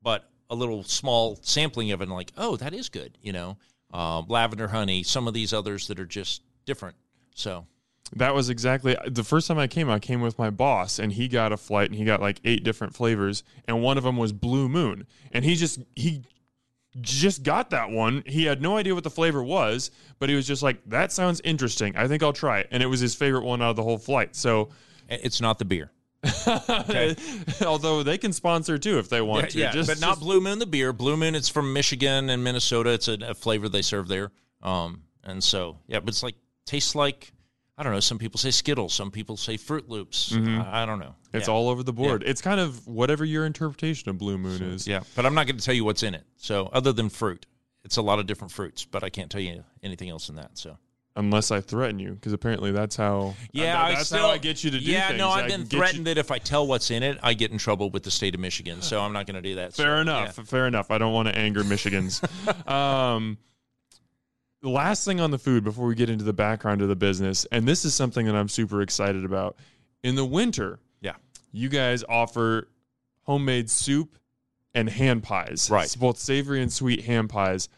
but 0.00 0.30
a 0.48 0.54
little 0.54 0.84
small 0.84 1.38
sampling 1.42 1.90
of 1.90 2.00
it, 2.00 2.04
and 2.04 2.12
like, 2.12 2.32
oh, 2.38 2.56
that 2.56 2.72
is 2.72 2.88
good. 2.88 3.18
You 3.20 3.32
know, 3.32 3.56
um, 3.92 4.26
lavender 4.28 4.68
honey. 4.68 5.02
Some 5.02 5.26
of 5.26 5.34
these 5.34 5.52
others 5.52 5.88
that 5.88 5.98
are 5.98 6.06
just 6.06 6.42
different. 6.66 6.96
So 7.34 7.66
That 8.14 8.34
was 8.34 8.48
exactly 8.48 8.96
the 9.08 9.24
first 9.24 9.48
time 9.48 9.58
I 9.58 9.66
came. 9.66 9.90
I 9.90 9.98
came 9.98 10.20
with 10.20 10.38
my 10.38 10.50
boss, 10.50 11.00
and 11.00 11.12
he 11.12 11.26
got 11.26 11.52
a 11.52 11.56
flight, 11.56 11.90
and 11.90 11.98
he 11.98 12.04
got 12.04 12.20
like 12.20 12.40
eight 12.44 12.62
different 12.62 12.94
flavors, 12.94 13.42
and 13.66 13.82
one 13.82 13.98
of 13.98 14.04
them 14.04 14.16
was 14.16 14.32
Blue 14.32 14.68
Moon, 14.68 15.06
and 15.32 15.44
he 15.44 15.56
just 15.56 15.80
he 15.96 16.22
just 17.00 17.42
got 17.42 17.70
that 17.70 17.90
one. 17.90 18.22
He 18.26 18.44
had 18.44 18.60
no 18.60 18.76
idea 18.76 18.94
what 18.94 19.04
the 19.04 19.10
flavor 19.10 19.42
was, 19.42 19.90
but 20.18 20.28
he 20.28 20.34
was 20.34 20.46
just 20.46 20.62
like, 20.62 20.80
"That 20.86 21.12
sounds 21.12 21.40
interesting. 21.44 21.96
I 21.96 22.08
think 22.08 22.22
I'll 22.22 22.32
try 22.32 22.60
it." 22.60 22.68
And 22.70 22.82
it 22.82 22.86
was 22.86 23.00
his 23.00 23.14
favorite 23.14 23.44
one 23.44 23.62
out 23.62 23.70
of 23.70 23.76
the 23.76 23.82
whole 23.82 23.98
flight. 23.98 24.34
So, 24.34 24.70
it's 25.08 25.40
not 25.40 25.58
the 25.58 25.64
beer. 25.64 25.92
although 27.66 28.02
they 28.02 28.18
can 28.18 28.32
sponsor 28.32 28.76
too 28.78 28.98
if 28.98 29.08
they 29.08 29.20
want 29.22 29.50
to, 29.50 29.58
yeah, 29.58 29.70
just, 29.70 29.88
but 29.88 30.00
not 30.00 30.10
just- 30.10 30.20
Blue 30.20 30.40
Moon, 30.40 30.58
the 30.58 30.66
beer. 30.66 30.92
Blue 30.92 31.16
Moon, 31.16 31.34
it's 31.34 31.48
from 31.48 31.72
Michigan 31.72 32.28
and 32.30 32.44
Minnesota. 32.44 32.90
It's 32.90 33.08
a, 33.08 33.16
a 33.22 33.34
flavor 33.34 33.68
they 33.68 33.82
serve 33.82 34.08
there. 34.08 34.30
Um, 34.62 35.02
and 35.24 35.42
so 35.42 35.78
yeah, 35.86 36.00
but 36.00 36.08
it's 36.08 36.22
like 36.22 36.34
tastes 36.66 36.94
like 36.94 37.32
I 37.80 37.82
don't 37.82 37.92
know. 37.94 38.00
Some 38.00 38.18
people 38.18 38.36
say 38.38 38.50
Skittles. 38.50 38.92
Some 38.92 39.10
people 39.10 39.38
say 39.38 39.56
Fruit 39.56 39.88
Loops. 39.88 40.34
I, 40.36 40.82
I 40.82 40.86
don't 40.86 40.98
know. 40.98 41.06
Mm-hmm. 41.06 41.36
It's 41.38 41.48
Yeah. 41.48 41.54
all 41.54 41.70
over 41.70 41.82
the 41.82 41.94
board. 41.94 42.22
It's 42.26 42.42
kind 42.42 42.60
of 42.60 42.86
whatever 42.86 43.24
your 43.24 43.46
interpretation 43.46 44.10
of 44.10 44.18
Blue 44.18 44.36
Moon 44.36 44.62
is. 44.62 44.86
yeah, 44.86 45.00
but 45.16 45.24
I'm 45.24 45.34
not 45.34 45.46
going 45.46 45.56
to 45.56 45.64
tell 45.64 45.74
you 45.74 45.84
what's 45.84 46.02
in 46.02 46.14
it. 46.14 46.24
So 46.36 46.68
other 46.74 46.92
than 46.92 47.08
fruit, 47.08 47.46
it's 47.82 47.96
a 47.96 48.02
lot 48.02 48.18
of 48.18 48.26
different 48.26 48.52
fruits, 48.52 48.84
but 48.84 49.02
I 49.02 49.08
can't 49.08 49.30
tell 49.30 49.40
you 49.40 49.64
anything 49.82 50.10
else 50.10 50.28
in 50.28 50.34
that. 50.36 50.58
So 50.58 50.76
Unless 51.16 51.50
I 51.50 51.60
threaten 51.60 51.98
you, 51.98 52.12
because 52.12 52.32
apparently 52.32 52.70
that's 52.70 52.94
how. 52.96 53.34
yeah, 53.52 53.82
I 53.82 53.94
that's 53.94 54.06
still, 54.06 54.20
how 54.20 54.28
I 54.28 54.38
get 54.38 54.62
you 54.62 54.70
to 54.70 54.78
do 54.78 54.84
Yeah, 54.84 55.08
things. 55.08 55.18
no, 55.18 55.28
I 55.30 55.40
I've 55.40 55.48
been 55.48 55.62
can 55.62 55.68
get 55.68 55.72
you- 55.72 55.78
threatened 55.78 56.06
that 56.06 56.18
if 56.18 56.30
I 56.30 56.38
tell 56.38 56.66
what's 56.66 56.90
in 56.90 57.02
it, 57.02 57.18
I 57.22 57.32
get 57.34 57.50
in 57.50 57.58
trouble 57.58 57.90
with 57.90 58.02
the 58.04 58.10
state 58.12 58.34
of 58.34 58.40
Michigan. 58.40 58.80
So 58.82 59.00
I'm 59.00 59.12
not 59.12 59.26
going 59.26 59.34
to 59.34 59.42
do 59.42 59.54
that. 59.56 59.74
So, 59.74 59.82
Fair 59.82 59.96
yeah. 59.96 60.00
enough. 60.02 60.34
Fair 60.36 60.66
enough. 60.68 60.90
I 60.90 60.98
don't 60.98 61.12
want 61.12 61.26
to 61.28 61.36
anger 61.36 61.64
Michigans. 61.64 62.22
um, 62.70 63.38
last 64.62 65.04
thing 65.04 65.20
on 65.20 65.30
the 65.30 65.38
food 65.38 65.64
before 65.64 65.86
we 65.86 65.94
get 65.94 66.10
into 66.10 66.24
the 66.24 66.32
background 66.32 66.82
of 66.82 66.88
the 66.88 66.96
business, 66.96 67.46
and 67.52 67.66
this 67.66 67.84
is 67.84 67.94
something 67.94 68.26
that 68.26 68.34
I'm 68.34 68.48
super 68.48 68.82
excited 68.82 69.24
about. 69.24 69.56
In 70.02 70.14
the 70.14 70.24
winter, 70.24 70.78
Yeah. 71.00 71.14
you 71.52 71.68
guys 71.68 72.04
offer 72.08 72.68
homemade 73.24 73.70
soup 73.70 74.18
and 74.74 74.88
hand 74.88 75.22
pies. 75.22 75.68
Right. 75.70 75.84
It's 75.84 75.96
both 75.96 76.18
savory 76.18 76.62
and 76.62 76.72
sweet 76.72 77.04
hand 77.04 77.28
pies. 77.30 77.68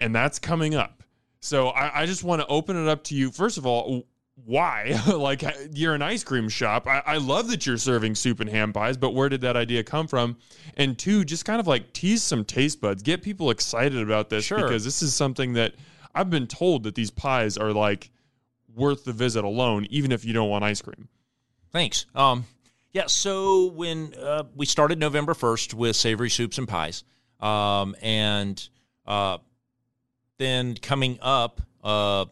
And 0.00 0.14
that's 0.14 0.38
coming 0.38 0.74
up. 0.74 1.02
So 1.40 1.68
I, 1.68 2.02
I 2.02 2.06
just 2.06 2.22
want 2.24 2.40
to 2.42 2.46
open 2.48 2.76
it 2.76 2.88
up 2.88 3.04
to 3.04 3.14
you. 3.14 3.30
First 3.30 3.56
of 3.58 3.66
all, 3.66 4.06
why? 4.44 5.00
like 5.12 5.44
you're 5.72 5.94
an 5.94 6.02
ice 6.02 6.24
cream 6.24 6.48
shop. 6.48 6.86
I, 6.86 7.02
I 7.06 7.16
love 7.18 7.48
that 7.48 7.66
you're 7.66 7.76
serving 7.78 8.14
soup 8.14 8.40
and 8.40 8.48
ham 8.50 8.72
pies, 8.72 8.96
but 8.96 9.14
where 9.14 9.28
did 9.28 9.40
that 9.42 9.56
idea 9.56 9.82
come 9.84 10.06
from? 10.06 10.36
And 10.76 10.98
two, 10.98 11.24
just 11.24 11.44
kind 11.44 11.60
of 11.60 11.66
like 11.66 11.92
tease 11.92 12.22
some 12.22 12.44
taste 12.44 12.80
buds, 12.80 13.02
get 13.02 13.22
people 13.22 13.50
excited 13.50 14.00
about 14.02 14.30
this 14.30 14.44
Sure. 14.44 14.58
because 14.58 14.84
this 14.84 15.02
is 15.02 15.14
something 15.14 15.52
that 15.54 15.74
I've 16.14 16.30
been 16.30 16.46
told 16.46 16.84
that 16.84 16.94
these 16.94 17.10
pies 17.10 17.56
are 17.56 17.72
like 17.72 18.10
worth 18.74 19.04
the 19.04 19.12
visit 19.12 19.44
alone, 19.44 19.86
even 19.90 20.12
if 20.12 20.24
you 20.24 20.32
don't 20.32 20.48
want 20.48 20.64
ice 20.64 20.82
cream. 20.82 21.08
Thanks. 21.70 22.06
Um, 22.14 22.44
yeah. 22.92 23.06
So 23.06 23.66
when 23.66 24.14
uh, 24.14 24.44
we 24.54 24.66
started 24.66 24.98
November 24.98 25.34
first 25.34 25.74
with 25.74 25.96
savory 25.96 26.30
soups 26.30 26.58
and 26.58 26.68
pies, 26.68 27.04
um, 27.40 27.96
and 28.02 28.68
uh, 29.06 29.38
then 30.38 30.74
coming 30.74 31.18
up 31.22 31.60
uh, 31.82 32.26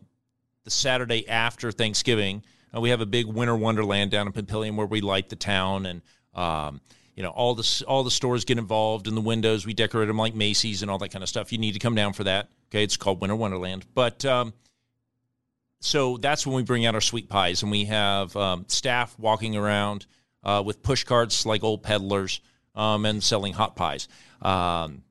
the 0.64 0.70
Saturday 0.70 1.28
after 1.28 1.72
Thanksgiving, 1.72 2.42
uh, 2.74 2.80
we 2.80 2.90
have 2.90 3.00
a 3.00 3.06
big 3.06 3.26
winter 3.26 3.56
wonderland 3.56 4.10
down 4.10 4.26
in 4.26 4.32
Papillion 4.32 4.76
where 4.76 4.86
we 4.86 5.00
light 5.00 5.28
the 5.28 5.36
town 5.36 5.86
and. 5.86 6.02
Um, 6.32 6.80
you 7.20 7.26
know 7.26 7.32
all 7.32 7.54
the 7.54 7.84
all 7.86 8.02
the 8.02 8.10
stores 8.10 8.46
get 8.46 8.56
involved 8.56 9.06
in 9.06 9.14
the 9.14 9.20
windows. 9.20 9.66
We 9.66 9.74
decorate 9.74 10.08
them 10.08 10.16
like 10.16 10.34
Macy's 10.34 10.80
and 10.80 10.90
all 10.90 10.96
that 10.96 11.10
kind 11.10 11.22
of 11.22 11.28
stuff. 11.28 11.52
You 11.52 11.58
need 11.58 11.72
to 11.72 11.78
come 11.78 11.94
down 11.94 12.14
for 12.14 12.24
that. 12.24 12.48
Okay, 12.70 12.82
it's 12.82 12.96
called 12.96 13.20
Winter 13.20 13.36
Wonderland. 13.36 13.84
But 13.94 14.24
um, 14.24 14.54
so 15.80 16.16
that's 16.16 16.46
when 16.46 16.56
we 16.56 16.62
bring 16.62 16.86
out 16.86 16.94
our 16.94 17.02
sweet 17.02 17.28
pies 17.28 17.62
and 17.62 17.70
we 17.70 17.84
have 17.84 18.34
um, 18.36 18.64
staff 18.68 19.14
walking 19.18 19.54
around 19.54 20.06
uh, 20.42 20.62
with 20.64 20.82
push 20.82 21.04
carts 21.04 21.44
like 21.44 21.62
old 21.62 21.82
peddlers 21.82 22.40
um, 22.74 23.04
and 23.04 23.22
selling 23.22 23.52
hot 23.52 23.76
pies 23.76 24.08
um, 24.40 25.02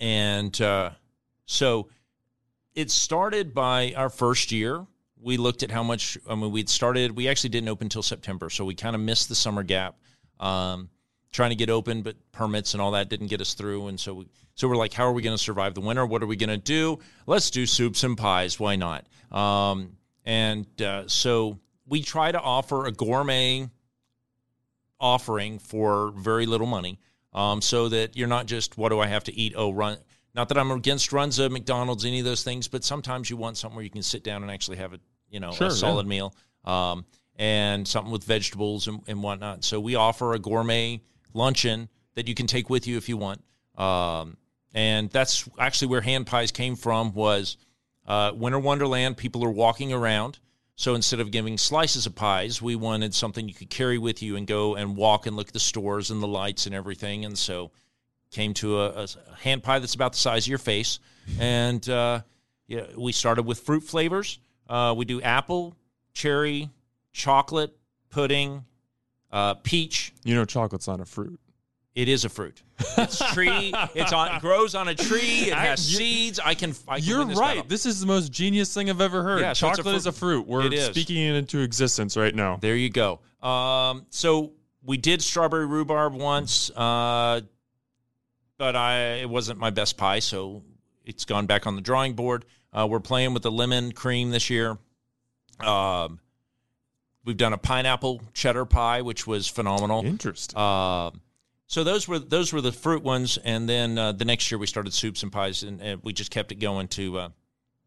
and 0.00 0.58
uh, 0.62 0.92
so 1.44 1.88
it 2.74 2.90
started 2.90 3.52
by 3.52 3.92
our 3.98 4.08
first 4.08 4.50
year 4.50 4.86
we 5.20 5.36
looked 5.36 5.62
at 5.62 5.70
how 5.70 5.82
much 5.82 6.16
i 6.26 6.34
mean 6.34 6.50
we'd 6.50 6.70
started 6.70 7.16
we 7.16 7.28
actually 7.28 7.50
didn't 7.50 7.68
open 7.68 7.84
until 7.84 8.02
september 8.02 8.48
so 8.48 8.64
we 8.64 8.74
kind 8.74 8.94
of 8.94 9.00
missed 9.02 9.28
the 9.28 9.34
summer 9.34 9.62
gap 9.62 9.96
um, 10.40 10.88
trying 11.32 11.50
to 11.50 11.56
get 11.56 11.70
open 11.70 12.02
but 12.02 12.16
permits 12.30 12.74
and 12.74 12.80
all 12.80 12.92
that 12.92 13.08
didn't 13.08 13.28
get 13.28 13.40
us 13.40 13.54
through. 13.54 13.88
And 13.88 13.98
so 13.98 14.14
we 14.14 14.28
so 14.54 14.68
we're 14.68 14.76
like 14.76 14.92
how 14.92 15.04
are 15.04 15.12
we 15.12 15.22
going 15.22 15.36
to 15.36 15.42
survive 15.42 15.74
the 15.74 15.80
winter? 15.80 16.04
What 16.06 16.22
are 16.22 16.26
we 16.26 16.36
going 16.36 16.50
to 16.50 16.56
do? 16.58 16.98
Let's 17.26 17.50
do 17.50 17.66
soups 17.66 18.04
and 18.04 18.16
pies. 18.16 18.60
Why 18.60 18.76
not? 18.76 19.06
Um, 19.30 19.96
and 20.24 20.66
uh, 20.80 21.08
so 21.08 21.58
we 21.86 22.02
try 22.02 22.30
to 22.30 22.40
offer 22.40 22.86
a 22.86 22.92
gourmet 22.92 23.68
offering 25.00 25.58
for 25.58 26.12
very 26.16 26.46
little 26.46 26.66
money 26.66 27.00
um, 27.32 27.60
so 27.60 27.88
that 27.88 28.16
you're 28.16 28.28
not 28.28 28.46
just 28.46 28.78
what 28.78 28.90
do 28.90 29.00
i 29.00 29.06
have 29.06 29.24
to 29.24 29.34
eat? 29.34 29.52
Oh 29.56 29.72
run 29.72 29.96
not 30.32 30.48
that 30.48 30.58
i'm 30.58 30.70
against 30.70 31.12
runs 31.12 31.38
runza 31.38 31.50
mcdonald's 31.50 32.04
any 32.04 32.20
of 32.20 32.24
those 32.24 32.44
things 32.44 32.68
but 32.68 32.84
sometimes 32.84 33.28
you 33.28 33.36
want 33.36 33.56
something 33.56 33.74
where 33.74 33.82
you 33.84 33.90
can 33.90 34.02
sit 34.02 34.22
down 34.22 34.42
and 34.42 34.50
actually 34.50 34.76
have 34.76 34.92
a 34.92 35.00
you 35.28 35.40
know 35.40 35.50
Sure, 35.50 35.66
a 35.66 35.70
yeah. 35.70 35.76
solid 35.76 36.06
meal 36.06 36.32
um, 36.64 37.04
and 37.36 37.88
something 37.88 38.12
with 38.12 38.24
vegetables 38.24 38.86
and, 38.86 39.00
and 39.08 39.22
whatnot. 39.22 39.64
So 39.64 39.80
we 39.80 39.94
offer 39.96 40.34
a 40.34 40.38
gourmet 40.38 41.00
luncheon 41.34 41.88
that 42.14 42.28
you 42.28 42.34
can 42.34 42.46
take 42.46 42.70
with 42.70 42.86
you 42.86 42.96
if 42.96 43.08
you 43.08 43.16
want. 43.16 43.42
Um, 43.76 44.36
and 44.74 45.10
that's 45.10 45.48
actually 45.58 45.88
where 45.88 46.00
hand 46.00 46.26
pies 46.26 46.50
came 46.50 46.76
from 46.76 47.12
was 47.14 47.56
uh, 48.06 48.32
winter 48.34 48.58
wonderland 48.58 49.16
people 49.16 49.44
are 49.44 49.50
walking 49.50 49.92
around. 49.92 50.38
So 50.74 50.94
instead 50.94 51.20
of 51.20 51.30
giving 51.30 51.58
slices 51.58 52.06
of 52.06 52.14
pies 52.14 52.60
we 52.60 52.76
wanted 52.76 53.14
something 53.14 53.48
you 53.48 53.54
could 53.54 53.70
carry 53.70 53.98
with 53.98 54.22
you 54.22 54.36
and 54.36 54.46
go 54.46 54.74
and 54.74 54.96
walk 54.96 55.26
and 55.26 55.36
look 55.36 55.48
at 55.48 55.52
the 55.52 55.60
stores 55.60 56.10
and 56.10 56.22
the 56.22 56.28
lights 56.28 56.66
and 56.66 56.74
everything. 56.74 57.24
And 57.24 57.38
so 57.38 57.70
came 58.30 58.54
to 58.54 58.80
a, 58.80 59.04
a 59.04 59.08
hand 59.40 59.62
pie 59.62 59.78
that's 59.78 59.94
about 59.94 60.12
the 60.12 60.18
size 60.18 60.44
of 60.44 60.48
your 60.48 60.58
face. 60.58 60.98
And 61.38 61.86
uh, 61.88 62.22
yeah, 62.66 62.86
we 62.96 63.12
started 63.12 63.42
with 63.42 63.60
fruit 63.60 63.82
flavors. 63.82 64.38
Uh, 64.68 64.94
we 64.96 65.04
do 65.04 65.20
apple 65.20 65.76
cherry 66.14 66.70
chocolate 67.12 67.76
pudding, 68.10 68.64
uh, 69.32 69.54
peach. 69.54 70.12
You 70.24 70.34
know, 70.34 70.44
chocolate's 70.44 70.86
not 70.86 71.00
a 71.00 71.04
fruit. 71.04 71.40
It 71.94 72.08
is 72.08 72.24
a 72.24 72.28
fruit. 72.30 72.62
It's 72.96 73.18
tree. 73.32 73.72
it's 73.94 74.12
on 74.12 74.40
grows 74.40 74.74
on 74.74 74.88
a 74.88 74.94
tree. 74.94 75.48
It 75.48 75.54
has 75.54 75.92
you- 75.92 75.98
seeds. 75.98 76.40
I 76.40 76.54
can. 76.54 76.74
I 76.88 77.00
can 77.00 77.08
You're 77.08 77.24
this 77.24 77.38
right. 77.38 77.68
This 77.68 77.86
is 77.86 78.00
the 78.00 78.06
most 78.06 78.32
genius 78.32 78.72
thing 78.72 78.88
I've 78.88 79.00
ever 79.00 79.22
heard. 79.22 79.40
Yeah, 79.40 79.52
so 79.52 79.68
a 79.68 79.76
Chocolate 79.76 79.94
is 79.94 80.06
a 80.06 80.12
fruit. 80.12 80.46
We're 80.46 80.72
It 80.72 80.80
speaking 80.80 81.16
it 81.18 81.34
into 81.34 81.60
existence 81.60 82.16
right 82.16 82.34
now. 82.34 82.56
There 82.60 82.76
you 82.76 82.90
go. 82.90 83.20
Um, 83.42 84.06
so 84.10 84.52
we 84.82 84.96
did 84.96 85.22
strawberry 85.22 85.66
rhubarb 85.66 86.14
once, 86.14 86.70
uh, 86.70 87.42
but 88.58 88.74
I 88.74 89.20
it 89.20 89.28
wasn't 89.28 89.58
my 89.58 89.70
best 89.70 89.96
pie, 89.96 90.20
so 90.20 90.62
it's 91.04 91.24
gone 91.24 91.46
back 91.46 91.66
on 91.66 91.76
the 91.76 91.82
drawing 91.82 92.14
board. 92.14 92.44
Uh, 92.72 92.86
we're 92.88 93.00
playing 93.00 93.34
with 93.34 93.42
the 93.42 93.50
lemon 93.52 93.92
cream 93.92 94.30
this 94.30 94.48
year. 94.48 94.78
Um, 95.60 96.20
we've 97.24 97.36
done 97.36 97.52
a 97.52 97.58
pineapple 97.58 98.22
cheddar 98.32 98.64
pie, 98.64 99.02
which 99.02 99.26
was 99.26 99.48
phenomenal. 99.48 100.04
Interesting. 100.04 100.58
Um, 100.58 101.20
so 101.66 101.84
those 101.84 102.06
were 102.06 102.18
those 102.18 102.52
were 102.52 102.60
the 102.60 102.72
fruit 102.72 103.02
ones, 103.02 103.38
and 103.42 103.68
then 103.68 103.96
uh, 103.96 104.12
the 104.12 104.24
next 104.24 104.50
year 104.50 104.58
we 104.58 104.66
started 104.66 104.92
soups 104.92 105.22
and 105.22 105.32
pies, 105.32 105.62
and, 105.62 105.80
and 105.80 106.02
we 106.02 106.12
just 106.12 106.30
kept 106.30 106.52
it 106.52 106.56
going 106.56 106.88
to 106.88 107.18
uh, 107.18 107.28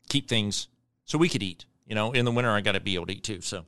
keep 0.10 0.28
things 0.28 0.68
so 1.04 1.18
we 1.18 1.30
could 1.30 1.44
eat. 1.44 1.66
You 1.86 1.94
know, 1.94 2.12
in 2.14 2.26
the 2.26 2.32
winter 2.32 2.50
I 2.50 2.62
got 2.62 2.72
to 2.72 2.80
be 2.80 2.96
able 2.96 3.06
to 3.08 3.14
eat 3.14 3.24
too. 3.24 3.42
So, 3.42 3.66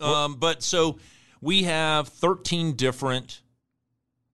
um, 0.00 0.36
but 0.36 0.62
so 0.62 0.98
we 1.42 1.64
have 1.64 2.08
thirteen 2.08 2.76
different 2.76 3.42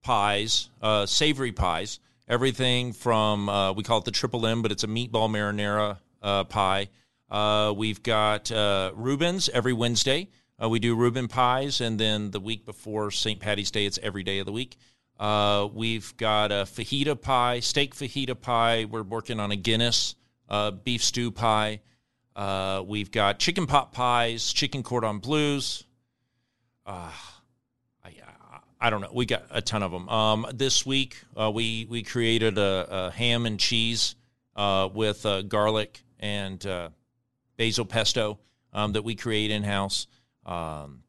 pies, 0.03 0.69
uh, 0.81 1.05
savory 1.05 1.51
pies. 1.51 1.99
Everything 2.29 2.93
from 2.93 3.49
uh, 3.49 3.73
we 3.73 3.83
call 3.83 3.97
it 3.97 4.05
the 4.05 4.11
triple 4.11 4.47
M, 4.47 4.61
but 4.61 4.71
it's 4.71 4.85
a 4.85 4.87
meatball 4.87 5.29
marinara 5.29 5.97
uh, 6.21 6.45
pie. 6.45 6.87
Uh, 7.29 7.73
we've 7.75 8.01
got 8.01 8.49
uh, 8.51 8.91
Reubens 8.95 9.49
every 9.49 9.73
Wednesday. 9.73 10.29
Uh, 10.61 10.69
we 10.69 10.79
do 10.79 10.95
Reuben 10.95 11.27
pies, 11.27 11.81
and 11.81 11.99
then 11.99 12.31
the 12.31 12.39
week 12.39 12.65
before 12.65 13.09
St. 13.11 13.39
Patty's 13.39 13.71
Day, 13.71 13.85
it's 13.85 13.99
every 14.03 14.23
day 14.23 14.39
of 14.39 14.45
the 14.45 14.51
week. 14.51 14.77
Uh, 15.19 15.67
we've 15.73 16.15
got 16.17 16.51
a 16.51 16.65
fajita 16.65 17.19
pie, 17.19 17.59
steak 17.59 17.95
fajita 17.95 18.39
pie. 18.39 18.85
We're 18.85 19.03
working 19.03 19.39
on 19.39 19.51
a 19.51 19.55
Guinness 19.55 20.15
uh, 20.49 20.71
beef 20.71 21.03
stew 21.03 21.31
pie. 21.31 21.81
Uh, 22.35 22.83
we've 22.85 23.11
got 23.11 23.39
chicken 23.39 23.67
pot 23.67 23.91
pies, 23.91 24.51
chicken 24.51 24.83
cordon 24.83 25.19
bleus. 25.19 25.85
Uh, 26.85 27.11
I, 28.03 28.13
I 28.81 28.89
don't 28.89 29.01
know. 29.01 29.11
We 29.13 29.25
got 29.25 29.45
a 29.49 29.61
ton 29.61 29.83
of 29.83 29.91
them. 29.91 30.09
Um, 30.09 30.47
this 30.53 30.85
week, 30.85 31.17
uh, 31.39 31.51
we 31.51 31.87
we 31.89 32.03
created 32.03 32.57
a, 32.57 32.87
a 32.89 33.11
ham 33.11 33.45
and 33.45 33.59
cheese 33.59 34.15
uh, 34.55 34.89
with 34.93 35.25
garlic 35.47 36.03
and 36.19 36.65
basil 37.55 37.85
pesto 37.85 38.39
um, 38.73 38.93
that 38.93 39.03
we 39.03 39.15
create 39.15 39.51
in 39.51 39.63
house. 39.63 40.07
Um, 40.45 41.03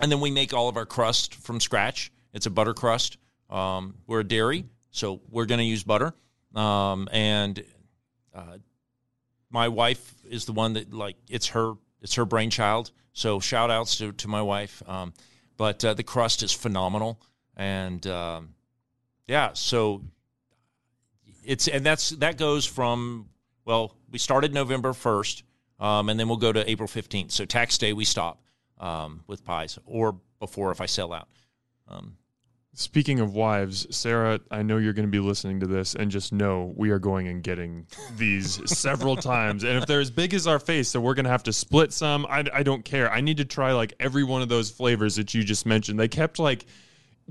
and 0.00 0.10
then 0.10 0.20
we 0.20 0.30
make 0.30 0.52
all 0.52 0.68
of 0.68 0.76
our 0.76 0.86
crust 0.86 1.34
from 1.34 1.60
scratch. 1.60 2.12
It's 2.32 2.46
a 2.46 2.50
butter 2.50 2.74
crust. 2.74 3.18
Um, 3.50 3.94
we're 4.06 4.20
a 4.20 4.24
dairy, 4.24 4.64
so 4.90 5.20
we're 5.30 5.46
going 5.46 5.58
to 5.58 5.64
use 5.64 5.82
butter. 5.82 6.14
Um, 6.54 7.08
and 7.12 7.62
uh, 8.34 8.58
my 9.50 9.68
wife 9.68 10.14
is 10.28 10.44
the 10.46 10.52
one 10.52 10.74
that 10.74 10.92
like 10.92 11.16
it's 11.28 11.48
her 11.48 11.74
it's 12.00 12.14
her 12.14 12.24
brainchild. 12.24 12.90
So 13.12 13.40
shout 13.40 13.70
outs 13.70 13.98
to 13.98 14.12
to 14.12 14.28
my 14.28 14.42
wife. 14.42 14.82
Um, 14.86 15.12
but 15.56 15.84
uh, 15.84 15.94
the 15.94 16.02
crust 16.02 16.42
is 16.42 16.52
phenomenal, 16.52 17.20
and 17.56 18.04
um, 18.06 18.54
yeah, 19.28 19.50
so 19.52 20.02
it's 21.44 21.68
and 21.68 21.84
that's 21.84 22.10
that 22.10 22.38
goes 22.38 22.64
from 22.64 23.28
well, 23.64 23.96
we 24.10 24.18
started 24.18 24.52
November 24.52 24.92
first, 24.92 25.44
um, 25.78 26.08
and 26.08 26.18
then 26.18 26.28
we'll 26.28 26.38
go 26.38 26.52
to 26.52 26.68
April 26.68 26.88
fifteenth. 26.88 27.30
So 27.30 27.44
tax 27.44 27.78
day 27.78 27.92
we 27.92 28.04
stop 28.04 28.42
um, 28.82 29.22
with 29.26 29.44
pies, 29.44 29.78
or 29.86 30.18
before 30.40 30.70
if 30.72 30.80
I 30.80 30.86
sell 30.86 31.12
out. 31.12 31.28
Um, 31.88 32.16
Speaking 32.74 33.20
of 33.20 33.34
wives, 33.34 33.86
Sarah, 33.94 34.40
I 34.50 34.62
know 34.62 34.78
you're 34.78 34.94
going 34.94 35.06
to 35.06 35.10
be 35.10 35.20
listening 35.20 35.60
to 35.60 35.66
this, 35.66 35.94
and 35.94 36.10
just 36.10 36.32
know 36.32 36.72
we 36.74 36.88
are 36.90 36.98
going 36.98 37.28
and 37.28 37.42
getting 37.42 37.86
these 38.16 38.62
several 38.78 39.14
times. 39.14 39.62
And 39.62 39.76
if 39.76 39.86
they're 39.86 40.00
as 40.00 40.10
big 40.10 40.32
as 40.32 40.46
our 40.46 40.58
face, 40.58 40.88
so 40.88 40.98
we're 40.98 41.12
going 41.12 41.26
to 41.26 41.30
have 41.30 41.42
to 41.42 41.52
split 41.52 41.92
some. 41.92 42.24
I, 42.30 42.44
I 42.50 42.62
don't 42.62 42.82
care. 42.82 43.12
I 43.12 43.20
need 43.20 43.36
to 43.36 43.44
try 43.44 43.72
like 43.72 43.92
every 44.00 44.24
one 44.24 44.40
of 44.40 44.48
those 44.48 44.70
flavors 44.70 45.16
that 45.16 45.34
you 45.34 45.44
just 45.44 45.66
mentioned. 45.66 46.00
They 46.00 46.08
kept 46.08 46.38
like 46.38 46.64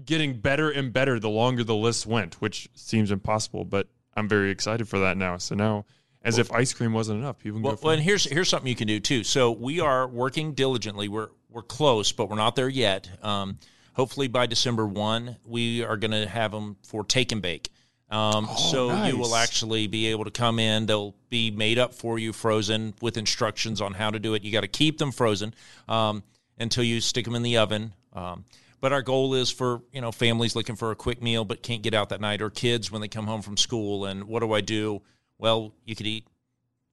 getting 0.06 0.38
better 0.38 0.70
and 0.70 0.94
better 0.94 1.20
the 1.20 1.30
longer 1.30 1.64
the 1.64 1.76
list 1.76 2.06
went, 2.06 2.36
which 2.36 2.70
seems 2.76 3.10
impossible, 3.10 3.66
but 3.66 3.88
I'm 4.16 4.30
very 4.30 4.52
excited 4.52 4.88
for 4.88 5.00
that 5.00 5.18
now. 5.18 5.38
So 5.38 5.56
now, 5.56 5.86
as 6.22 6.38
if 6.38 6.52
ice 6.52 6.72
cream 6.72 6.94
wasn't 6.94 7.20
enough, 7.20 7.40
people 7.40 7.58
can 7.58 7.64
Well, 7.64 7.80
well, 7.82 7.94
and 7.94 8.04
here's 8.04 8.26
here's 8.26 8.48
something 8.48 8.68
you 8.68 8.76
can 8.76 8.88
do 8.88 9.00
too. 9.00 9.24
So 9.24 9.52
we 9.52 9.80
are 9.80 10.08
working 10.08 10.54
diligently. 10.54 11.08
We're 11.08 11.30
we're 11.52 11.62
close, 11.62 12.12
but 12.12 12.30
we're 12.30 12.36
not 12.38 12.56
there 12.56 12.70
yet. 12.70 13.10
Um, 13.22 13.60
hopefully 13.94 14.28
by 14.28 14.46
December 14.48 14.88
one, 14.88 15.36
we 15.46 15.84
are 15.84 15.98
going 15.98 16.12
to 16.12 16.28
have 16.28 16.52
them 16.52 16.78
for 16.84 17.04
take 17.04 17.32
and 17.32 17.42
bake. 17.42 17.70
Um, 18.10 18.50
so 18.58 19.06
you 19.06 19.18
will 19.18 19.36
actually 19.36 19.88
be 19.88 20.08
able 20.08 20.26
to 20.26 20.32
come 20.32 20.60
in. 20.60 20.86
They'll 20.86 21.16
be 21.30 21.50
made 21.50 21.80
up 21.80 21.94
for 21.94 22.20
you, 22.20 22.34
frozen, 22.34 22.94
with 23.02 23.16
instructions 23.16 23.80
on 23.80 23.94
how 23.94 24.10
to 24.12 24.20
do 24.20 24.34
it. 24.34 24.44
You 24.44 24.52
got 24.52 24.62
to 24.62 24.68
keep 24.68 24.98
them 24.98 25.14
frozen 25.14 25.54
um, 25.88 26.22
until 26.60 26.84
you 26.84 27.00
stick 27.00 27.24
them 27.24 27.36
in 27.36 27.42
the 27.42 27.58
oven. 27.58 27.94
Um, 28.12 28.44
but 28.82 28.92
our 28.92 29.02
goal 29.02 29.36
is 29.36 29.50
for 29.50 29.82
you 29.94 30.02
know 30.02 30.12
families 30.12 30.58
looking 30.58 30.76
for 30.76 30.92
a 30.92 30.96
quick 30.96 31.22
meal 31.22 31.46
but 31.46 31.64
can't 31.64 31.84
get 31.84 31.94
out 31.94 32.10
that 32.10 32.20
night, 32.20 32.42
or 32.42 32.50
kids 32.50 32.92
when 32.92 33.00
they 33.00 33.08
come 33.08 33.28
home 33.28 33.42
from 33.42 33.56
school. 33.56 34.06
And 34.06 34.26
what 34.26 34.42
do 34.42 34.52
I 34.52 34.60
do? 34.60 35.02
Well, 35.38 35.74
you 35.86 35.96
could 35.96 36.08
eat 36.08 36.28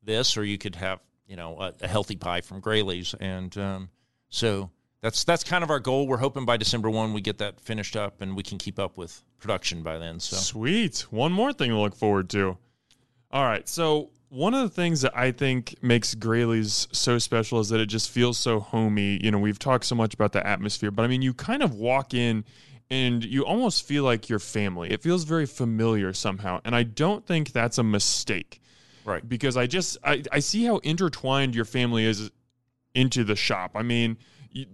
this, 0.04 0.36
or 0.36 0.44
you 0.44 0.56
could 0.56 0.76
have 0.76 1.00
you 1.26 1.34
know 1.34 1.58
a, 1.58 1.72
a 1.80 1.88
healthy 1.88 2.14
pie 2.14 2.42
from 2.42 2.62
Graleys, 2.62 3.14
and 3.18 3.56
um, 3.58 3.88
so 4.30 4.70
that's 5.00 5.24
that's 5.24 5.44
kind 5.44 5.62
of 5.62 5.70
our 5.70 5.80
goal. 5.80 6.06
We're 6.06 6.18
hoping 6.18 6.44
by 6.44 6.56
December 6.56 6.90
one 6.90 7.12
we 7.12 7.20
get 7.20 7.38
that 7.38 7.60
finished 7.60 7.96
up, 7.96 8.20
and 8.20 8.36
we 8.36 8.42
can 8.42 8.58
keep 8.58 8.78
up 8.78 8.96
with 8.96 9.22
production 9.38 9.82
by 9.82 9.98
then. 9.98 10.20
So 10.20 10.36
Sweet. 10.36 11.06
One 11.10 11.32
more 11.32 11.52
thing 11.52 11.70
to 11.70 11.78
look 11.78 11.94
forward 11.94 12.28
to. 12.30 12.58
All 13.30 13.44
right. 13.44 13.68
So, 13.68 14.10
one 14.30 14.54
of 14.54 14.62
the 14.62 14.74
things 14.74 15.02
that 15.02 15.16
I 15.16 15.32
think 15.32 15.76
makes 15.82 16.14
Graleys 16.14 16.94
so 16.94 17.18
special 17.18 17.60
is 17.60 17.68
that 17.68 17.80
it 17.80 17.86
just 17.86 18.10
feels 18.10 18.38
so 18.38 18.60
homey. 18.60 19.20
You 19.22 19.30
know, 19.30 19.38
we've 19.38 19.58
talked 19.58 19.84
so 19.84 19.94
much 19.94 20.14
about 20.14 20.32
the 20.32 20.46
atmosphere, 20.46 20.90
but 20.90 21.04
I 21.04 21.08
mean, 21.08 21.22
you 21.22 21.34
kind 21.34 21.62
of 21.62 21.74
walk 21.74 22.14
in 22.14 22.44
and 22.90 23.24
you 23.24 23.44
almost 23.44 23.86
feel 23.86 24.04
like 24.04 24.28
your 24.28 24.38
family. 24.38 24.90
It 24.90 25.02
feels 25.02 25.24
very 25.24 25.46
familiar 25.46 26.12
somehow. 26.12 26.60
And 26.64 26.74
I 26.74 26.82
don't 26.82 27.26
think 27.26 27.52
that's 27.52 27.78
a 27.78 27.82
mistake 27.82 28.60
right, 29.04 29.26
because 29.26 29.56
I 29.56 29.66
just 29.66 29.98
I, 30.02 30.22
I 30.32 30.38
see 30.40 30.64
how 30.64 30.78
intertwined 30.78 31.54
your 31.54 31.64
family 31.64 32.04
is 32.04 32.30
into 32.94 33.24
the 33.24 33.36
shop. 33.36 33.72
I 33.74 33.82
mean, 33.82 34.18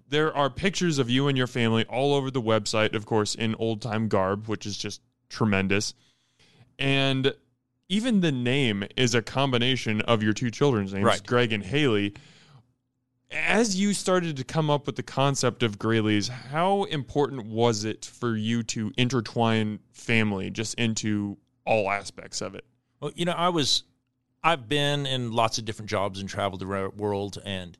there 0.08 0.34
are 0.34 0.50
pictures 0.50 0.98
of 0.98 1.10
you 1.10 1.28
and 1.28 1.36
your 1.36 1.46
family 1.46 1.84
all 1.84 2.14
over 2.14 2.30
the 2.30 2.40
website, 2.40 2.94
of 2.94 3.06
course, 3.06 3.34
in 3.34 3.54
old 3.56 3.82
time 3.82 4.08
garb, 4.08 4.46
which 4.46 4.66
is 4.66 4.76
just 4.76 5.00
tremendous. 5.28 5.94
And 6.78 7.34
even 7.88 8.20
the 8.20 8.32
name 8.32 8.84
is 8.96 9.14
a 9.14 9.22
combination 9.22 10.00
of 10.02 10.22
your 10.22 10.32
two 10.32 10.50
children's 10.50 10.92
names, 10.92 11.04
Right. 11.04 11.26
Greg 11.26 11.52
and 11.52 11.64
Haley. 11.64 12.14
As 13.30 13.78
you 13.80 13.94
started 13.94 14.36
to 14.36 14.44
come 14.44 14.70
up 14.70 14.86
with 14.86 14.96
the 14.96 15.02
concept 15.02 15.62
of 15.62 15.78
Graleys, 15.78 16.28
how 16.28 16.84
important 16.84 17.46
was 17.46 17.84
it 17.84 18.04
for 18.04 18.36
you 18.36 18.62
to 18.64 18.92
intertwine 18.96 19.80
family 19.92 20.50
just 20.50 20.74
into 20.74 21.36
all 21.66 21.90
aspects 21.90 22.40
of 22.40 22.54
it? 22.54 22.64
Well, 23.00 23.10
you 23.14 23.24
know, 23.24 23.32
I 23.32 23.48
was, 23.48 23.82
I've 24.42 24.68
been 24.68 25.04
in 25.04 25.32
lots 25.32 25.58
of 25.58 25.64
different 25.64 25.90
jobs 25.90 26.20
and 26.20 26.28
traveled 26.28 26.60
the 26.60 26.92
world 26.96 27.38
and 27.44 27.76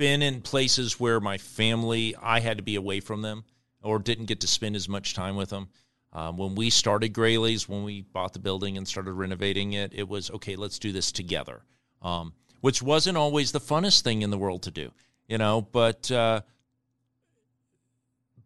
been 0.00 0.22
in 0.22 0.40
places 0.40 0.98
where 0.98 1.20
my 1.20 1.36
family, 1.36 2.16
I 2.22 2.40
had 2.40 2.56
to 2.56 2.62
be 2.62 2.76
away 2.76 3.00
from 3.00 3.20
them 3.20 3.44
or 3.82 3.98
didn't 3.98 4.24
get 4.24 4.40
to 4.40 4.46
spend 4.46 4.74
as 4.74 4.88
much 4.88 5.12
time 5.12 5.36
with 5.36 5.50
them. 5.50 5.68
Um, 6.14 6.38
when 6.38 6.54
we 6.54 6.70
started 6.70 7.12
Graleys, 7.12 7.68
when 7.68 7.84
we 7.84 8.00
bought 8.00 8.32
the 8.32 8.38
building 8.38 8.78
and 8.78 8.88
started 8.88 9.12
renovating 9.12 9.74
it, 9.74 9.92
it 9.94 10.08
was 10.08 10.30
okay. 10.30 10.56
Let's 10.56 10.78
do 10.78 10.90
this 10.90 11.12
together, 11.12 11.60
um, 12.00 12.32
which 12.62 12.80
wasn't 12.80 13.18
always 13.18 13.52
the 13.52 13.60
funnest 13.60 14.00
thing 14.00 14.22
in 14.22 14.30
the 14.30 14.38
world 14.38 14.62
to 14.62 14.70
do, 14.70 14.90
you 15.28 15.36
know. 15.36 15.60
But 15.70 16.10
uh, 16.10 16.40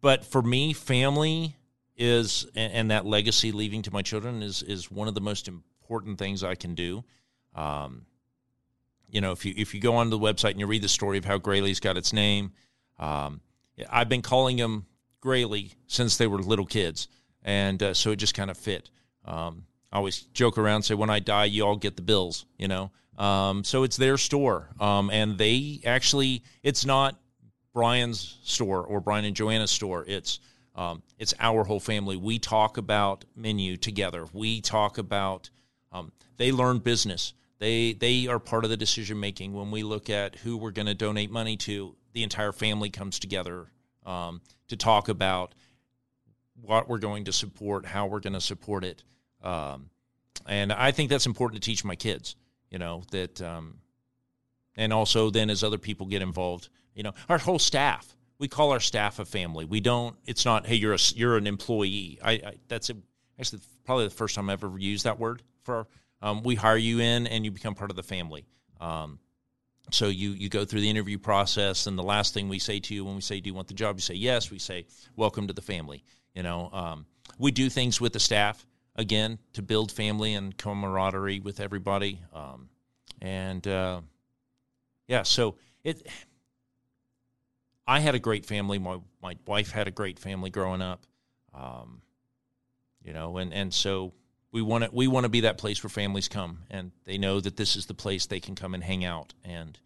but 0.01 0.25
for 0.25 0.41
me, 0.41 0.73
family 0.73 1.55
is 1.95 2.45
and, 2.53 2.91
that 2.91 3.05
legacy 3.05 3.53
leaving 3.53 3.81
to 3.83 3.93
my 3.93 4.01
children 4.01 4.43
is 4.43 4.61
is 4.61 4.91
one 4.91 5.07
of 5.07 5.15
the 5.15 5.21
most 5.21 5.47
important 5.47 6.19
things 6.19 6.43
I 6.43 6.55
can 6.55 6.75
do. 6.75 7.05
Um, 7.55 8.05
you 9.15 9.21
know, 9.21 9.31
if 9.31 9.45
you 9.45 9.53
if 9.55 9.73
you 9.73 9.79
go 9.79 9.95
onto 9.95 10.09
the 10.09 10.19
website 10.19 10.51
and 10.51 10.59
you 10.59 10.67
read 10.67 10.81
the 10.81 10.89
story 10.89 11.17
of 11.17 11.23
how 11.23 11.37
Graley's 11.37 11.79
got 11.79 11.95
its 11.95 12.11
name, 12.11 12.51
um, 12.99 13.39
I've 13.89 14.09
been 14.09 14.21
calling 14.21 14.57
them 14.57 14.87
Graley 15.23 15.73
since 15.87 16.17
they 16.17 16.27
were 16.27 16.39
little 16.39 16.65
kids, 16.65 17.07
and 17.41 17.81
uh, 17.81 17.93
so 17.93 18.11
it 18.11 18.17
just 18.17 18.33
kind 18.33 18.51
of 18.51 18.57
fit. 18.57 18.89
Um, 19.23 19.67
I 19.89 19.97
always 19.97 20.23
joke 20.33 20.57
around, 20.57 20.83
say 20.83 20.95
when 20.95 21.09
I 21.09 21.19
die, 21.19 21.45
you 21.45 21.65
all 21.65 21.77
get 21.77 21.95
the 21.95 22.01
bills, 22.01 22.45
you 22.57 22.67
know. 22.67 22.91
Um, 23.17 23.63
so 23.63 23.83
it's 23.83 23.95
their 23.95 24.17
store, 24.17 24.67
um, 24.81 25.09
and 25.09 25.37
they 25.37 25.79
actually, 25.85 26.43
it's 26.61 26.85
not 26.85 27.17
Bryon's 27.73 28.39
store 28.43 28.83
or 28.83 28.99
Bryon 28.99 29.23
and 29.23 29.35
Joanna's 29.35 29.71
store. 29.71 30.03
It's 30.05 30.41
um, 30.75 31.03
it's 31.17 31.33
our 31.39 31.63
whole 31.63 31.79
family. 31.79 32.17
We 32.17 32.37
talk 32.37 32.75
about 32.75 33.23
menu 33.33 33.77
together. 33.77 34.25
We 34.33 34.59
talk 34.59 34.97
about 34.97 35.49
um, 35.93 36.11
they 36.35 36.51
learn 36.51 36.79
business. 36.79 37.33
They 37.59 37.93
they 37.93 38.27
are 38.27 38.39
part 38.39 38.63
of 38.63 38.69
the 38.69 38.77
decision 38.77 39.19
making 39.19 39.53
when 39.53 39.71
we 39.71 39.83
look 39.83 40.09
at 40.09 40.35
who 40.35 40.57
we're 40.57 40.71
going 40.71 40.87
to 40.87 40.93
donate 40.93 41.31
money 41.31 41.57
to. 41.57 41.95
The 42.13 42.23
entire 42.23 42.51
family 42.51 42.89
comes 42.89 43.19
together 43.19 43.67
um, 44.05 44.41
to 44.67 44.77
talk 44.77 45.09
about 45.09 45.53
what 46.61 46.87
we're 46.87 46.99
going 46.99 47.25
to 47.25 47.33
support, 47.33 47.85
how 47.85 48.07
we're 48.07 48.19
going 48.19 48.33
to 48.33 48.41
support 48.41 48.83
it, 48.83 49.03
um, 49.43 49.89
and 50.47 50.71
I 50.71 50.91
think 50.91 51.09
that's 51.09 51.25
important 51.25 51.61
to 51.61 51.65
teach 51.65 51.83
my 51.83 51.95
kids. 51.95 52.35
You 52.69 52.79
know 52.79 53.03
that, 53.11 53.41
um, 53.41 53.79
and 54.75 54.91
also 54.91 55.29
then 55.29 55.49
as 55.49 55.63
other 55.63 55.77
people 55.77 56.07
get 56.07 56.21
involved, 56.21 56.69
you 56.93 57.03
know, 57.03 57.13
our 57.29 57.37
whole 57.37 57.59
staff. 57.59 58.15
We 58.37 58.49
call 58.49 58.71
our 58.71 58.81
staff 58.81 59.19
a 59.19 59.25
family. 59.25 59.63
We 59.63 59.79
don't. 59.79 60.17
It's 60.25 60.43
not. 60.43 60.65
Hey, 60.65 60.75
you're 60.75 60.93
a 60.93 60.99
you're 61.15 61.37
an 61.37 61.47
employee. 61.47 62.19
I, 62.21 62.31
I 62.31 62.53
that's 62.67 62.89
a, 62.89 62.97
actually 63.39 63.61
probably 63.85 64.05
the 64.05 64.13
first 64.13 64.35
time 64.35 64.49
I've 64.49 64.61
ever 64.61 64.77
used 64.77 65.05
that 65.05 65.19
word 65.19 65.41
for. 65.63 65.87
Um, 66.21 66.43
we 66.43 66.55
hire 66.55 66.77
you 66.77 66.99
in, 66.99 67.27
and 67.27 67.45
you 67.45 67.51
become 67.51 67.75
part 67.75 67.89
of 67.89 67.95
the 67.95 68.03
family. 68.03 68.45
Um, 68.79 69.19
so 69.91 70.07
you 70.07 70.31
you 70.31 70.49
go 70.49 70.65
through 70.65 70.81
the 70.81 70.89
interview 70.89 71.17
process, 71.17 71.87
and 71.87 71.97
the 71.97 72.03
last 72.03 72.33
thing 72.33 72.49
we 72.49 72.59
say 72.59 72.79
to 72.79 72.93
you 72.93 73.05
when 73.05 73.15
we 73.15 73.21
say, 73.21 73.39
"Do 73.39 73.49
you 73.49 73.53
want 73.53 73.67
the 73.67 73.73
job?" 73.73 73.97
You 73.97 74.01
say 74.01 74.15
yes. 74.15 74.49
We 74.49 74.59
say, 74.59 74.85
"Welcome 75.15 75.47
to 75.47 75.53
the 75.53 75.61
family." 75.61 76.03
You 76.33 76.43
know, 76.43 76.69
um, 76.73 77.05
we 77.37 77.51
do 77.51 77.69
things 77.69 78.01
with 78.01 78.13
the 78.13 78.19
staff 78.19 78.65
again 78.95 79.37
to 79.53 79.61
build 79.61 79.91
family 79.91 80.33
and 80.33 80.57
camaraderie 80.57 81.39
with 81.39 81.59
everybody, 81.59 82.21
um, 82.33 82.69
and 83.21 83.67
uh, 83.67 84.01
yeah. 85.07 85.23
So 85.23 85.55
it. 85.83 86.07
I 87.87 87.99
had 87.99 88.15
a 88.15 88.19
great 88.19 88.45
family. 88.45 88.79
My 88.79 88.99
my 89.21 89.35
wife 89.45 89.71
had 89.71 89.87
a 89.87 89.91
great 89.91 90.17
family 90.17 90.49
growing 90.49 90.81
up, 90.81 91.05
um, 91.53 92.01
you 93.03 93.13
know, 93.13 93.37
and 93.37 93.53
and 93.53 93.71
so 93.71 94.13
we 94.55 94.61
want 94.61 94.85
to 94.85 94.89
we 94.93 95.05
want 95.05 95.25
to 95.25 95.29
be 95.29 95.41
that 95.41 95.57
place 95.57 95.83
where 95.83 95.89
families 95.89 96.29
come 96.29 96.59
and 96.71 96.93
they 97.03 97.17
know 97.17 97.41
that 97.41 97.57
this 97.57 97.75
is 97.75 97.87
the 97.87 97.93
place 97.93 98.25
they 98.25 98.39
can 98.39 98.55
come 98.55 98.73
and 98.73 98.85
hang 98.85 99.03
out 99.03 99.33
and 99.43 99.77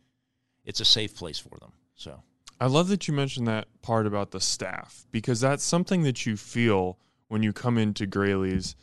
it's 0.63 0.79
a 0.79 0.85
safe 0.85 1.15
place 1.15 1.39
for 1.39 1.57
them. 1.59 1.71
So 1.95 2.21
I 2.59 2.67
love 2.67 2.87
that 2.89 3.07
you 3.07 3.13
mentioned 3.15 3.47
that 3.47 3.67
part 3.81 4.05
about 4.05 4.29
the 4.29 4.39
staff 4.39 5.07
because 5.11 5.39
that's 5.41 5.63
something 5.63 6.03
that 6.03 6.27
you 6.27 6.37
feel 6.37 6.99
when 7.29 7.41
you 7.41 7.51
come 7.51 7.79
into 7.79 8.05
Graley's, 8.05 8.75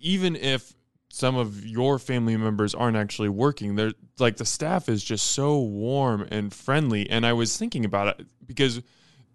even 0.00 0.34
if 0.34 0.74
some 1.10 1.36
of 1.36 1.64
your 1.64 2.00
family 2.00 2.36
members 2.36 2.74
aren't 2.74 2.96
actually 2.96 3.28
working. 3.28 3.76
They're 3.76 3.92
like 4.18 4.38
the 4.38 4.44
staff 4.44 4.88
is 4.88 5.04
just 5.04 5.30
so 5.30 5.60
warm 5.60 6.26
and 6.28 6.52
friendly. 6.52 7.08
And 7.08 7.24
I 7.24 7.34
was 7.34 7.56
thinking 7.56 7.84
about 7.84 8.18
it 8.18 8.26
because 8.44 8.82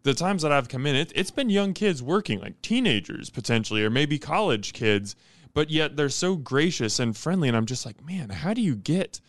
the 0.03 0.13
times 0.13 0.41
that 0.41 0.51
I've 0.51 0.67
come 0.67 0.85
in, 0.85 0.97
it, 0.97 1.13
it's 1.15 1.31
been 1.31 1.49
young 1.49 1.73
kids 1.73 2.03
working, 2.03 2.41
like 2.41 2.61
teenagers 2.61 3.29
potentially, 3.29 3.81
or 3.81 3.89
maybe 3.89 4.19
college 4.19 4.73
kids, 4.73 5.15
but 5.59 5.69
yet 5.69 5.97
they're 5.97 6.07
so 6.07 6.37
gracious 6.37 6.99
and 6.99 7.17
friendly. 7.17 7.49
And 7.49 7.57
I'm 7.57 7.65
just 7.65 7.85
like, 7.85 8.01
man, 8.05 8.29
how 8.29 8.53
do 8.53 8.61
you 8.61 8.77
get 8.77 9.19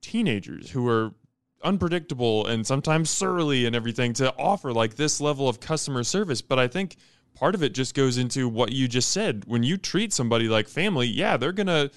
teenagers 0.00 0.70
who 0.70 0.88
are 0.88 1.12
unpredictable 1.62 2.46
and 2.46 2.66
sometimes 2.66 3.10
surly 3.10 3.66
and 3.66 3.76
everything 3.76 4.14
to 4.14 4.34
offer 4.38 4.72
like 4.72 4.94
this 4.94 5.20
level 5.20 5.50
of 5.50 5.60
customer 5.60 6.02
service. 6.02 6.40
But 6.40 6.58
I 6.58 6.66
think 6.66 6.96
part 7.34 7.54
of 7.54 7.62
it 7.62 7.74
just 7.74 7.94
goes 7.94 8.16
into 8.16 8.48
what 8.48 8.72
you 8.72 8.88
just 8.88 9.10
said. 9.10 9.44
When 9.48 9.62
you 9.62 9.76
treat 9.76 10.14
somebody 10.14 10.48
like 10.48 10.66
family, 10.66 11.06
yeah, 11.08 11.36
they're 11.36 11.52
going 11.52 11.66
to 11.66 11.90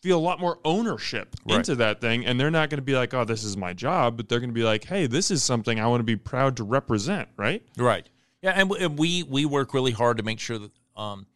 feel 0.00 0.16
a 0.16 0.22
lot 0.22 0.38
more 0.38 0.60
ownership 0.64 1.34
right. 1.44 1.56
into 1.56 1.74
that 1.74 2.00
thing. 2.00 2.24
And 2.24 2.38
they're 2.38 2.48
not 2.48 2.70
going 2.70 2.78
to 2.78 2.84
be 2.84 2.94
like, 2.94 3.12
oh, 3.12 3.24
this 3.24 3.42
is 3.42 3.56
my 3.56 3.72
job, 3.72 4.16
but 4.16 4.28
they're 4.28 4.38
going 4.38 4.50
to 4.50 4.54
be 4.54 4.62
like, 4.62 4.84
hey, 4.84 5.08
this 5.08 5.32
is 5.32 5.42
something 5.42 5.80
I 5.80 5.88
want 5.88 5.98
to 5.98 6.04
be 6.04 6.14
proud 6.14 6.58
to 6.58 6.62
represent, 6.62 7.28
right? 7.36 7.60
Right. 7.76 8.08
Yeah. 8.40 8.52
And 8.52 8.96
we, 8.96 9.24
we 9.24 9.46
work 9.46 9.74
really 9.74 9.90
hard 9.90 10.18
to 10.18 10.22
make 10.22 10.38
sure 10.38 10.60
that, 10.60 10.70
um, 10.96 11.26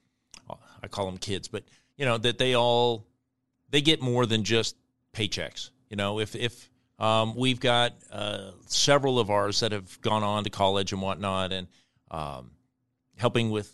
I 0.82 0.88
call 0.88 1.06
them 1.06 1.18
kids, 1.18 1.48
but, 1.48 1.64
you 1.96 2.04
know, 2.04 2.18
that 2.18 2.38
they 2.38 2.54
all, 2.54 3.06
they 3.70 3.80
get 3.80 4.00
more 4.00 4.26
than 4.26 4.44
just 4.44 4.76
paychecks. 5.12 5.70
You 5.88 5.96
know, 5.96 6.20
if, 6.20 6.34
if, 6.34 6.68
um, 6.98 7.34
we've 7.36 7.60
got 7.60 7.94
uh, 8.10 8.50
several 8.66 9.18
of 9.18 9.30
ours 9.30 9.60
that 9.60 9.72
have 9.72 10.00
gone 10.00 10.22
on 10.24 10.44
to 10.44 10.50
college 10.50 10.92
and 10.92 11.00
whatnot, 11.00 11.52
and 11.52 11.68
um, 12.10 12.50
helping 13.16 13.50
with 13.50 13.72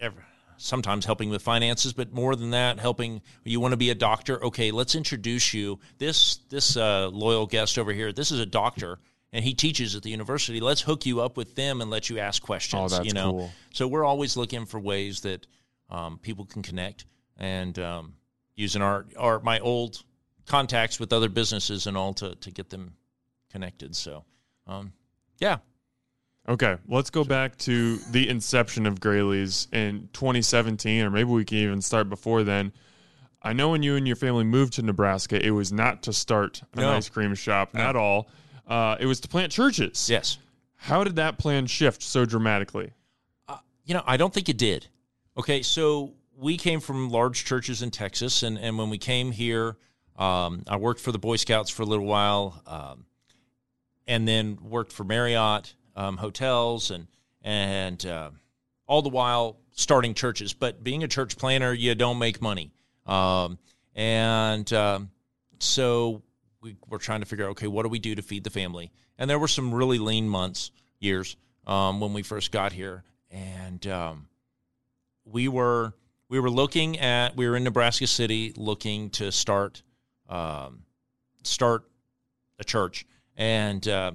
every, 0.00 0.22
sometimes 0.58 1.06
helping 1.06 1.30
with 1.30 1.42
finances, 1.42 1.92
but 1.92 2.12
more 2.12 2.36
than 2.36 2.50
that, 2.50 2.78
helping. 2.78 3.22
You 3.44 3.60
want 3.60 3.72
to 3.72 3.78
be 3.78 3.90
a 3.90 3.94
doctor? 3.94 4.44
Okay, 4.44 4.70
let's 4.70 4.94
introduce 4.94 5.54
you. 5.54 5.78
This 5.98 6.36
this 6.50 6.76
uh, 6.76 7.08
loyal 7.08 7.46
guest 7.46 7.78
over 7.78 7.92
here. 7.92 8.12
This 8.12 8.30
is 8.30 8.40
a 8.40 8.46
doctor, 8.46 8.98
and 9.32 9.42
he 9.42 9.54
teaches 9.54 9.94
at 9.94 10.02
the 10.02 10.10
university. 10.10 10.60
Let's 10.60 10.82
hook 10.82 11.06
you 11.06 11.20
up 11.22 11.36
with 11.38 11.54
them 11.54 11.80
and 11.80 11.90
let 11.90 12.10
you 12.10 12.18
ask 12.18 12.42
questions. 12.42 12.92
Oh, 12.92 12.96
that's 12.96 13.06
you 13.06 13.14
know, 13.14 13.32
cool. 13.32 13.50
so 13.72 13.88
we're 13.88 14.04
always 14.04 14.36
looking 14.36 14.66
for 14.66 14.78
ways 14.78 15.22
that 15.22 15.46
um, 15.90 16.18
people 16.18 16.44
can 16.44 16.62
connect 16.62 17.06
and 17.36 17.78
um, 17.78 18.14
using 18.54 18.82
our 18.82 19.06
our 19.16 19.40
my 19.40 19.58
old 19.60 20.02
contacts 20.46 20.98
with 20.98 21.12
other 21.12 21.28
businesses 21.28 21.86
and 21.86 21.96
all 21.96 22.14
to, 22.14 22.34
to 22.36 22.50
get 22.50 22.70
them 22.70 22.94
connected. 23.50 23.94
So, 23.94 24.24
um, 24.66 24.92
yeah. 25.38 25.58
Okay, 26.48 26.76
let's 26.86 27.10
go 27.10 27.24
back 27.24 27.58
to 27.58 27.96
the 27.96 28.28
inception 28.28 28.86
of 28.86 29.00
Graley's 29.00 29.66
in 29.72 30.08
2017, 30.12 31.02
or 31.02 31.10
maybe 31.10 31.28
we 31.28 31.44
can 31.44 31.58
even 31.58 31.82
start 31.82 32.08
before 32.08 32.44
then. 32.44 32.72
I 33.42 33.52
know 33.52 33.70
when 33.70 33.82
you 33.82 33.96
and 33.96 34.06
your 34.06 34.16
family 34.16 34.44
moved 34.44 34.74
to 34.74 34.82
Nebraska, 34.82 35.44
it 35.44 35.50
was 35.50 35.72
not 35.72 36.04
to 36.04 36.12
start 36.12 36.62
an 36.74 36.82
no. 36.82 36.92
ice 36.92 37.08
cream 37.08 37.34
shop 37.34 37.74
no. 37.74 37.80
at 37.80 37.96
all. 37.96 38.28
Uh, 38.66 38.96
it 39.00 39.06
was 39.06 39.20
to 39.20 39.28
plant 39.28 39.50
churches. 39.50 40.08
Yes. 40.08 40.38
How 40.76 41.02
did 41.02 41.16
that 41.16 41.38
plan 41.38 41.66
shift 41.66 42.02
so 42.02 42.24
dramatically? 42.24 42.92
Uh, 43.48 43.58
you 43.84 43.94
know, 43.94 44.02
I 44.06 44.16
don't 44.16 44.32
think 44.32 44.48
it 44.48 44.58
did. 44.58 44.86
Okay, 45.38 45.60
so 45.60 46.14
we 46.34 46.56
came 46.56 46.80
from 46.80 47.10
large 47.10 47.44
churches 47.44 47.82
in 47.82 47.90
Texas, 47.90 48.42
and, 48.42 48.58
and 48.58 48.78
when 48.78 48.88
we 48.88 48.96
came 48.96 49.32
here, 49.32 49.76
um, 50.16 50.64
I 50.66 50.78
worked 50.78 51.00
for 51.00 51.12
the 51.12 51.18
Boy 51.18 51.36
Scouts 51.36 51.68
for 51.68 51.82
a 51.82 51.86
little 51.86 52.06
while, 52.06 52.62
um, 52.66 53.04
and 54.06 54.26
then 54.26 54.56
worked 54.62 54.92
for 54.92 55.04
Marriott 55.04 55.74
um, 55.94 56.16
hotels, 56.16 56.90
and 56.90 57.06
and 57.42 58.04
uh, 58.06 58.30
all 58.86 59.02
the 59.02 59.10
while 59.10 59.58
starting 59.72 60.14
churches. 60.14 60.54
But 60.54 60.82
being 60.82 61.04
a 61.04 61.08
church 61.08 61.36
planner, 61.36 61.74
you 61.74 61.94
don't 61.94 62.18
make 62.18 62.40
money, 62.40 62.72
um, 63.04 63.58
and 63.94 64.72
um, 64.72 65.10
so 65.58 66.22
we 66.62 66.76
were 66.88 66.98
trying 66.98 67.20
to 67.20 67.26
figure 67.26 67.44
out, 67.44 67.50
okay, 67.50 67.66
what 67.66 67.82
do 67.82 67.90
we 67.90 67.98
do 67.98 68.14
to 68.14 68.22
feed 68.22 68.42
the 68.42 68.50
family? 68.50 68.90
And 69.18 69.28
there 69.28 69.38
were 69.38 69.48
some 69.48 69.74
really 69.74 69.98
lean 69.98 70.30
months, 70.30 70.70
years 70.98 71.36
um, 71.66 72.00
when 72.00 72.14
we 72.14 72.22
first 72.22 72.52
got 72.52 72.72
here, 72.72 73.04
and 73.30 73.86
we 75.26 75.48
were 75.48 75.92
we 76.28 76.40
were 76.40 76.50
looking 76.50 76.98
at 76.98 77.36
we 77.36 77.48
were 77.48 77.56
in 77.56 77.64
Nebraska 77.64 78.06
City 78.06 78.52
looking 78.56 79.10
to 79.10 79.30
start 79.30 79.82
um, 80.28 80.82
start 81.42 81.84
a 82.58 82.64
church, 82.64 83.06
and 83.36 83.86
uh, 83.86 84.12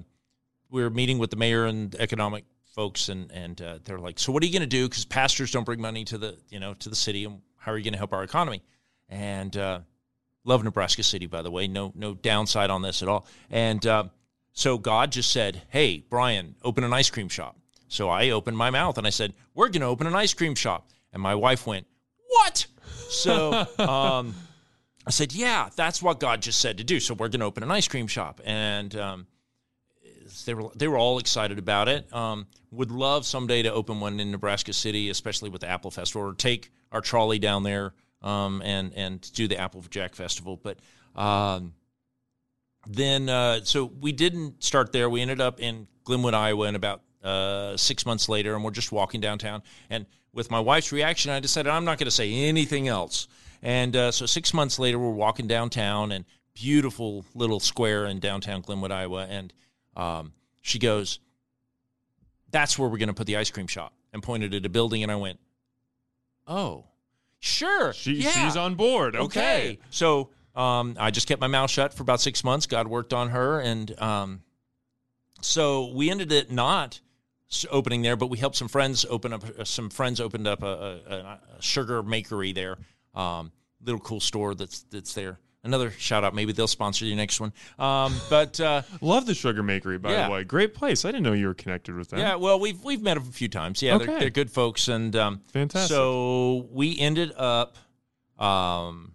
we 0.69 0.81
were 0.81 0.89
meeting 0.89 1.19
with 1.19 1.29
the 1.29 1.35
mayor 1.35 1.65
and 1.65 1.93
economic 1.95 2.45
folks, 2.73 3.09
and 3.09 3.31
and 3.31 3.61
uh, 3.61 3.79
they're 3.83 3.99
like, 3.99 4.19
"So 4.19 4.31
what 4.31 4.43
are 4.43 4.45
you 4.45 4.51
going 4.51 4.61
to 4.61 4.67
do? 4.67 4.87
Because 4.87 5.05
pastors 5.05 5.51
don't 5.51 5.65
bring 5.65 5.81
money 5.81 6.05
to 6.05 6.17
the 6.17 6.37
you 6.49 6.59
know 6.59 6.73
to 6.75 6.89
the 6.89 6.95
city, 6.95 7.25
and 7.25 7.41
how 7.57 7.71
are 7.71 7.77
you 7.77 7.83
going 7.83 7.93
to 7.93 7.99
help 7.99 8.13
our 8.13 8.23
economy?" 8.23 8.61
And 9.09 9.55
uh, 9.57 9.79
love 10.43 10.63
Nebraska 10.63 11.03
City, 11.03 11.27
by 11.27 11.41
the 11.41 11.51
way. 11.51 11.67
No 11.67 11.91
no 11.95 12.13
downside 12.13 12.69
on 12.69 12.81
this 12.81 13.01
at 13.01 13.07
all. 13.07 13.27
And 13.49 13.85
uh, 13.85 14.05
so 14.53 14.77
God 14.77 15.11
just 15.11 15.31
said, 15.31 15.61
"Hey, 15.69 16.03
Bryon, 16.09 16.55
open 16.63 16.83
an 16.83 16.93
ice 16.93 17.09
cream 17.09 17.29
shop." 17.29 17.57
So 17.87 18.09
I 18.09 18.29
opened 18.29 18.57
my 18.57 18.69
mouth 18.69 18.97
and 18.97 19.05
I 19.05 19.11
said, 19.11 19.33
"We're 19.53 19.69
going 19.69 19.81
to 19.81 19.87
open 19.87 20.07
an 20.07 20.15
ice 20.15 20.33
cream 20.33 20.55
shop." 20.55 20.87
And 21.13 21.21
my 21.21 21.35
wife 21.35 21.67
went, 21.67 21.87
"What?" 22.27 22.65
So. 23.09 23.67
Um, 23.79 24.35
I 25.05 25.09
said, 25.09 25.33
"Yeah, 25.33 25.69
that's 25.75 26.01
what 26.01 26.19
God 26.19 26.41
just 26.41 26.59
said 26.59 26.77
to 26.77 26.83
do. 26.83 26.99
So 26.99 27.15
we're 27.15 27.29
going 27.29 27.39
to 27.39 27.45
open 27.47 27.63
an 27.63 27.71
ice 27.71 27.87
cream 27.87 28.07
shop." 28.07 28.39
And 28.45 28.95
um, 28.95 29.27
they 30.45 30.53
were 30.53 30.69
they 30.75 30.87
were 30.87 30.97
all 30.97 31.17
excited 31.19 31.57
about 31.57 31.87
it. 31.87 32.11
Um, 32.13 32.47
would 32.71 32.91
love 32.91 33.25
someday 33.25 33.63
to 33.63 33.73
open 33.73 33.99
one 33.99 34.19
in 34.19 34.31
Nebraska 34.31 34.73
City, 34.73 35.09
especially 35.09 35.49
with 35.49 35.61
the 35.61 35.69
Apple 35.69 35.91
Festival, 35.91 36.29
or 36.29 36.33
take 36.33 36.71
our 36.91 37.01
trolley 37.01 37.39
down 37.39 37.63
there 37.63 37.93
um, 38.21 38.61
and 38.63 38.93
and 38.95 39.31
do 39.33 39.47
the 39.47 39.57
Applejack 39.57 40.15
Festival. 40.15 40.59
But 40.61 40.77
um, 41.15 41.73
then, 42.87 43.29
uh, 43.29 43.61
so 43.63 43.85
we 43.85 44.11
didn't 44.11 44.63
start 44.63 44.91
there. 44.91 45.09
We 45.09 45.21
ended 45.21 45.41
up 45.41 45.59
in 45.59 45.87
Glenwood, 46.03 46.33
Iowa, 46.33 46.67
in 46.67 46.75
about 46.75 47.01
uh, 47.23 47.75
six 47.77 48.05
months 48.05 48.29
later, 48.29 48.55
and 48.55 48.63
we're 48.63 48.71
just 48.71 48.91
walking 48.91 49.21
downtown. 49.21 49.63
And 49.89 50.05
with 50.33 50.49
my 50.49 50.59
wife's 50.59 50.91
reaction, 50.91 51.31
I 51.31 51.39
decided 51.39 51.69
I'm 51.69 51.85
not 51.85 51.97
going 51.97 52.05
to 52.05 52.11
say 52.11 52.31
anything 52.31 52.87
else. 52.87 53.27
And 53.61 53.95
uh, 53.95 54.11
so 54.11 54.25
six 54.25 54.53
months 54.53 54.79
later, 54.79 54.97
we're 54.97 55.11
walking 55.11 55.47
downtown 55.47 56.11
and 56.11 56.25
beautiful 56.53 57.25
little 57.35 57.59
square 57.59 58.05
in 58.05 58.19
downtown 58.19 58.61
Glenwood, 58.61 58.91
Iowa. 58.91 59.27
And 59.29 59.53
um, 59.95 60.33
she 60.61 60.79
goes, 60.79 61.19
That's 62.49 62.77
where 62.79 62.89
we're 62.89 62.97
going 62.97 63.07
to 63.07 63.13
put 63.13 63.27
the 63.27 63.37
ice 63.37 63.51
cream 63.51 63.67
shop 63.67 63.93
and 64.13 64.23
pointed 64.23 64.53
at 64.53 64.65
a 64.65 64.69
building. 64.69 65.03
And 65.03 65.11
I 65.11 65.15
went, 65.15 65.39
Oh, 66.47 66.85
sure. 67.39 67.93
She, 67.93 68.13
yeah. 68.13 68.29
She's 68.31 68.57
on 68.57 68.75
board. 68.75 69.15
Okay. 69.15 69.23
okay. 69.23 69.79
So 69.89 70.29
um, 70.55 70.95
I 70.99 71.11
just 71.11 71.27
kept 71.27 71.41
my 71.41 71.47
mouth 71.47 71.69
shut 71.69 71.93
for 71.93 72.03
about 72.03 72.21
six 72.21 72.43
months. 72.43 72.65
God 72.65 72.87
worked 72.87 73.13
on 73.13 73.29
her. 73.29 73.59
And 73.59 73.99
um, 74.01 74.41
so 75.41 75.91
we 75.93 76.09
ended 76.09 76.31
it 76.31 76.51
not 76.51 76.99
opening 77.69 78.01
there, 78.01 78.15
but 78.15 78.27
we 78.27 78.37
helped 78.37 78.55
some 78.55 78.67
friends 78.67 79.05
open 79.09 79.33
up. 79.33 79.43
Uh, 79.59 79.63
some 79.63 79.89
friends 79.89 80.19
opened 80.21 80.47
up 80.47 80.63
a, 80.63 80.65
a, 80.65 81.15
a 81.57 81.61
sugar 81.61 82.01
makery 82.03 82.53
there 82.55 82.77
um, 83.13 83.51
little 83.83 83.99
cool 83.99 84.19
store 84.19 84.55
that's 84.55 84.83
that's 84.83 85.13
there. 85.13 85.39
another 85.63 85.91
shout 85.91 86.23
out. 86.23 86.33
Maybe 86.33 86.53
they'll 86.53 86.67
sponsor 86.67 87.05
the 87.05 87.13
next 87.15 87.39
one. 87.39 87.51
Um, 87.77 88.15
but 88.29 88.59
uh, 88.59 88.81
Love 89.01 89.25
the 89.25 89.33
Sugar 89.35 89.61
Makery, 89.63 90.01
by 90.01 90.11
Yeah. 90.11 90.27
the 90.27 90.33
way. 90.33 90.43
Great 90.43 90.73
place. 90.73 91.03
I 91.05 91.09
didn't 91.09 91.23
know 91.23 91.33
you 91.33 91.47
were 91.47 91.53
connected 91.53 91.95
with 91.95 92.09
them. 92.09 92.19
yeah, 92.19 92.35
well, 92.35 92.59
we've 92.59 92.81
we've 92.83 93.01
met 93.01 93.15
them 93.15 93.23
a 93.27 93.31
few 93.31 93.47
times. 93.49 93.81
Yeah, 93.81 93.95
Okay. 93.95 94.05
they're, 94.05 94.19
they're 94.21 94.29
good 94.29 94.49
folks, 94.51 94.87
and 94.87 95.15
um, 95.15 95.41
Fantastic. 95.51 95.89
So 95.95 96.67
we 96.71 96.97
ended 96.99 97.33
up 97.35 97.75
um, 98.39 99.13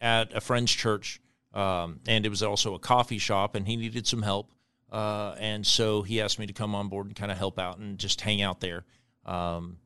at 0.00 0.34
a 0.34 0.40
friend's 0.40 0.72
church, 0.72 1.20
um, 1.54 2.00
and 2.06 2.26
it 2.26 2.28
was 2.28 2.42
also 2.42 2.74
a 2.74 2.78
coffee 2.78 3.18
shop, 3.18 3.54
and 3.54 3.66
he 3.66 3.76
needed 3.76 4.06
some 4.06 4.22
help, 4.22 4.50
uh, 4.90 5.34
and 5.38 5.66
so 5.66 6.02
he 6.02 6.20
asked 6.20 6.38
me 6.38 6.46
to 6.46 6.52
come 6.52 6.74
on 6.74 6.88
board 6.88 7.06
and 7.06 7.16
kind 7.16 7.30
of 7.32 7.38
help 7.38 7.58
out 7.58 7.78
and 7.78 7.98
just 7.98 8.20
hang 8.20 8.42
out 8.42 8.60
there. 8.60 8.84
Um, 9.26 9.78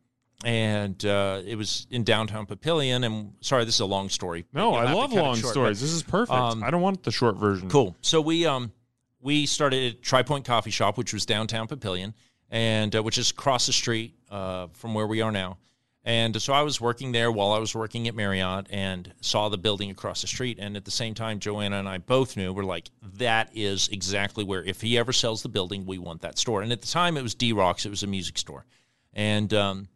and 0.45 1.05
uh, 1.05 1.41
it 1.47 1.57
was 1.57 1.87
in 1.91 2.05
downtown 2.05 2.47
Papillion. 2.47 3.05
And 3.07 3.33
sorry, 3.41 3.65
this 3.65 3.77
is 3.77 3.81
a 3.81 3.87
long 3.87 4.09
story. 4.09 4.45
No, 4.53 4.75
I 4.75 4.93
love 4.93 5.13
long 5.13 5.37
short, 5.37 5.43
but- 5.43 5.51
stories. 5.51 5.81
This 5.81 5.93
is 5.93 6.03
perfect. 6.03 6.37
um, 6.37 6.63
I 6.65 6.71
don't 6.71 6.83
want 6.83 7.03
the 7.03 7.13
short 7.13 7.37
version. 7.37 7.69
Cool. 7.69 7.97
So 8.01 8.21
we 8.21 8.47
um 8.47 8.73
we 9.21 9.47
started 9.47 9.95
at 9.95 10.03
Tri 10.03 10.23
Point 10.23 10.45
Coffee 10.45 10.71
Shop, 10.73 10.99
which 10.99 11.13
was 11.13 11.25
downtown 11.27 11.69
Papillion, 11.69 12.13
and 12.51 12.95
uh, 12.97 13.03
which 13.03 13.19
is 13.19 13.31
across 13.31 13.67
the 13.67 13.73
street 13.73 14.15
uh, 14.31 14.67
from 14.73 14.95
where 14.95 15.07
we 15.07 15.21
are 15.23 15.31
now. 15.33 15.59
And 16.05 16.41
so 16.43 16.53
I 16.53 16.63
was 16.63 16.81
working 16.81 17.13
there 17.13 17.31
while 17.31 17.53
I 17.53 17.59
was 17.59 17.75
working 17.77 18.09
at 18.09 18.15
Marriott, 18.17 18.67
and 18.71 19.13
saw 19.21 19.49
the 19.49 19.59
building 19.59 19.91
across 19.91 20.23
the 20.23 20.27
street. 20.27 20.59
And 20.61 20.77
at 20.77 20.85
the 20.85 20.91
same 20.91 21.15
time, 21.15 21.39
Joanna 21.39 21.79
and 21.79 21.89
I 21.89 21.99
both 21.99 22.37
knew 22.37 22.53
we're 22.53 22.65
like, 22.65 22.89
that 23.19 23.51
is 23.55 23.89
exactly 23.89 24.43
where 24.43 24.65
if 24.65 24.81
he 24.81 24.99
ever 24.99 25.13
sells 25.13 25.43
the 25.43 25.49
building, 25.49 25.87
we 25.87 25.99
want 25.99 26.23
that 26.23 26.39
store. 26.39 26.61
And 26.63 26.73
at 26.73 26.81
the 26.81 26.89
time, 26.89 27.17
it 27.17 27.23
was 27.23 27.37
D 27.37 27.53
Rocks. 27.53 27.87
It 27.87 27.91
was 27.91 28.03
a 28.03 28.09
music 28.09 28.37
store, 28.37 28.67
and 29.15 29.55
um, 29.55 29.89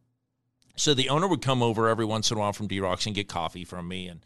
so 0.77 0.95
the 0.95 1.09
owner 1.09 1.27
would 1.27 1.43
come 1.43 1.63
over 1.63 1.89
every 1.89 2.05
once 2.05 2.31
in 2.31 2.37
a 2.37 2.41
while 2.41 2.53
from 2.53 2.69
D 2.69 2.81
Rocks 2.81 3.07
and 3.07 3.15
get 3.15 3.29
coffee 3.29 3.65
from 3.65 3.89
me. 3.89 4.07
And 4.09 4.21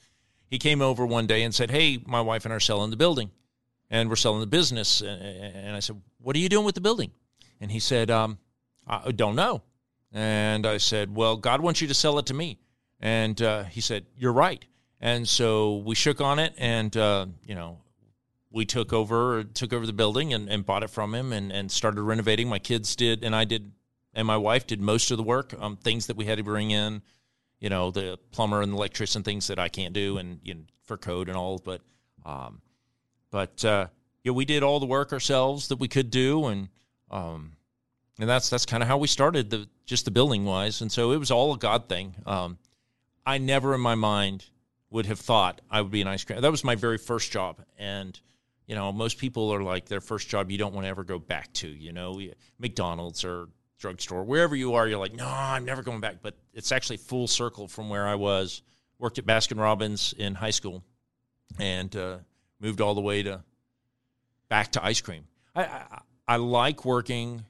he 0.49 0.59
came 0.59 0.83
over 0.83 1.07
one 1.07 1.27
day 1.27 1.43
and 1.45 1.55
said, 1.55 1.71
Hey, 1.71 2.03
my 2.05 2.21
wife 2.21 2.45
and 2.45 2.53
I 2.53 2.57
are 2.57 2.61
selling 2.61 2.91
the 2.91 2.97
building 2.97 3.31
and 3.89 4.09
we're 4.09 4.17
selling 4.17 4.41
the 4.41 4.47
business. 4.47 5.01
And- 5.01 5.77
I 5.77 5.81
said, 5.81 6.01
What 6.19 6.37
are 6.37 6.41
you 6.41 6.49
doing 6.49 6.67
with 6.67 6.75
the 6.75 6.81
building? 6.81 7.13
And 7.61 7.71
he 7.71 7.79
said, 7.79 8.11
um, 8.11 8.39
I 8.87 9.13
don't 9.13 9.37
know. 9.37 9.63
And 10.13 10.67
I 10.67 10.79
said, 10.79 11.15
Well, 11.15 11.37
God 11.37 11.61
wants 11.61 11.81
you 11.81 11.89
to 11.89 11.95
sell 11.95 12.19
it 12.19 12.27
to 12.27 12.35
me. 12.35 12.59
And 13.01 13.41
uh, 13.41 13.65
he 13.65 13.81
said, 13.81 14.07
You're 14.17 14.33
right. 14.33 14.65
And 15.01 15.27
so 15.27 15.79
we 15.79 15.95
shook 15.95 16.21
on 16.21 16.39
it 16.39 16.55
and, 16.59 16.95
uh, 16.97 17.27
you 17.45 17.55
know, 17.55 17.79
we 18.51 18.65
took 18.67 18.93
over 18.93 19.45
took 19.45 19.73
over 19.73 19.87
the 19.87 19.93
building 19.93 20.35
and, 20.35 20.49
and 20.49 20.67
bought 20.67 20.83
it 20.83 20.91
from 20.91 21.15
him 21.15 21.33
and, 21.33 21.53
and 21.53 21.71
started 21.71 22.03
renovating. 22.03 22.49
My 22.49 22.59
kids 22.59 22.97
did, 22.97 23.25
and 23.25 23.35
I 23.35 23.45
did, 23.45 23.73
and 24.13 24.27
my 24.27 24.37
wife 24.37 24.67
did 24.67 24.81
most 24.81 25.11
of 25.11 25.17
the 25.17 25.23
work. 25.23 25.55
Um, 25.59 25.77
things 25.77 26.07
that 26.09 26.17
we 26.17 26.25
had 26.25 26.39
to 26.39 26.45
bring 26.45 26.71
in, 26.71 27.03
you 27.61 27.69
know, 27.69 27.91
the 27.91 28.19
plumber 28.33 28.61
and 28.61 28.73
the 28.73 28.77
electrician, 28.77 29.23
things 29.23 29.47
that 29.47 29.59
I 29.59 29.69
can't 29.69 29.95
do, 29.95 30.19
and 30.19 30.41
you 30.43 30.55
know, 30.55 30.63
for 30.85 30.97
code 30.97 31.29
and 31.29 31.37
all. 31.37 31.59
But, 31.59 31.81
um, 32.25 32.61
but 33.31 33.65
uh, 33.65 33.87
yeah, 34.25 34.33
we 34.33 34.45
did 34.45 34.63
all 34.63 34.81
the 34.81 34.87
work 34.87 35.13
ourselves 35.13 35.69
that 35.69 35.77
we 35.77 35.89
could 35.89 36.11
do, 36.11 36.47
and 36.47 36.69
um, 37.11 37.53
and 38.21 38.29
that's 38.29 38.51
that's 38.51 38.67
kind 38.67 38.83
of 38.83 38.89
how 38.89 38.99
we 38.99 39.09
started 39.09 39.51
the 39.51 39.67
just 39.87 40.05
the 40.05 40.11
building 40.11 40.45
wise. 40.45 40.81
And 40.83 40.93
so 40.93 41.13
it 41.13 41.17
was 41.17 41.31
all 41.31 41.53
a 41.55 41.59
God 41.59 41.89
thing. 41.89 42.15
Um, 42.27 42.59
I 43.27 43.39
never 43.39 43.75
in 43.75 43.81
my 43.81 43.95
mind 43.95 44.45
would 44.91 45.07
have 45.07 45.19
thought 45.19 45.61
I 45.71 45.81
would 45.81 45.91
be 45.91 46.03
an 46.03 46.09
ice 46.09 46.25
cream. 46.25 46.41
That 46.41 46.51
was 46.51 46.63
my 46.63 46.75
very 46.75 46.99
first 46.99 47.33
job, 47.33 47.61
and 47.79 48.19
you 48.67 48.75
know, 48.75 48.93
most 48.93 49.19
people 49.19 49.53
are 49.53 49.63
like 49.63 49.87
their 49.87 50.01
first 50.01 50.29
job 50.29 50.51
you 50.51 50.59
don't 50.59 50.75
want 50.75 50.85
to 50.85 50.89
ever 50.89 51.03
go 51.03 51.19
back 51.19 51.53
to. 51.55 51.69
You 51.69 51.93
know, 51.93 52.21
McDonald's 52.59 53.25
or 53.25 53.49
drugstore, 53.79 54.23
wherever 54.23 54.55
you 54.55 54.75
are, 54.75 54.87
you're 54.87 54.99
like, 54.99 55.15
no, 55.15 55.27
I'm 55.27 55.65
never 55.65 55.83
going 55.83 56.01
back. 56.01 56.17
But 56.23 56.37
it's 56.53 56.71
actually 56.71 56.99
full 56.99 57.27
circle 57.27 57.67
from 57.67 57.89
where 57.89 58.07
I 58.07 58.15
was. 58.15 58.63
Worked 58.99 59.19
at 59.19 59.25
Baskin 59.25 59.59
Robbins 59.59 60.13
in 60.19 60.35
high 60.35 60.51
school, 60.51 60.85
and 61.59 61.95
uh, 61.97 62.19
moved 62.61 62.83
all 62.83 62.95
the 62.95 63.01
way 63.01 63.23
to 63.23 63.43
back 64.51 64.73
to 64.73 64.85
ice 64.85 65.01
cream. 65.01 65.25
I, 65.55 65.65
I 65.65 66.01
I 66.29 66.37
like 66.37 66.85
working. 66.85 67.45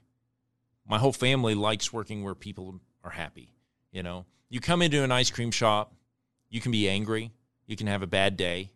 My 0.91 0.97
whole 0.97 1.13
family 1.13 1.55
likes 1.55 1.93
working 1.93 2.21
where 2.21 2.35
people 2.35 2.81
are 3.01 3.11
happy. 3.11 3.47
You 3.93 4.03
know, 4.03 4.25
you 4.49 4.59
come 4.59 4.81
into 4.81 5.05
an 5.05 5.11
ice 5.11 5.31
cream 5.31 5.49
shop, 5.49 5.93
you 6.49 6.59
can 6.59 6.73
be 6.73 6.89
angry, 6.89 7.31
you 7.65 7.77
can 7.77 7.87
have 7.87 8.01
a 8.01 8.07
bad 8.07 8.35
day, 8.35 8.71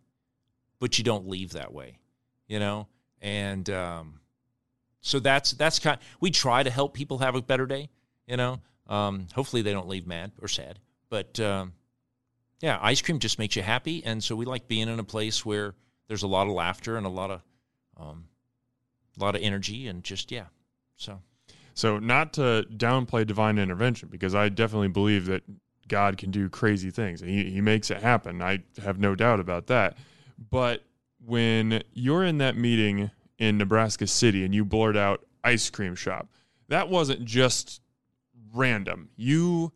but 0.79 0.97
you 0.97 1.03
don't 1.03 1.27
leave 1.27 1.51
that 1.51 1.73
way. 1.73 1.99
You 2.47 2.59
know, 2.59 2.87
and 3.21 3.69
um, 3.69 4.21
so 5.01 5.19
that's 5.19 5.51
that's 5.51 5.79
kind. 5.79 5.99
we 6.21 6.31
try 6.31 6.63
to 6.63 6.69
help 6.69 6.93
people 6.93 7.17
have 7.17 7.35
a 7.35 7.41
better 7.41 7.65
day. 7.65 7.89
You 8.27 8.37
know, 8.37 8.61
um, 8.87 9.27
hopefully 9.35 9.61
they 9.61 9.73
don't 9.73 9.89
leave 9.89 10.07
mad 10.07 10.31
or 10.41 10.47
sad, 10.47 10.79
but 11.09 11.37
um, 11.41 11.73
yeah, 12.61 12.79
ice 12.81 13.01
cream 13.01 13.19
just 13.19 13.39
makes 13.39 13.57
you 13.57 13.61
happy, 13.61 14.05
and 14.05 14.23
so 14.23 14.37
we 14.37 14.45
like 14.45 14.69
being 14.69 14.87
in 14.87 14.99
a 14.99 15.03
place 15.03 15.45
where 15.45 15.75
there's 16.07 16.23
a 16.23 16.27
lot 16.27 16.47
of 16.47 16.53
laughter 16.53 16.95
and 16.95 17.05
a 17.05 17.09
lot 17.09 17.29
of 17.29 17.41
um, 17.97 18.29
a 19.19 19.21
lot 19.21 19.35
of 19.35 19.41
energy 19.41 19.89
and 19.89 20.01
just 20.01 20.31
yeah. 20.31 20.45
So 20.95 21.19
So, 21.75 21.99
not 21.99 22.33
to 22.33 22.65
downplay 22.75 23.27
divine 23.27 23.57
intervention, 23.59 24.07
because 24.09 24.33
I 24.33 24.47
definitely 24.49 24.87
believe 24.87 25.25
that 25.25 25.43
God 25.87 26.17
can 26.17 26.31
do 26.31 26.49
crazy 26.49 26.89
things. 26.89 27.21
and 27.21 27.29
He, 27.29 27.51
he 27.51 27.61
makes 27.61 27.91
it 27.91 28.01
happen. 28.01 28.41
I 28.41 28.63
have 28.81 28.97
no 28.97 29.13
doubt 29.13 29.41
about 29.41 29.67
that. 29.67 29.97
But 30.49 30.83
when 31.23 31.83
you're 31.93 32.23
in 32.23 32.37
that 32.39 32.55
meeting 32.55 33.11
in 33.37 33.57
Nebraska 33.57 34.07
City 34.07 34.45
and 34.45 34.55
you 34.55 34.63
blurt 34.63 34.95
out 34.95 35.25
ice 35.43 35.69
cream 35.69 35.95
shop, 35.95 36.29
that 36.69 36.89
wasn't 36.89 37.25
just 37.25 37.81
random. 38.53 39.09
You, 39.17 39.73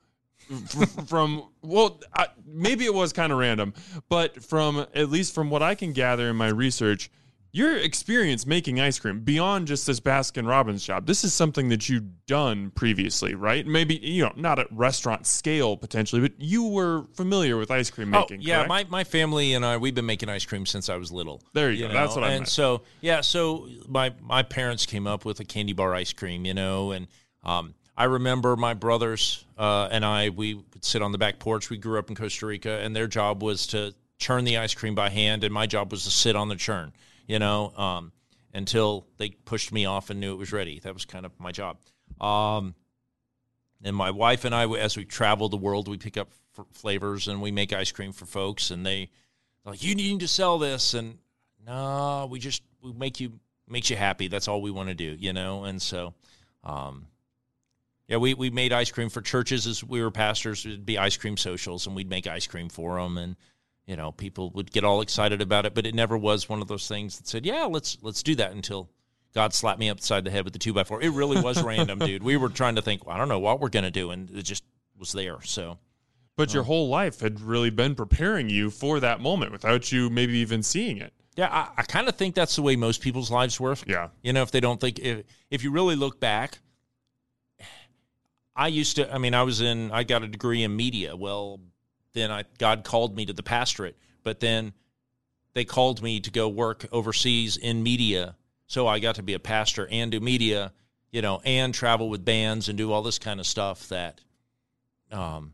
from, 1.05 1.49
well, 1.61 1.99
I, 2.15 2.27
maybe 2.45 2.85
it 2.85 2.93
was 2.93 3.13
kind 3.13 3.31
of 3.31 3.39
random, 3.39 3.73
but 4.07 4.41
from, 4.41 4.85
at 4.95 5.09
least 5.09 5.35
from 5.35 5.49
what 5.49 5.61
I 5.61 5.75
can 5.75 5.93
gather 5.93 6.29
in 6.29 6.37
my 6.37 6.47
research, 6.47 7.11
your 7.51 7.77
experience 7.77 8.45
making 8.45 8.79
ice 8.79 8.99
cream 8.99 9.21
beyond 9.21 9.67
just 9.67 9.87
this 9.87 9.99
Baskin 9.99 10.47
Robbins 10.47 10.85
job, 10.85 11.05
this 11.07 11.23
is 11.23 11.33
something 11.33 11.69
that 11.69 11.89
you've 11.89 12.25
done 12.25 12.71
previously, 12.71 13.33
right? 13.35 13.65
Maybe, 13.65 13.95
you 13.95 14.23
know, 14.23 14.33
not 14.35 14.59
at 14.59 14.67
restaurant 14.71 15.25
scale 15.25 15.75
potentially, 15.75 16.21
but 16.21 16.33
you 16.37 16.67
were 16.67 17.05
familiar 17.13 17.57
with 17.57 17.71
ice 17.71 17.89
cream 17.89 18.11
making. 18.11 18.39
Oh, 18.39 18.43
yeah, 18.43 18.55
correct? 18.57 18.69
my, 18.69 18.83
my 18.89 19.03
family 19.03 19.53
and 19.53 19.65
I 19.65 19.77
we've 19.77 19.95
been 19.95 20.05
making 20.05 20.29
ice 20.29 20.45
cream 20.45 20.65
since 20.65 20.89
I 20.89 20.97
was 20.97 21.11
little. 21.11 21.41
There 21.53 21.71
you 21.71 21.87
go. 21.87 21.93
That's 21.93 22.15
what 22.15 22.23
I 22.23 22.29
and 22.29 22.41
meant. 22.41 22.49
so 22.49 22.81
yeah, 23.01 23.21
so 23.21 23.67
my 23.87 24.13
my 24.21 24.43
parents 24.43 24.85
came 24.85 25.07
up 25.07 25.25
with 25.25 25.39
a 25.39 25.45
candy 25.45 25.73
bar 25.73 25.95
ice 25.95 26.13
cream, 26.13 26.45
you 26.45 26.53
know, 26.53 26.91
and 26.91 27.07
um, 27.43 27.73
I 27.97 28.05
remember 28.05 28.55
my 28.55 28.73
brothers 28.75 29.45
uh, 29.57 29.89
and 29.91 30.05
I 30.05 30.29
we 30.29 30.61
could 30.71 30.85
sit 30.85 31.01
on 31.01 31.11
the 31.11 31.17
back 31.17 31.39
porch. 31.39 31.69
We 31.69 31.77
grew 31.77 31.99
up 31.99 32.09
in 32.09 32.15
Costa 32.15 32.45
Rica, 32.45 32.79
and 32.79 32.95
their 32.95 33.07
job 33.07 33.43
was 33.43 33.67
to 33.67 33.93
churn 34.19 34.43
the 34.43 34.57
ice 34.57 34.73
cream 34.73 34.95
by 34.95 35.09
hand, 35.09 35.43
and 35.43 35.53
my 35.53 35.65
job 35.65 35.91
was 35.91 36.03
to 36.03 36.11
sit 36.11 36.35
on 36.35 36.49
the 36.49 36.55
churn, 36.55 36.93
you 37.29 37.37
know, 37.37 37.71
um, 37.77 38.11
until 38.53 39.05
they 39.17 39.29
pushed 39.29 39.71
me 39.71 39.85
off 39.85 40.09
and 40.09 40.19
knew 40.19 40.33
it 40.33 40.37
was 40.37 40.51
ready. 40.51 40.79
That 40.79 40.95
was 40.95 41.05
kind 41.05 41.27
of 41.27 41.31
my 41.39 41.51
job. 41.51 41.77
Um, 42.19 42.73
and 43.83 43.95
my 43.95 44.09
wife 44.09 44.45
and 44.45 44.53
I, 44.53 44.67
as 44.67 44.97
we 44.97 45.05
travel 45.05 45.47
the 45.47 45.55
world, 45.55 45.87
we 45.87 45.97
pick 45.97 46.17
up 46.17 46.31
f- 46.57 46.65
flavors 46.73 47.27
and 47.27 47.39
we 47.39 47.51
make 47.51 47.71
ice 47.71 47.91
cream 47.91 48.11
for 48.13 48.25
folks. 48.25 48.71
And 48.71 48.83
they 48.83 49.11
they're 49.63 49.73
like, 49.73 49.83
"You 49.83 49.93
need 49.93 50.19
to 50.21 50.27
sell 50.27 50.57
this," 50.57 50.95
and 50.95 51.19
no, 51.65 52.27
we 52.29 52.39
just 52.39 52.63
we 52.81 52.91
make 52.93 53.19
you 53.19 53.39
makes 53.67 53.91
you 53.91 53.95
happy. 53.95 54.27
That's 54.27 54.47
all 54.47 54.63
we 54.63 54.71
want 54.71 54.89
to 54.89 54.95
do, 54.95 55.15
you 55.19 55.31
know. 55.31 55.65
And 55.65 55.79
so, 55.79 56.15
um, 56.63 57.05
yeah, 58.07 58.17
we 58.17 58.33
we 58.33 58.49
made 58.49 58.73
ice 58.73 58.91
cream 58.91 59.09
for 59.09 59.21
churches 59.21 59.67
as 59.67 59.83
we 59.83 60.01
were 60.01 60.11
pastors. 60.11 60.65
It'd 60.65 60.85
be 60.85 60.97
ice 60.97 61.15
cream 61.15 61.37
socials, 61.37 61.85
and 61.85 61.95
we'd 61.95 62.09
make 62.09 62.25
ice 62.25 62.47
cream 62.47 62.69
for 62.69 62.99
them, 62.99 63.19
and 63.19 63.35
you 63.89 63.95
know, 63.95 64.11
people 64.11 64.51
would 64.51 64.71
get 64.71 64.83
all 64.83 65.01
excited 65.01 65.41
about 65.41 65.65
it. 65.65 65.73
But 65.73 65.87
it 65.87 65.95
never 65.95 66.15
was 66.15 66.47
one 66.47 66.61
of 66.61 66.67
those 66.67 66.87
things 66.87 67.17
that 67.17 67.27
said, 67.27 67.43
"Yeah, 67.43 67.63
let's 67.63 67.97
let's 68.03 68.21
do 68.21 68.35
that." 68.35 68.51
Until 68.51 68.87
God 69.33 69.51
slapped 69.51 69.79
me 69.79 69.89
upside 69.89 70.23
the 70.23 70.31
head 70.31 70.43
with 70.43 70.53
the 70.53 70.59
two 70.59 70.73
by 70.73 70.83
four. 70.83 71.01
It 71.01 71.09
really 71.09 71.41
was 71.41 71.63
random, 71.73 71.97
dude. 71.97 72.21
We 72.21 72.37
were 72.37 72.49
trying 72.49 72.75
to 72.75 72.83
think, 72.83 73.05
well, 73.05 73.15
I 73.15 73.17
don't 73.17 73.29
know 73.29 73.39
what 73.39 73.59
we're 73.59 73.69
gonna 73.69 73.89
do, 73.89 74.11
and 74.11 74.29
it 74.29 74.43
just 74.43 74.63
was 74.97 75.11
there. 75.11 75.41
So 75.41 75.79
But 76.37 76.53
your 76.53 76.63
whole 76.63 76.87
life 76.87 77.21
had 77.21 77.41
really 77.41 77.71
been 77.71 77.95
preparing 77.95 78.47
you 78.47 78.69
for 78.69 78.99
that 78.99 79.21
moment 79.21 79.51
without 79.51 79.91
you 79.91 80.09
maybe 80.11 80.37
even 80.37 80.61
seeing 80.61 80.97
it. 80.99 81.11
yeah, 81.35 81.49
I, 81.51 81.81
I 81.81 81.83
kind 81.83 82.07
of 82.07 82.15
think 82.15 82.35
that's 82.35 82.55
the 82.55 82.61
way 82.61 82.75
most 82.75 83.01
people's 83.01 83.31
lives 83.31 83.59
work. 83.59 83.79
Yeah. 83.87 84.09
You 84.21 84.33
know, 84.33 84.43
if 84.43 84.51
they 84.51 84.59
don't 84.59 84.79
think 84.79 84.99
if 84.99 85.25
if 85.49 85.63
you 85.63 85.71
really 85.71 85.95
look 85.95 86.19
back, 86.19 86.59
I 88.55 88.67
used 88.67 88.97
to. 88.97 89.11
I 89.11 89.17
mean, 89.17 89.33
I 89.33 89.41
was 89.43 89.61
in. 89.61 89.89
I 89.91 90.03
got 90.03 90.21
a 90.21 90.27
degree 90.27 90.63
in 90.63 90.75
media. 90.75 91.15
Well, 91.15 91.59
then 92.13 92.31
I 92.31 92.43
God 92.57 92.83
called 92.83 93.15
me 93.15 93.25
to 93.25 93.33
the 93.33 93.43
pastorate, 93.43 93.97
but 94.23 94.39
then 94.39 94.73
they 95.53 95.65
called 95.65 96.01
me 96.01 96.19
to 96.21 96.31
go 96.31 96.47
work 96.47 96.85
overseas 96.91 97.57
in 97.57 97.83
media. 97.83 98.35
So 98.67 98.87
I 98.87 98.99
got 98.99 99.15
to 99.15 99.23
be 99.23 99.33
a 99.33 99.39
pastor 99.39 99.87
and 99.89 100.11
do 100.11 100.19
media, 100.19 100.73
you 101.11 101.21
know, 101.21 101.41
and 101.43 101.73
travel 101.73 102.09
with 102.09 102.23
bands 102.23 102.69
and 102.69 102.77
do 102.77 102.91
all 102.91 103.01
this 103.01 103.19
kind 103.19 103.39
of 103.39 103.47
stuff 103.47 103.87
that 103.89 104.21
um 105.11 105.53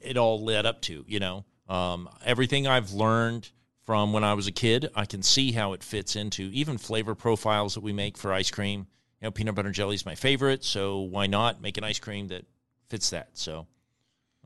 it 0.00 0.16
all 0.16 0.44
led 0.44 0.66
up 0.66 0.82
to, 0.82 1.04
you 1.06 1.20
know. 1.20 1.44
Um 1.68 2.08
everything 2.24 2.66
I've 2.66 2.92
learned 2.92 3.48
from 3.84 4.12
when 4.12 4.24
I 4.24 4.34
was 4.34 4.46
a 4.46 4.52
kid, 4.52 4.90
I 4.94 5.04
can 5.04 5.22
see 5.22 5.52
how 5.52 5.72
it 5.72 5.82
fits 5.82 6.14
into 6.16 6.50
even 6.52 6.78
flavor 6.78 7.14
profiles 7.14 7.74
that 7.74 7.80
we 7.80 7.92
make 7.92 8.18
for 8.18 8.32
ice 8.32 8.50
cream. 8.50 8.86
You 9.20 9.26
know, 9.26 9.30
peanut 9.30 9.54
butter 9.54 9.70
jelly 9.70 9.94
is 9.94 10.06
my 10.06 10.14
favorite, 10.14 10.64
so 10.64 11.00
why 11.00 11.26
not 11.26 11.60
make 11.60 11.76
an 11.76 11.84
ice 11.84 11.98
cream 11.98 12.28
that 12.28 12.44
fits 12.88 13.10
that? 13.10 13.30
So 13.34 13.66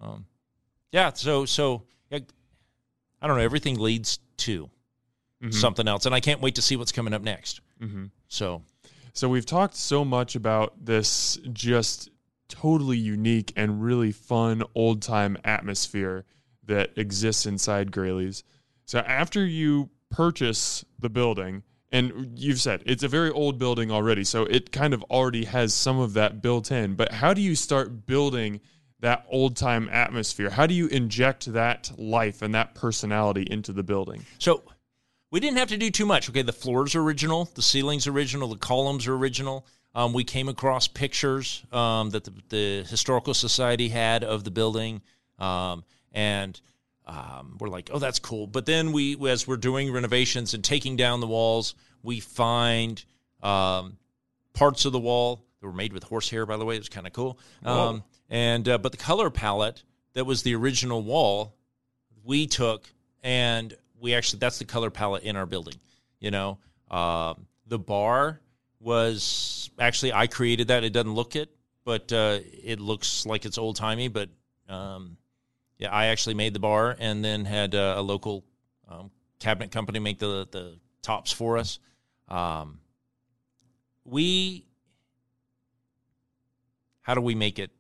um 0.01 0.27
yeah, 0.95 1.13
so 1.13 1.45
so 1.45 1.83
I 2.13 2.21
don't 3.27 3.37
know. 3.37 3.43
Everything 3.43 3.81
leads 3.81 4.21
to 4.39 4.71
something 5.51 5.89
else, 5.89 6.07
and 6.07 6.15
I 6.15 6.21
can't 6.21 6.41
wait 6.41 6.55
to 6.55 6.63
see 6.63 6.77
what's 6.77 6.93
coming 6.93 7.13
up 7.13 7.21
next. 7.21 7.61
Mm-hmm. 7.83 8.05
So 8.29 8.63
So 9.15 9.29
we've 9.29 9.47
talked 9.47 9.77
so 9.77 10.05
much 10.05 10.35
about 10.35 10.85
this 10.85 11.39
just 11.53 12.11
totally 12.49 12.99
unique 12.99 13.53
and 13.55 13.81
really 13.81 14.11
fun 14.11 14.65
old 14.75 15.03
time 15.03 15.39
atmosphere 15.45 16.25
that 16.67 16.91
exists 16.97 17.47
inside 17.47 17.93
Graleys. 17.93 18.43
So 18.87 18.99
after 18.99 19.47
you 19.47 19.91
purchase 20.11 20.85
the 20.99 21.09
building, 21.09 21.63
and 21.93 22.37
you've 22.37 22.61
said 22.61 22.83
it's 22.87 23.05
a 23.05 23.09
very 23.09 23.31
old 23.31 23.57
building 23.57 23.93
already, 23.93 24.25
so 24.25 24.43
it 24.43 24.73
kind 24.73 24.93
of 24.93 25.05
already 25.05 25.45
has 25.45 25.73
some 25.73 26.01
of 26.01 26.15
that 26.15 26.43
built 26.43 26.73
in. 26.73 26.95
But 26.95 27.13
how 27.13 27.35
do 27.35 27.41
you 27.41 27.55
start 27.55 28.07
building 28.07 28.61
that 29.05 29.27
old 29.31 29.57
time 29.57 29.89
atmosphere? 29.91 30.51
How 30.51 30.67
do 30.67 30.75
you 30.75 30.87
inject 30.89 31.53
that 31.53 31.93
life 31.99 32.43
and 32.43 32.55
that 32.55 32.75
personality 32.75 33.47
into 33.49 33.73
the 33.73 33.83
building? 33.83 34.25
So 34.39 34.63
we 35.31 35.41
didn't 35.41 35.59
have 35.59 35.69
to 35.69 35.77
do 35.77 35.91
too 35.91 36.07
much. 36.07 36.29
Okay, 36.31 36.43
the 36.43 36.53
floors 36.53 36.95
are 36.95 37.03
original, 37.03 37.51
the 37.55 37.63
ceilings 37.63 38.07
original, 38.07 38.49
the 38.49 38.57
columns 38.57 39.07
are 39.07 39.15
original. 39.15 39.67
Um, 39.95 40.13
we 40.13 40.25
came 40.25 40.49
across 40.49 40.89
pictures 40.89 41.63
um, 41.71 42.11
that 42.11 42.25
the, 42.25 42.33
the 42.49 42.87
historical 42.89 43.35
society 43.35 43.89
had 43.89 44.25
of 44.25 44.43
the 44.43 44.51
building, 44.51 45.03
um, 45.39 45.85
and 46.13 46.61
um, 47.07 47.59
we're 47.61 47.69
like, 47.69 47.91
"Oh, 47.93 47.99
that's 47.99 48.19
cool." 48.19 48.47
But 48.47 48.67
then 48.67 48.91
we, 48.91 49.17
as 49.29 49.47
we're 49.47 49.57
doing 49.57 49.93
renovations 49.93 50.55
and 50.55 50.65
taking 50.65 50.97
down 50.97 51.21
the 51.21 51.29
walls, 51.29 51.75
we 52.03 52.19
find 52.21 53.05
um, 53.43 53.99
parts 54.55 54.85
of 54.85 54.93
the 54.93 54.99
wall 54.99 55.45
that 55.61 55.67
were 55.67 55.73
made 55.73 55.93
with 55.93 56.05
horsehair. 56.05 56.47
By 56.47 56.57
the 56.57 56.65
way, 56.65 56.75
it 56.75 56.81
was 56.81 56.89
kind 56.89 57.07
of 57.07 57.13
cool. 57.13 57.39
And 58.29 58.69
uh, 58.69 58.79
but 58.79 58.93
the 58.93 58.99
color 58.99 59.31
palette 59.31 59.83
that 60.15 60.25
was 60.25 60.43
the 60.43 60.55
original 60.55 61.03
wall, 61.03 61.55
we 62.25 62.47
took 62.47 62.89
and 63.23 63.75
we 64.01 64.15
actually 64.15 64.39
that's 64.39 64.59
the 64.59 64.65
color 64.65 64.91
palette 64.91 65.23
in 65.23 65.37
our 65.37 65.47
building. 65.47 65.75
You 66.21 66.31
know, 66.31 66.59
um, 66.91 67.47
the 67.67 67.79
bar 67.79 68.41
was 68.81 69.71
actually 69.79 70.13
I 70.13 70.27
created 70.27 70.69
that. 70.69 70.85
It 70.85 70.93
doesn't 70.93 71.15
look 71.15 71.37
it, 71.37 71.51
but 71.85 72.13
uh, 72.13 72.39
it 72.63 72.81
looks 72.81 73.27
like 73.27 73.45
it's 73.45 73.59
old 73.59 73.77
timey. 73.77 74.09
But 74.09 74.31
um, 74.69 75.17
yeah, 75.79 75.91
I 75.91 76.07
actually 76.07 76.35
made 76.35 76.55
the 76.55 76.61
bar 76.61 76.97
and 76.99 77.25
then 77.25 77.45
had 77.45 77.75
uh, 77.75 77.95
a 77.97 78.03
local 78.03 78.45
um, 78.89 79.11
cabinet 79.39 79.71
company 79.71 79.99
make 79.99 80.19
the 80.19 80.47
the 80.51 80.79
tops 81.03 81.33
for 81.33 81.59
us. 81.59 81.79
Um, 82.29 82.81
we 84.05 84.67
how 87.03 87.15
do 87.15 87.21
we 87.21 87.35
make 87.35 87.59
it 87.59 87.71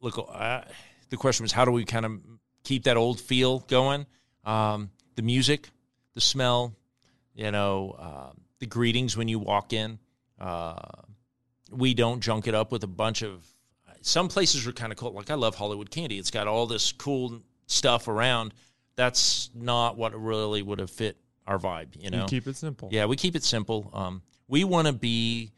look? 0.00 0.18
Uh, 0.32 0.62
the 1.10 1.16
question 1.16 1.44
was 1.44 1.52
how 1.52 1.64
do 1.64 1.70
we 1.70 1.84
kind 1.84 2.04
of 2.06 2.12
keep 2.64 2.84
that 2.84 2.96
old 2.96 3.20
feel 3.20 3.60
going? 3.60 4.06
Um, 4.44 4.90
the 5.16 5.22
music, 5.22 5.68
the 6.14 6.20
smell, 6.20 6.74
you 7.34 7.50
know, 7.50 7.96
uh, 7.98 8.30
the 8.60 8.66
greetings 8.66 9.16
when 9.16 9.28
you 9.28 9.38
walk 9.38 9.72
in. 9.72 9.98
Uh, 10.40 10.76
we 11.70 11.94
don't 11.94 12.20
junk 12.20 12.46
it 12.46 12.54
up 12.54 12.72
with 12.72 12.82
a 12.84 12.88
bunch 12.88 13.22
of. 13.22 13.46
Some 14.00 14.28
places 14.28 14.66
are 14.66 14.72
kind 14.72 14.92
of 14.92 14.98
cool. 14.98 15.12
Like 15.12 15.30
I 15.30 15.34
love 15.34 15.56
Hollywood 15.56 15.90
Candy. 15.90 16.18
It's 16.18 16.30
got 16.30 16.46
all 16.46 16.66
this 16.66 16.92
cool 16.92 17.42
stuff 17.66 18.06
around. 18.08 18.54
That's 18.96 19.50
not 19.54 19.96
what 19.96 20.18
really 20.18 20.62
would 20.62 20.78
have 20.78 20.90
fit 20.90 21.16
our 21.46 21.58
vibe. 21.58 21.88
You 22.02 22.10
know, 22.10 22.22
You 22.22 22.26
keep 22.26 22.46
it 22.46 22.56
simple. 22.56 22.88
yeah, 22.92 23.06
we 23.06 23.16
keep 23.16 23.34
it 23.36 23.42
simple. 23.44 23.90
Um, 23.92 24.22
we 24.46 24.64
want 24.64 24.86
to 24.86 24.92
be. 24.92 25.52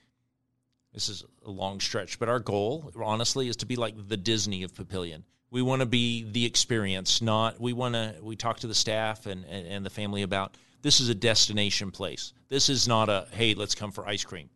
This 0.93 1.09
is 1.09 1.25
a 1.47 1.51
long 1.51 1.81
stretch, 1.81 2.19
but 2.19 2.29
our 2.29 2.41
goal, 2.41 2.91
honestly, 3.01 3.49
is 3.49 3.57
to 3.57 3.67
be 3.67 3.77
like 3.77 3.95
the 4.09 4.17
Disney 4.17 4.65
of 4.65 4.75
Papillion. 4.75 5.23
We 5.51 5.63
want 5.63 5.81
to 5.81 5.87
be 5.87 6.25
the 6.31 6.45
experience, 6.45 7.23
not. 7.23 7.61
We 7.61 7.73
want 7.73 7.95
to. 7.95 8.17
We 8.23 8.37
talk 8.37 8.61
to 8.61 8.67
the 8.67 8.75
staff 8.75 9.27
and, 9.27 9.45
and 9.45 9.67
and 9.67 9.87
the 9.87 9.91
family 9.91 10.23
about 10.23 10.57
this 10.83 11.01
is 11.01 11.09
a 11.09 11.15
destination 11.15 11.91
place. 11.91 12.33
This 12.49 12.69
is 12.69 12.89
not 12.89 13.09
a 13.09 13.27
hey, 13.33 13.55
let's 13.55 13.75
come 13.75 13.93
for 13.93 14.07
ice 14.07 14.25
cream. 14.25 14.49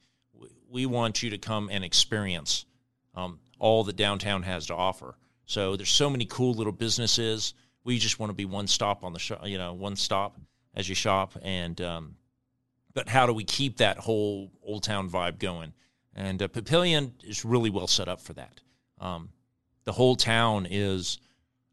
We, 0.70 0.86
want 0.86 1.22
you 1.22 1.30
to 1.30 1.38
come 1.38 1.68
and 1.70 1.84
experience 1.84 2.66
um, 3.14 3.38
all 3.60 3.84
that 3.84 3.94
downtown 3.94 4.42
has 4.42 4.66
to 4.66 4.74
offer. 4.74 5.16
So 5.46 5.76
there's 5.76 5.90
so 5.90 6.10
many 6.10 6.24
cool 6.24 6.52
little 6.54 6.72
businesses. 6.72 7.54
We 7.84 8.00
just 8.00 8.18
want 8.18 8.30
to 8.30 8.34
be 8.34 8.44
one 8.44 8.66
stop 8.66 9.04
on 9.04 9.12
the 9.12 9.20
shop, 9.20 9.46
you 9.46 9.56
know, 9.56 9.72
one 9.74 9.94
stop 9.94 10.36
as 10.74 10.88
you 10.88 10.96
shop. 10.96 11.34
And 11.42 11.80
um, 11.80 12.16
but 12.92 13.08
how 13.08 13.26
do 13.26 13.32
we 13.32 13.44
keep 13.44 13.76
that 13.76 13.98
whole 13.98 14.50
old 14.64 14.82
town 14.82 15.08
vibe 15.08 15.38
going? 15.38 15.72
And 16.14 16.42
uh, 16.42 16.48
Papillion 16.48 17.12
is 17.24 17.44
really 17.44 17.70
well 17.70 17.86
set 17.86 18.08
up 18.08 18.20
for 18.20 18.32
that. 18.34 18.60
Um, 19.00 19.30
the 19.84 19.92
whole 19.92 20.16
town 20.16 20.66
is, 20.70 21.18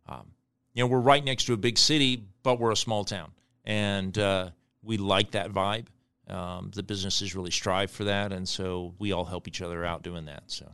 um, 0.07 0.31
you 0.73 0.83
know, 0.83 0.87
we're 0.87 0.99
right 0.99 1.23
next 1.23 1.45
to 1.45 1.53
a 1.53 1.57
big 1.57 1.77
city, 1.77 2.23
but 2.43 2.59
we're 2.59 2.71
a 2.71 2.77
small 2.77 3.03
town, 3.03 3.31
and 3.63 4.17
uh, 4.17 4.49
we 4.83 4.97
like 4.97 5.31
that 5.31 5.51
vibe. 5.51 5.87
Um, 6.27 6.71
the 6.73 6.83
businesses 6.83 7.35
really 7.35 7.51
strive 7.51 7.91
for 7.91 8.05
that, 8.05 8.31
and 8.31 8.47
so 8.47 8.93
we 8.99 9.11
all 9.11 9.25
help 9.25 9.47
each 9.47 9.61
other 9.61 9.85
out 9.85 10.01
doing 10.01 10.25
that. 10.25 10.43
So. 10.47 10.71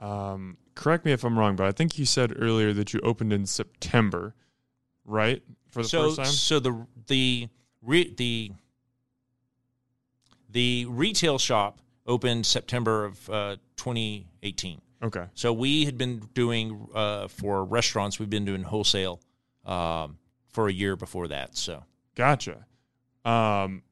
Um, 0.00 0.56
correct 0.74 1.04
me 1.04 1.12
if 1.12 1.24
I'm 1.24 1.38
wrong, 1.38 1.56
but 1.56 1.66
I 1.66 1.72
think 1.72 1.98
you 1.98 2.06
said 2.06 2.32
earlier 2.36 2.72
that 2.72 2.94
you 2.94 3.00
opened 3.00 3.32
in 3.32 3.46
September, 3.46 4.34
right? 5.04 5.42
For 5.68 5.82
the 5.82 5.88
so, 5.88 6.04
first 6.04 6.16
time. 6.16 6.26
So 6.26 6.58
the 6.58 6.86
the 7.06 7.48
re, 7.82 8.14
the 8.16 8.52
the 10.48 10.86
retail 10.88 11.38
shop 11.38 11.80
opened 12.10 12.44
September 12.44 13.04
of 13.06 13.30
uh, 13.30 13.56
2018. 13.76 14.80
Okay. 15.02 15.24
So 15.34 15.52
we 15.52 15.84
had 15.84 15.96
been 15.96 16.18
doing 16.34 16.88
uh, 16.94 17.28
for 17.28 17.64
restaurants. 17.64 18.18
We've 18.18 18.28
been 18.28 18.44
doing 18.44 18.62
wholesale 18.62 19.20
um, 19.64 20.18
for 20.52 20.68
a 20.68 20.72
year 20.72 20.96
before 20.96 21.28
that. 21.28 21.56
So 21.56 21.84
Gotcha. 22.14 22.66
Um, 23.24 23.82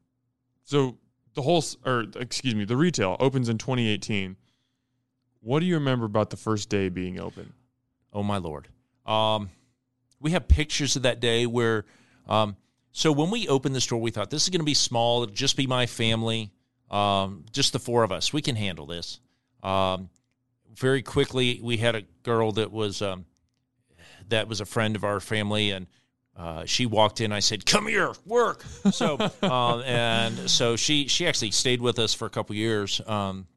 so 0.63 0.97
the 1.33 1.41
whole, 1.41 1.63
or 1.85 2.05
excuse 2.19 2.53
me, 2.55 2.65
the 2.65 2.77
retail 2.77 3.17
opens 3.19 3.49
in 3.49 3.57
2018. 3.57 4.35
What 5.41 5.61
do 5.61 5.65
you 5.65 5.75
remember 5.75 6.05
about 6.05 6.29
the 6.29 6.37
first 6.37 6.69
day 6.69 6.89
being 6.89 7.19
open? 7.19 7.53
Oh 8.11 8.23
my 8.23 8.37
lord. 8.37 8.67
Um, 9.05 9.49
we 10.19 10.31
have 10.31 10.47
pictures 10.47 10.95
of 10.95 11.03
that 11.03 11.19
day 11.19 11.45
where, 11.45 11.85
um, 12.27 12.55
so 12.91 13.11
when 13.11 13.31
we 13.31 13.47
opened 13.47 13.73
the 13.73 13.81
store, 13.81 13.99
we 13.99 14.11
thought 14.11 14.29
this 14.29 14.43
is 14.43 14.49
going 14.49 14.59
to 14.59 14.65
be 14.65 14.73
small. 14.73 15.23
It'll 15.23 15.33
just 15.33 15.55
be 15.55 15.65
my 15.65 15.85
family, 15.85 16.51
um, 16.89 17.45
just 17.51 17.73
the 17.73 17.79
four 17.79 18.03
of 18.03 18.11
us. 18.11 18.33
We 18.33 18.41
can 18.41 18.55
handle 18.55 18.85
this. 18.85 19.19
Um, 19.63 20.09
very 20.73 21.01
quickly, 21.01 21.59
we 21.61 21.77
had 21.77 21.95
a 21.95 22.03
girl 22.23 22.51
that 22.53 22.71
was 22.71 23.01
um, 23.01 23.25
that 24.29 24.47
was 24.47 24.61
a 24.61 24.65
friend 24.65 24.95
of 24.95 25.03
our 25.03 25.19
family, 25.19 25.71
and 25.71 25.87
uh, 26.37 26.65
she 26.65 26.85
walked 26.85 27.21
in. 27.21 27.31
I 27.31 27.39
said, 27.39 27.65
"Come 27.65 27.87
here, 27.87 28.13
work." 28.25 28.63
So, 28.91 29.17
um, 29.41 29.81
and 29.81 30.49
so 30.49 30.75
she 30.75 31.07
she 31.07 31.27
actually 31.27 31.51
stayed 31.51 31.81
with 31.81 31.99
us 31.99 32.13
for 32.13 32.25
a 32.25 32.29
couple 32.29 32.55
years. 32.55 33.01
Um, 33.05 33.47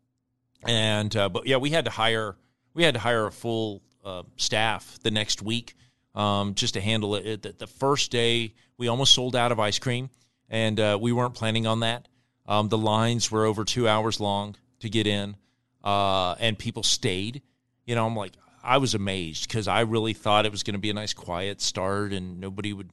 and 0.67 1.15
uh, 1.17 1.29
but 1.29 1.47
yeah, 1.47 1.57
we 1.57 1.71
had 1.71 1.85
to 1.85 1.91
hire 1.91 2.37
we 2.75 2.83
had 2.83 2.95
to 2.95 3.01
hire 3.01 3.27
a 3.27 3.33
full 3.33 3.83
uh, 4.05 4.23
staff 4.37 4.99
the 5.03 5.11
next 5.11 5.43
week 5.43 5.75
um, 6.15 6.55
just 6.55 6.75
to 6.75 6.81
handle 6.81 7.15
it. 7.15 7.43
The, 7.43 7.53
the 7.53 7.67
first 7.67 8.11
day, 8.11 8.55
we 8.79 8.89
almost 8.89 9.15
sold 9.15 9.37
out 9.37 9.53
of 9.53 9.61
ice 9.61 9.79
cream, 9.79 10.11
and 10.49 10.79
uh, 10.79 10.99
we 11.01 11.13
weren't 11.13 11.35
planning 11.35 11.67
on 11.67 11.81
that. 11.81 12.09
Um, 12.47 12.69
the 12.69 12.79
lines 12.79 13.31
were 13.31 13.45
over 13.45 13.65
two 13.65 13.89
hours 13.89 14.21
long 14.21 14.57
to 14.81 14.91
get 14.91 15.07
in, 15.07 15.37
uh, 15.85 16.35
and 16.35 16.59
people 16.59 16.83
stayed. 16.83 17.43
You 17.87 17.95
know, 17.95 18.07
I'm 18.07 18.17
like, 18.17 18.33
I 18.63 18.79
was 18.79 18.95
amazed 18.95 19.49
because 19.49 19.69
I 19.69 19.81
really 19.81 20.13
thought 20.13 20.47
it 20.47 20.53
was 20.53 20.63
going 20.63 20.75
to 20.75 20.81
be 20.81 20.91
a 20.91 20.95
nice, 20.95 21.13
quiet 21.13 21.61
start, 21.61 22.13
and 22.13 22.41
nobody 22.41 22.73
would. 22.73 22.91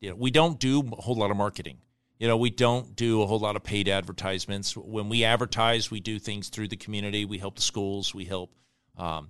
You 0.00 0.10
know, 0.10 0.16
we 0.16 0.30
don't 0.30 0.58
do 0.58 0.80
a 0.80 1.00
whole 1.00 1.16
lot 1.16 1.30
of 1.30 1.36
marketing. 1.36 1.78
You 2.18 2.28
know, 2.28 2.36
we 2.36 2.50
don't 2.50 2.96
do 2.96 3.22
a 3.22 3.26
whole 3.26 3.38
lot 3.38 3.56
of 3.56 3.62
paid 3.62 3.88
advertisements. 3.88 4.76
When 4.76 5.08
we 5.08 5.24
advertise, 5.24 5.90
we 5.90 6.00
do 6.00 6.18
things 6.18 6.48
through 6.48 6.68
the 6.68 6.76
community. 6.76 7.24
We 7.24 7.38
help 7.38 7.56
the 7.56 7.62
schools. 7.62 8.14
We 8.14 8.24
help 8.24 8.54
um, 8.96 9.28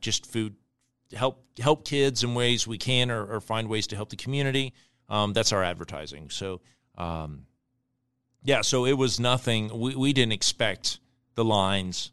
just 0.00 0.26
food 0.26 0.56
help 1.14 1.44
help 1.58 1.84
kids 1.84 2.24
in 2.24 2.34
ways 2.34 2.66
we 2.66 2.78
can, 2.78 3.10
or, 3.10 3.24
or 3.24 3.40
find 3.40 3.68
ways 3.68 3.86
to 3.88 3.96
help 3.96 4.10
the 4.10 4.16
community. 4.16 4.72
Um, 5.08 5.32
that's 5.32 5.52
our 5.52 5.62
advertising. 5.62 6.30
So, 6.30 6.60
um, 6.98 7.46
yeah. 8.46 8.62
So 8.62 8.86
it 8.86 8.94
was 8.96 9.20
nothing. 9.20 9.78
We 9.78 9.94
we 9.94 10.12
didn't 10.12 10.32
expect 10.32 10.98
the 11.34 11.44
lines 11.44 12.12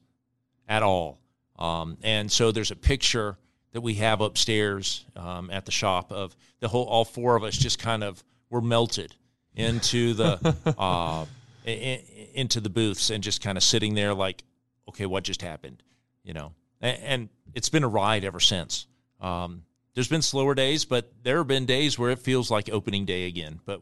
at 0.67 0.83
all. 0.83 1.19
Um, 1.57 1.97
and 2.03 2.31
so 2.31 2.51
there's 2.51 2.71
a 2.71 2.75
picture 2.75 3.37
that 3.71 3.81
we 3.81 3.93
have 3.95 4.19
upstairs 4.21 5.05
um, 5.15 5.49
at 5.49 5.65
the 5.65 5.71
shop 5.71 6.11
of 6.11 6.35
the 6.59 6.67
whole 6.67 6.85
all 6.85 7.05
four 7.05 7.35
of 7.35 7.43
us 7.43 7.55
just 7.57 7.79
kind 7.79 8.03
of 8.03 8.23
were 8.49 8.61
melted 8.61 9.15
into 9.55 10.13
the 10.13 10.39
uh, 10.77 11.25
i- 11.25 11.25
i- 11.67 12.03
into 12.33 12.59
the 12.59 12.69
booths 12.69 13.09
and 13.09 13.23
just 13.23 13.41
kind 13.41 13.57
of 13.57 13.63
sitting 13.63 13.93
there 13.95 14.13
like, 14.13 14.43
okay, 14.89 15.05
what 15.05 15.23
just 15.23 15.41
happened? 15.41 15.81
You 16.23 16.33
know, 16.33 16.53
and, 16.81 16.97
and 17.03 17.29
it's 17.53 17.69
been 17.69 17.83
a 17.83 17.87
ride 17.87 18.23
ever 18.25 18.39
since. 18.39 18.87
Um, 19.21 19.63
there's 19.93 20.07
been 20.07 20.21
slower 20.23 20.55
days, 20.55 20.85
but 20.85 21.11
there 21.23 21.37
have 21.37 21.47
been 21.47 21.65
days 21.65 21.97
where 21.99 22.09
it 22.11 22.19
feels 22.19 22.49
like 22.51 22.69
opening 22.71 23.05
day 23.05 23.27
again. 23.27 23.59
But 23.65 23.81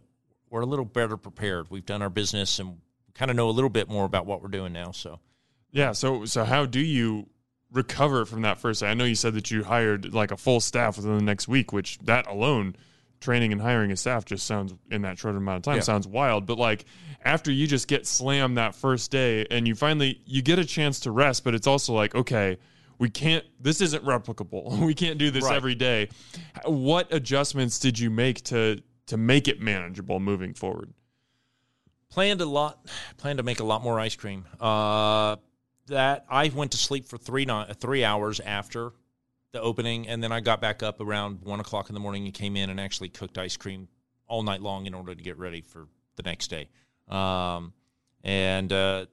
we're 0.52 0.62
a 0.62 0.66
little 0.68 0.86
better 0.86 1.18
prepared. 1.18 1.72
We've 1.72 1.86
done 1.86 2.02
our 2.04 2.10
business 2.12 2.60
and 2.60 2.78
kind 3.16 3.32
of 3.32 3.38
know 3.38 3.50
a 3.50 3.52
little 3.52 3.70
bit 3.70 3.90
more 3.90 4.06
about 4.06 4.26
what 4.28 4.42
we're 4.44 4.50
doing 4.50 4.74
now. 4.74 4.92
So. 4.92 5.20
Yeah. 5.72 5.94
So, 5.94 6.26
so 6.26 6.44
how 6.44 6.66
do 6.68 6.80
you 6.80 7.28
recover 7.72 8.26
from 8.26 8.42
that 8.44 8.60
first 8.60 8.82
day? 8.82 8.88
I 8.88 8.94
know 8.94 9.06
you 9.06 9.16
said 9.16 9.34
that 9.36 9.50
you 9.50 9.64
hired 9.64 10.14
like 10.14 10.32
a 10.32 10.38
full 10.38 10.60
staff 10.60 10.98
within 10.98 11.16
the 11.18 11.24
next 11.24 11.48
week, 11.48 11.72
which 11.74 11.98
that 12.04 12.28
alone 12.28 12.76
training 13.22 13.52
and 13.54 13.62
hiring 13.62 13.92
a 13.92 13.96
staff 13.98 14.26
just 14.26 14.46
sounds 14.46 14.74
in 14.90 15.04
that 15.04 15.18
short 15.18 15.36
amount 15.36 15.58
of 15.58 15.64
time 15.64 15.76
Yeah. 15.76 15.82
sounds 15.82 16.08
wild. 16.08 16.46
But 16.46 16.58
like 16.58 16.86
after 17.24 17.52
you 17.52 17.68
just 17.68 17.88
get 17.88 18.06
slammed 18.08 18.58
that 18.58 18.76
first 18.76 19.12
day 19.12 19.46
and 19.52 19.68
you 19.68 19.76
finally 19.76 20.20
you 20.26 20.42
get 20.42 20.60
a 20.60 20.66
chance 20.66 21.00
to 21.02 21.12
rest, 21.12 21.44
but 21.44 21.56
it's 21.56 21.68
also 21.68 21.94
like 21.94 22.14
okay. 22.16 22.58
We 22.98 23.10
can't. 23.10 23.44
This 23.60 23.82
isn't 23.82 24.06
replicable. 24.06 24.78
We 24.86 24.94
can't 24.94 25.18
do 25.18 25.32
this 25.32 25.46
Right. 25.46 25.56
every 25.56 25.74
day. 25.74 26.10
What 26.66 27.12
adjustments 27.12 27.80
did 27.80 27.98
you 27.98 28.12
make 28.12 28.44
to 28.44 28.80
to 29.12 29.18
make 29.18 29.48
it 29.48 29.62
manageable 29.62 30.20
moving 30.20 30.54
forward? 30.54 30.94
planned 32.12 32.42
a 32.42 32.46
lot 32.46 32.86
planned 33.18 33.38
to 33.38 33.44
make 33.44 33.60
a 33.60 33.64
lot 33.64 33.82
more 33.82 34.00
ice 34.00 34.16
cream 34.16 34.46
uh 34.60 35.36
that 35.88 36.26
i 36.30 36.50
went 36.50 36.72
to 36.72 36.78
sleep 36.78 37.06
for 37.06 37.18
three 37.18 37.48
three 37.80 38.04
hours 38.04 38.40
after 38.42 38.92
the 39.54 39.62
opening 39.62 40.08
and 40.08 40.22
then 40.22 40.32
i 40.32 40.40
got 40.40 40.62
back 40.62 40.84
up 40.84 41.00
around 41.00 41.42
one 41.42 41.60
o'clock 41.60 41.90
in 41.90 41.94
the 41.94 42.00
morning 42.00 42.26
and 42.26 42.34
came 42.34 42.56
in 42.56 42.70
and 42.70 42.80
actually 42.80 43.10
cooked 43.10 43.38
ice 43.38 43.58
cream 43.58 43.88
all 44.28 44.44
night 44.44 44.62
long 44.62 44.86
in 44.86 44.94
order 44.94 45.16
to 45.16 45.24
get 45.24 45.38
ready 45.38 45.62
for 45.62 45.88
the 46.18 46.24
next 46.24 46.50
day 46.50 46.70
um 47.08 47.74
and 48.24 48.72
uh 48.72 49.06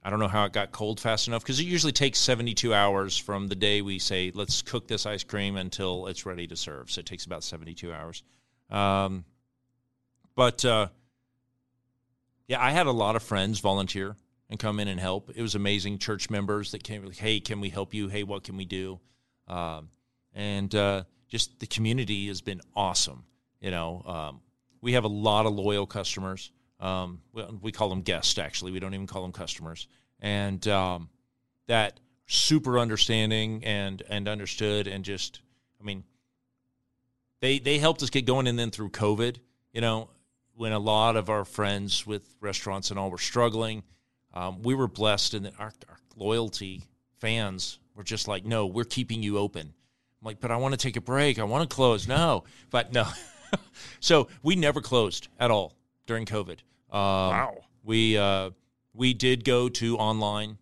I 0.00 0.10
don't 0.10 0.20
know 0.20 0.28
how 0.28 0.44
it 0.44 0.52
got 0.52 0.70
cold 0.70 1.00
fast 1.00 1.26
enough 1.26 1.42
because 1.42 1.60
it 1.60 1.64
usually 1.64 1.92
takes 1.92 2.18
72 2.20 2.72
hours 2.72 3.18
from 3.18 3.48
the 3.48 3.56
day 3.56 3.82
we 3.82 3.98
say, 3.98 4.30
let's 4.32 4.62
cook 4.62 4.86
this 4.86 5.04
ice 5.04 5.24
cream 5.24 5.56
until 5.56 6.06
it's 6.06 6.24
ready 6.24 6.46
to 6.46 6.56
serve. 6.56 6.90
So 6.90 7.00
it 7.00 7.06
takes 7.06 7.26
about 7.26 7.44
72 7.44 7.92
hours. 7.92 8.22
Um, 8.70 9.24
but 10.34 10.64
uh, 10.64 10.88
yeah, 12.46 12.62
I 12.62 12.70
had 12.70 12.86
a 12.86 12.92
lot 12.92 13.16
of 13.16 13.22
friends 13.22 13.60
volunteer 13.60 14.16
and 14.50 14.58
come 14.58 14.80
in 14.80 14.88
and 14.88 14.98
help. 14.98 15.30
It 15.34 15.42
was 15.42 15.54
amazing. 15.54 15.98
Church 15.98 16.30
members 16.30 16.72
that 16.72 16.82
came, 16.82 17.04
like, 17.04 17.16
hey, 17.16 17.40
can 17.40 17.60
we 17.60 17.68
help 17.68 17.94
you? 17.94 18.08
Hey, 18.08 18.22
what 18.22 18.44
can 18.44 18.56
we 18.56 18.64
do? 18.64 19.00
Um, 19.46 19.90
and 20.34 20.74
uh, 20.74 21.04
just 21.28 21.60
the 21.60 21.66
community 21.66 22.28
has 22.28 22.40
been 22.40 22.60
awesome. 22.74 23.24
You 23.60 23.70
know, 23.70 24.02
um, 24.06 24.40
we 24.80 24.92
have 24.92 25.04
a 25.04 25.08
lot 25.08 25.46
of 25.46 25.54
loyal 25.54 25.86
customers. 25.86 26.50
Um, 26.80 27.20
we, 27.32 27.44
we 27.62 27.72
call 27.72 27.88
them 27.88 28.02
guests, 28.02 28.38
actually. 28.38 28.72
We 28.72 28.80
don't 28.80 28.94
even 28.94 29.06
call 29.06 29.22
them 29.22 29.32
customers. 29.32 29.88
And 30.20 30.66
um, 30.68 31.08
that 31.66 32.00
super 32.26 32.78
understanding 32.78 33.64
and 33.64 34.02
and 34.08 34.28
understood 34.28 34.86
and 34.86 35.04
just, 35.04 35.40
I 35.80 35.84
mean, 35.84 36.04
they 37.40 37.58
they 37.58 37.78
helped 37.78 38.02
us 38.02 38.10
get 38.10 38.26
going. 38.26 38.46
And 38.46 38.58
then 38.58 38.70
through 38.70 38.90
COVID, 38.90 39.36
you 39.72 39.80
know, 39.80 40.10
when 40.54 40.72
a 40.72 40.78
lot 40.78 41.16
of 41.16 41.30
our 41.30 41.44
friends 41.44 42.06
with 42.06 42.36
restaurants 42.40 42.90
and 42.90 42.98
all 42.98 43.10
were 43.10 43.18
struggling, 43.18 43.82
um, 44.34 44.62
we 44.62 44.74
were 44.74 44.88
blessed, 44.88 45.34
and 45.34 45.52
our, 45.58 45.72
our 45.88 45.98
loyalty 46.16 46.82
fans 47.18 47.78
were 47.94 48.04
just 48.04 48.28
like, 48.28 48.44
"No, 48.44 48.66
we're 48.66 48.84
keeping 48.84 49.22
you 49.22 49.38
open." 49.38 49.62
I'm 50.20 50.26
like, 50.26 50.40
"But 50.40 50.50
I 50.50 50.56
want 50.56 50.72
to 50.72 50.78
take 50.78 50.96
a 50.96 51.00
break. 51.00 51.38
I 51.38 51.44
want 51.44 51.68
to 51.68 51.74
close." 51.74 52.08
No, 52.08 52.44
but 52.70 52.92
no. 52.92 53.06
so 54.00 54.28
we 54.42 54.56
never 54.56 54.80
closed 54.80 55.28
at 55.38 55.50
all 55.50 55.74
during 56.06 56.26
COVID. 56.26 56.58
Um, 56.90 56.98
Wow. 56.98 57.54
We 57.84 58.18
uh, 58.18 58.50
we 58.92 59.14
did 59.14 59.44
go 59.44 59.68
to 59.68 59.96
online 59.96 60.58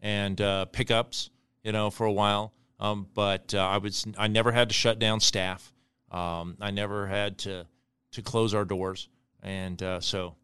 and 0.00 0.40
uh, 0.40 0.64
pickups, 0.66 1.30
you 1.62 1.72
know, 1.72 1.90
for 1.90 2.06
a 2.06 2.12
while. 2.12 2.54
Um, 2.78 3.06
but 3.12 3.52
uh, 3.54 3.58
I 3.58 3.78
was 3.78 4.06
I 4.16 4.28
never 4.28 4.52
had 4.52 4.68
to 4.70 4.74
shut 4.74 4.98
down 4.98 5.20
staff. 5.20 5.72
Um, 6.10 6.56
I 6.60 6.70
never 6.70 7.06
had 7.06 7.38
to 7.38 7.66
to 8.12 8.22
close 8.22 8.54
our 8.54 8.64
doors, 8.64 9.08
and 9.42 9.80
uh, 9.82 10.00
so 10.00 10.34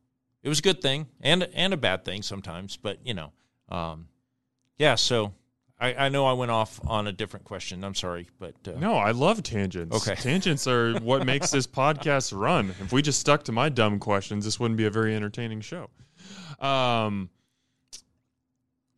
it 0.42 0.48
was 0.48 0.60
a 0.60 0.62
good 0.62 0.80
thing 0.80 1.06
and 1.20 1.48
and 1.54 1.72
a 1.72 1.76
bad 1.76 2.04
thing 2.04 2.22
sometimes. 2.22 2.76
But 2.76 2.98
you 3.04 3.14
know, 3.14 3.32
um, 3.68 4.08
yeah. 4.78 4.94
So 4.94 5.34
I, 5.78 5.94
I 5.94 6.08
know 6.08 6.24
I 6.26 6.32
went 6.32 6.50
off 6.50 6.80
on 6.86 7.06
a 7.06 7.12
different 7.12 7.44
question. 7.44 7.84
I'm 7.84 7.94
sorry, 7.94 8.28
but 8.38 8.54
uh, 8.66 8.78
No, 8.78 8.94
I 8.96 9.10
love 9.10 9.42
tangents. 9.42 9.94
Okay. 9.96 10.14
Tangents 10.20 10.66
are 10.66 10.94
what 11.00 11.26
makes 11.26 11.50
this 11.50 11.66
podcast 11.66 12.36
run. 12.36 12.74
If 12.80 12.92
we 12.92 13.02
just 13.02 13.20
stuck 13.20 13.42
to 13.44 13.52
my 13.52 13.68
dumb 13.68 13.98
questions, 13.98 14.44
this 14.44 14.58
wouldn't 14.58 14.78
be 14.78 14.86
a 14.86 14.90
very 14.90 15.14
entertaining 15.14 15.60
show. 15.60 15.90
Um, 16.60 17.28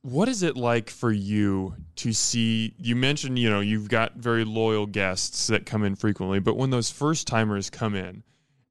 what 0.03 0.29
is 0.29 0.43
it 0.43 0.57
like 0.57 0.91
for 0.91 1.11
you 1.11 1.75
to 1.97 2.13
see? 2.13 2.75
You 2.79 2.97
mentioned, 2.97 3.39
you 3.39 3.51
know, 3.51 3.61
you've 3.61 3.89
got 3.89 4.17
very 4.17 4.45
loyal 4.45 4.87
guests 4.87 5.49
that 5.49 5.67
come 5.67 5.85
in 5.85 5.97
frequently, 5.97 6.39
but 6.39 6.57
when 6.57 6.71
those 6.71 6.91
first 6.91 7.27
timers 7.27 7.69
come 7.71 7.95
in 7.95 8.23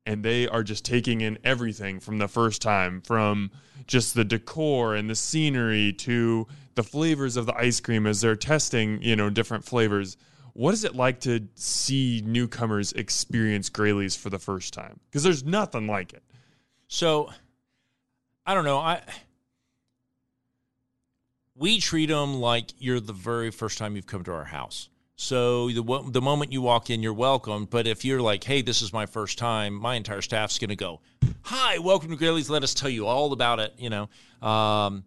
and 0.05 0.23
they 0.23 0.47
are 0.47 0.63
just 0.63 0.85
taking 0.85 1.21
in 1.21 1.37
everything 1.43 1.99
from 1.99 2.17
the 2.17 2.27
first 2.27 2.61
time, 2.61 3.01
from 3.01 3.51
just 3.87 4.15
the 4.15 4.23
decor 4.23 4.95
and 4.95 5.09
the 5.09 5.15
scenery 5.15 5.91
to 5.93 6.47
the 6.75 6.83
flavors 6.83 7.35
of 7.35 7.45
the 7.45 7.55
ice 7.55 7.79
cream 7.81 8.07
as 8.07 8.21
they're 8.21 8.35
testing, 8.35 9.01
you 9.01 9.15
know, 9.15 9.29
different 9.29 9.65
flavors. 9.65 10.15
What 10.53 10.73
is 10.73 10.83
it 10.83 10.95
like 10.95 11.19
to 11.21 11.47
see 11.55 12.23
newcomers 12.25 12.93
experience 12.93 13.69
Graleys 13.69 14.17
for 14.17 14.29
the 14.29 14.39
first 14.39 14.73
time? 14.73 14.99
Because 15.09 15.23
there's 15.23 15.43
nothing 15.43 15.87
like 15.87 16.13
it. 16.13 16.23
So, 16.87 17.29
I 18.45 18.53
don't 18.53 18.65
know. 18.65 18.77
I 18.77 19.01
we 21.57 21.79
treat 21.79 22.07
them 22.07 22.35
like 22.35 22.73
you're 22.77 22.99
the 22.99 23.13
very 23.13 23.51
first 23.51 23.77
time 23.77 23.95
you've 23.95 24.07
come 24.07 24.23
to 24.23 24.31
our 24.31 24.45
house. 24.45 24.89
So 25.15 25.69
the 25.69 26.03
the 26.11 26.21
moment 26.21 26.51
you 26.51 26.61
walk 26.61 26.91
in, 26.91 27.01
you're 27.01 27.13
welcome. 27.13 27.65
But 27.65 27.87
if 27.87 28.05
you're 28.05 28.21
like, 28.21 28.43
"Hey, 28.43 28.61
this 28.61 28.83
is 28.83 28.93
my 28.93 29.07
first 29.07 29.39
time," 29.39 29.73
my 29.73 29.95
entire 29.95 30.21
staff's 30.21 30.59
going 30.59 30.69
to 30.69 30.75
go, 30.75 31.01
"Hi, 31.41 31.79
welcome 31.79 32.11
to 32.11 32.17
Graleys. 32.17 32.49
Let 32.49 32.61
us 32.61 32.75
tell 32.75 32.89
you 32.89 33.07
all 33.07 33.33
about 33.33 33.59
it." 33.59 33.73
You 33.79 33.89
know, 33.89 34.09
um, 34.47 35.05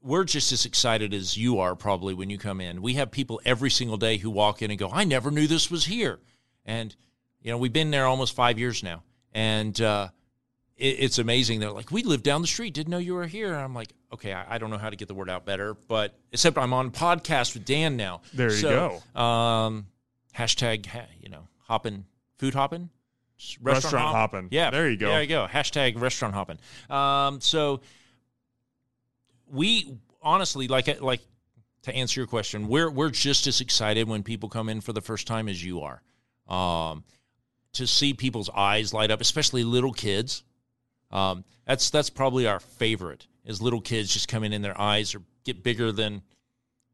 we're 0.00 0.24
just 0.24 0.50
as 0.50 0.64
excited 0.64 1.12
as 1.12 1.36
you 1.36 1.58
are 1.58 1.76
probably 1.76 2.14
when 2.14 2.30
you 2.30 2.38
come 2.38 2.58
in. 2.62 2.80
We 2.80 2.94
have 2.94 3.10
people 3.10 3.38
every 3.44 3.70
single 3.70 3.98
day 3.98 4.16
who 4.16 4.30
walk 4.30 4.62
in 4.62 4.70
and 4.70 4.78
go, 4.78 4.88
"I 4.90 5.04
never 5.04 5.30
knew 5.30 5.46
this 5.46 5.70
was 5.70 5.84
here," 5.84 6.18
and 6.64 6.96
you 7.42 7.50
know, 7.50 7.58
we've 7.58 7.72
been 7.72 7.90
there 7.90 8.06
almost 8.06 8.34
five 8.34 8.58
years 8.58 8.82
now, 8.82 9.02
and 9.34 9.78
uh, 9.78 10.08
it's 10.84 11.18
amazing. 11.18 11.60
They're 11.60 11.70
like, 11.70 11.90
we 11.90 12.02
live 12.02 12.22
down 12.22 12.40
the 12.42 12.48
street, 12.48 12.74
didn't 12.74 12.90
know 12.90 12.98
you 12.98 13.14
were 13.14 13.26
here. 13.26 13.48
And 13.52 13.56
I'm 13.62 13.74
like, 13.74 13.88
okay, 14.12 14.32
I, 14.32 14.56
I 14.56 14.58
don't 14.58 14.70
know 14.70 14.78
how 14.78 14.90
to 14.90 14.96
get 14.96 15.08
the 15.08 15.14
word 15.14 15.30
out 15.30 15.44
better, 15.44 15.74
but 15.74 16.14
except 16.32 16.58
I'm 16.58 16.72
on 16.72 16.90
podcast 16.90 17.54
with 17.54 17.64
Dan 17.64 17.96
now. 17.96 18.20
There 18.34 18.50
you 18.50 18.56
So, 18.56 19.00
go. 19.14 19.20
Um, 19.20 19.86
hashtag, 20.36 20.86
you 21.20 21.28
know, 21.28 21.46
hopping, 21.58 22.04
food 22.38 22.54
hopping, 22.54 22.90
S- 23.38 23.58
Restaurant 23.62 24.04
hop- 24.06 24.14
hopping. 24.32 24.48
Yeah, 24.50 24.70
There 24.70 24.90
you 24.90 24.96
go. 24.96 25.08
There 25.08 25.22
you 25.22 25.28
go. 25.28 25.46
Hashtag 25.50 26.00
restaurant 26.00 26.34
hopping. 26.34 26.58
Um, 26.90 27.40
so 27.40 27.80
we 29.50 29.96
honestly 30.22 30.68
like 30.68 31.00
like 31.00 31.20
to 31.82 31.94
answer 31.94 32.20
your 32.20 32.26
question, 32.26 32.68
we're 32.68 32.90
we're 32.90 33.10
just 33.10 33.46
as 33.46 33.60
excited 33.60 34.08
when 34.08 34.22
people 34.22 34.48
come 34.48 34.68
in 34.68 34.80
for 34.80 34.92
the 34.92 35.00
first 35.00 35.26
time 35.26 35.48
as 35.48 35.62
you 35.64 35.80
are. 35.80 36.02
Um, 36.48 37.04
to 37.74 37.86
see 37.86 38.12
people's 38.14 38.50
eyes 38.50 38.92
light 38.92 39.10
up, 39.10 39.20
especially 39.20 39.64
little 39.64 39.92
kids. 39.92 40.42
Um, 41.12 41.44
that's 41.66 41.90
that's 41.90 42.10
probably 42.10 42.46
our 42.46 42.60
favorite 42.60 43.26
is 43.44 43.60
little 43.60 43.80
kids 43.80 44.12
just 44.12 44.28
come 44.28 44.44
in 44.44 44.52
and 44.52 44.64
their 44.64 44.78
eyes 44.80 45.14
are 45.14 45.22
get 45.44 45.62
bigger 45.62 45.92
than 45.92 46.22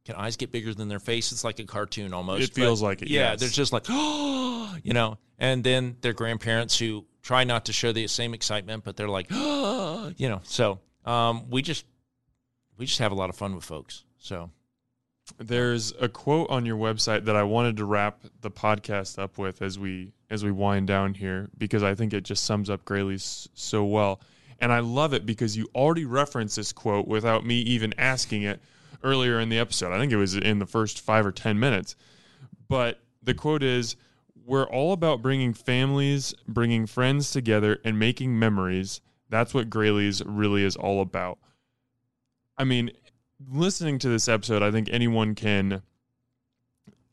can 0.04 0.14
eyes 0.16 0.36
get 0.36 0.50
bigger 0.50 0.72
than 0.72 0.88
their 0.88 0.98
face? 1.00 1.32
It's 1.32 1.44
like 1.44 1.58
a 1.58 1.64
cartoon 1.64 2.14
almost. 2.14 2.42
It 2.42 2.54
feels 2.54 2.80
like 2.80 3.02
it, 3.02 3.08
Yeah, 3.08 3.32
yes. 3.32 3.40
they're 3.40 3.48
just 3.50 3.72
like 3.72 3.84
oh, 3.88 4.74
you 4.82 4.92
know, 4.92 5.18
and 5.38 5.62
then 5.62 5.96
their 6.00 6.14
grandparents 6.14 6.78
who 6.78 7.06
try 7.22 7.44
not 7.44 7.66
to 7.66 7.72
show 7.72 7.92
the 7.92 8.06
same 8.06 8.34
excitement, 8.34 8.84
but 8.84 8.96
they're 8.96 9.08
like 9.08 9.26
oh, 9.30 10.12
you 10.16 10.28
know. 10.28 10.40
So 10.44 10.80
um, 11.04 11.50
we 11.50 11.62
just 11.62 11.84
we 12.76 12.86
just 12.86 12.98
have 13.00 13.12
a 13.12 13.16
lot 13.16 13.30
of 13.30 13.36
fun 13.36 13.54
with 13.54 13.64
folks. 13.64 14.04
So 14.18 14.50
There's 15.36 15.92
a 16.00 16.08
quote 16.08 16.48
on 16.50 16.64
your 16.64 16.76
website 16.76 17.24
that 17.26 17.36
I 17.36 17.42
wanted 17.42 17.76
to 17.76 17.84
wrap 17.84 18.20
the 18.40 18.50
podcast 18.50 19.18
up 19.18 19.38
with 19.38 19.62
as 19.62 19.78
we 19.78 20.12
as 20.30 20.44
we 20.44 20.50
wind 20.50 20.86
down 20.86 21.14
here 21.14 21.48
because 21.56 21.82
I 21.82 21.94
think 21.94 22.12
it 22.12 22.22
just 22.22 22.44
sums 22.44 22.70
up 22.70 22.84
Graleys 22.84 23.48
so 23.54 23.84
well. 23.84 24.20
And 24.60 24.72
I 24.72 24.80
love 24.80 25.12
it 25.12 25.24
because 25.24 25.56
you 25.56 25.68
already 25.74 26.04
referenced 26.04 26.56
this 26.56 26.72
quote 26.72 27.06
without 27.06 27.46
me 27.46 27.60
even 27.60 27.94
asking 27.98 28.42
it 28.42 28.60
earlier 29.02 29.38
in 29.38 29.48
the 29.48 29.58
episode. 29.58 29.92
I 29.92 29.98
think 29.98 30.12
it 30.12 30.16
was 30.16 30.34
in 30.34 30.58
the 30.58 30.66
first 30.66 31.00
5 31.00 31.26
or 31.26 31.32
10 31.32 31.58
minutes. 31.58 31.94
But 32.68 33.00
the 33.22 33.34
quote 33.34 33.62
is 33.62 33.96
we're 34.44 34.66
all 34.66 34.92
about 34.92 35.22
bringing 35.22 35.54
families, 35.54 36.34
bringing 36.46 36.86
friends 36.86 37.30
together 37.30 37.78
and 37.84 37.98
making 37.98 38.38
memories. 38.38 39.00
That's 39.28 39.54
what 39.54 39.70
Graleys 39.70 40.22
really 40.26 40.64
is 40.64 40.74
all 40.74 41.00
about. 41.00 41.38
I 42.56 42.64
mean, 42.64 42.90
listening 43.46 43.98
to 44.00 44.08
this 44.08 44.28
episode, 44.28 44.62
I 44.62 44.70
think 44.70 44.88
anyone 44.90 45.34
can 45.34 45.82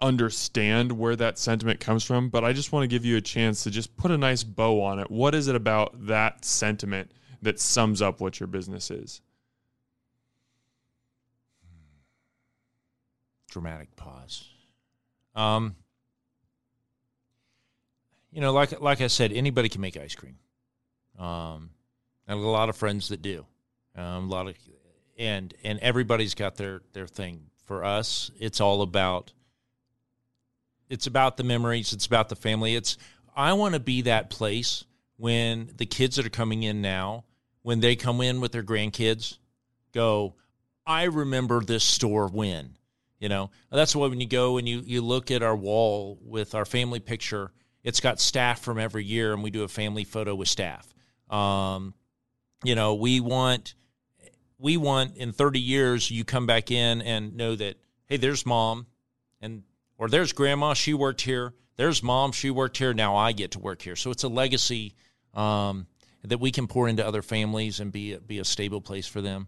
understand 0.02 0.92
where 0.92 1.16
that 1.16 1.38
sentiment 1.38 1.80
comes 1.80 2.04
from, 2.04 2.30
but 2.30 2.44
I 2.44 2.54
just 2.54 2.72
want 2.72 2.84
to 2.84 2.88
give 2.88 3.06
you 3.06 3.18
a 3.18 3.22
chance 3.22 3.64
to 3.64 3.72
just 3.72 3.96
put 3.98 4.12
a 4.12 4.18
nice 4.18 4.44
bow 4.44 4.82
on 4.82 5.00
it. 5.00 5.10
What 5.10 5.36
is 5.36 5.48
it 5.48 5.56
about 5.56 6.08
that 6.08 6.46
sentiment 6.46 7.12
that 7.42 7.60
sums 7.60 8.02
up 8.02 8.20
what 8.20 8.40
your 8.40 8.48
business 8.48 8.92
is? 8.92 9.22
dramatic 13.56 13.96
pause. 13.96 14.50
Um, 15.34 15.78
you 18.30 18.42
know, 18.42 18.52
like 18.52 18.82
like 18.82 19.00
I 19.00 19.08
said, 19.08 19.32
anybody 19.32 19.70
can 19.70 19.80
make 19.80 19.96
ice 19.96 20.14
cream. 20.14 20.36
Um, 21.18 21.70
I 22.28 22.34
have 22.34 22.40
a 22.40 22.42
lot 22.42 22.68
of 22.68 22.76
friends 22.76 23.08
that 23.08 23.22
do. 23.22 23.46
Um, 23.96 24.26
a 24.26 24.28
lot 24.28 24.50
of, 24.50 24.56
and 25.18 25.54
and 25.64 25.80
everybody's 25.80 26.36
got 26.36 26.56
their 26.56 26.82
their 26.94 27.08
thing. 27.08 27.48
For 27.66 27.84
us, 27.84 28.30
it's 28.40 28.62
all 28.62 28.82
about. 28.82 29.34
It's 30.88 31.08
about 31.08 31.38
the 31.38 31.44
memories. 31.44 31.94
It's 31.94 32.06
about 32.06 32.30
the 32.30 32.36
family. 32.36 32.76
It's 32.76 32.98
I 33.36 33.54
want 33.54 33.74
to 33.74 33.80
be 33.80 34.04
that 34.04 34.30
place 34.30 34.86
when 35.18 35.72
the 35.76 35.86
kids 35.86 36.18
that 36.18 36.26
are 36.26 36.30
coming 36.30 36.64
in 36.64 36.82
now, 36.82 37.26
when 37.64 37.80
they 37.80 37.96
come 37.96 38.22
in 38.22 38.40
with 38.40 38.52
their 38.52 38.64
grandkids, 38.64 39.38
go, 39.94 40.36
I 40.86 41.04
remember 41.04 41.62
this 41.62 41.84
store 41.84 42.28
when. 42.28 42.78
You 43.20 43.30
know, 43.30 43.50
that's 43.72 43.96
why 43.96 44.08
when 44.08 44.20
you 44.20 44.28
go 44.28 44.58
and 44.58 44.68
you, 44.68 44.84
you 44.86 45.02
look 45.02 45.32
at 45.32 45.42
our 45.42 45.56
wall 45.56 46.20
with 46.22 46.54
our 46.54 46.66
family 46.66 47.00
picture, 47.00 47.52
it's 47.84 48.02
got 48.02 48.20
staff 48.20 48.62
from 48.62 48.78
every 48.78 49.06
year, 49.06 49.34
and 49.34 49.42
we 49.42 49.52
do 49.52 49.64
a 49.64 49.68
family 49.68 50.04
photo 50.04 50.36
with 50.36 50.50
staff. 50.50 50.94
Um, 51.30 51.94
you 52.64 52.76
know, 52.76 52.96
we 52.96 53.22
want 53.22 53.74
we 54.58 54.78
want 54.78 55.18
in 55.18 55.32
30 55.32 55.60
years 55.60 56.10
you 56.10 56.24
come 56.24 56.46
back 56.46 56.72
in 56.72 57.02
and 57.02 57.36
know 57.36 57.56
that 57.56 57.78
hey, 58.08 58.18
there's 58.18 58.46
mom, 58.46 58.88
and 59.42 59.64
or 59.98 60.10
there's 60.10 60.34
grandma, 60.34 60.74
she 60.74 60.94
worked 60.94 61.22
here. 61.22 61.54
There's 61.78 62.02
mom, 62.02 62.32
she 62.32 62.50
worked 62.50 62.78
here. 62.78 62.94
Now 62.94 63.16
I 63.16 63.32
get 63.32 63.52
to 63.52 63.60
work 63.60 63.82
here. 63.82 63.96
So 63.96 64.12
it's 64.12 64.24
a 64.24 64.30
legacy 64.30 64.96
um, 65.34 65.88
that 66.24 66.40
we 66.40 66.52
can 66.52 66.68
pour 66.68 66.88
into 66.88 67.06
other 67.06 67.22
families 67.22 67.80
and 67.80 67.92
be 67.92 68.16
be 68.16 68.40
a 68.40 68.46
stable 68.46 68.82
place 68.82 69.08
for 69.08 69.22
them. 69.22 69.48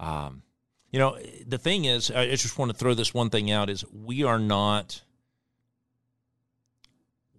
Um, 0.00 0.42
you 0.90 0.98
know, 0.98 1.18
the 1.46 1.58
thing 1.58 1.84
is, 1.84 2.10
I 2.10 2.30
just 2.30 2.58
want 2.58 2.70
to 2.72 2.76
throw 2.76 2.94
this 2.94 3.12
one 3.12 3.30
thing 3.30 3.50
out: 3.50 3.70
is 3.70 3.84
we 3.92 4.24
are 4.24 4.38
not. 4.38 5.02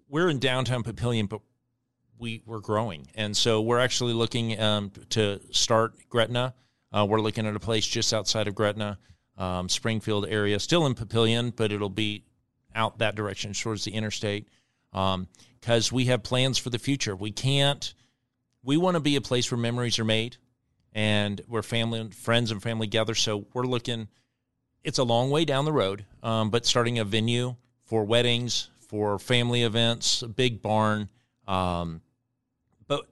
We're 0.07 0.29
in 0.29 0.39
downtown 0.39 0.83
Papillion, 0.83 1.29
but 1.29 1.41
we 2.17 2.41
we're 2.45 2.59
growing, 2.59 3.07
and 3.15 3.35
so 3.35 3.61
we're 3.61 3.79
actually 3.79 4.13
looking 4.13 4.59
um, 4.59 4.91
to 5.09 5.39
start 5.51 5.93
Gretna. 6.09 6.53
Uh, 6.91 7.05
we're 7.07 7.21
looking 7.21 7.45
at 7.45 7.55
a 7.55 7.59
place 7.59 7.85
just 7.85 8.13
outside 8.13 8.47
of 8.47 8.55
Gretna, 8.55 8.97
um, 9.37 9.69
Springfield 9.69 10.27
area, 10.27 10.59
still 10.59 10.85
in 10.85 10.95
Papillion, 10.95 11.55
but 11.55 11.71
it'll 11.71 11.89
be 11.89 12.23
out 12.75 12.99
that 12.99 13.15
direction 13.15 13.53
towards 13.53 13.83
the 13.83 13.91
interstate 13.91 14.47
because 14.91 15.91
um, 15.91 15.95
we 15.95 16.05
have 16.05 16.23
plans 16.23 16.57
for 16.57 16.69
the 16.69 16.79
future. 16.79 17.15
We 17.15 17.31
can't. 17.31 17.93
We 18.63 18.77
want 18.77 18.95
to 18.95 18.99
be 18.99 19.15
a 19.15 19.21
place 19.21 19.51
where 19.51 19.59
memories 19.59 19.99
are 19.99 20.05
made 20.05 20.37
and 20.93 21.41
where 21.47 21.63
family, 21.63 22.09
friends, 22.09 22.51
and 22.51 22.61
family 22.61 22.87
gather. 22.87 23.15
So 23.15 23.45
we're 23.53 23.63
looking. 23.63 24.07
It's 24.83 24.97
a 24.97 25.03
long 25.03 25.29
way 25.29 25.45
down 25.45 25.65
the 25.65 25.73
road, 25.73 26.05
um, 26.23 26.49
but 26.49 26.65
starting 26.65 26.99
a 26.99 27.05
venue 27.05 27.55
for 27.85 28.03
weddings, 28.03 28.69
for 28.79 29.19
family 29.19 29.63
events, 29.63 30.21
a 30.21 30.27
big 30.27 30.61
barn. 30.61 31.09
Um, 31.47 32.01
but 32.87 33.07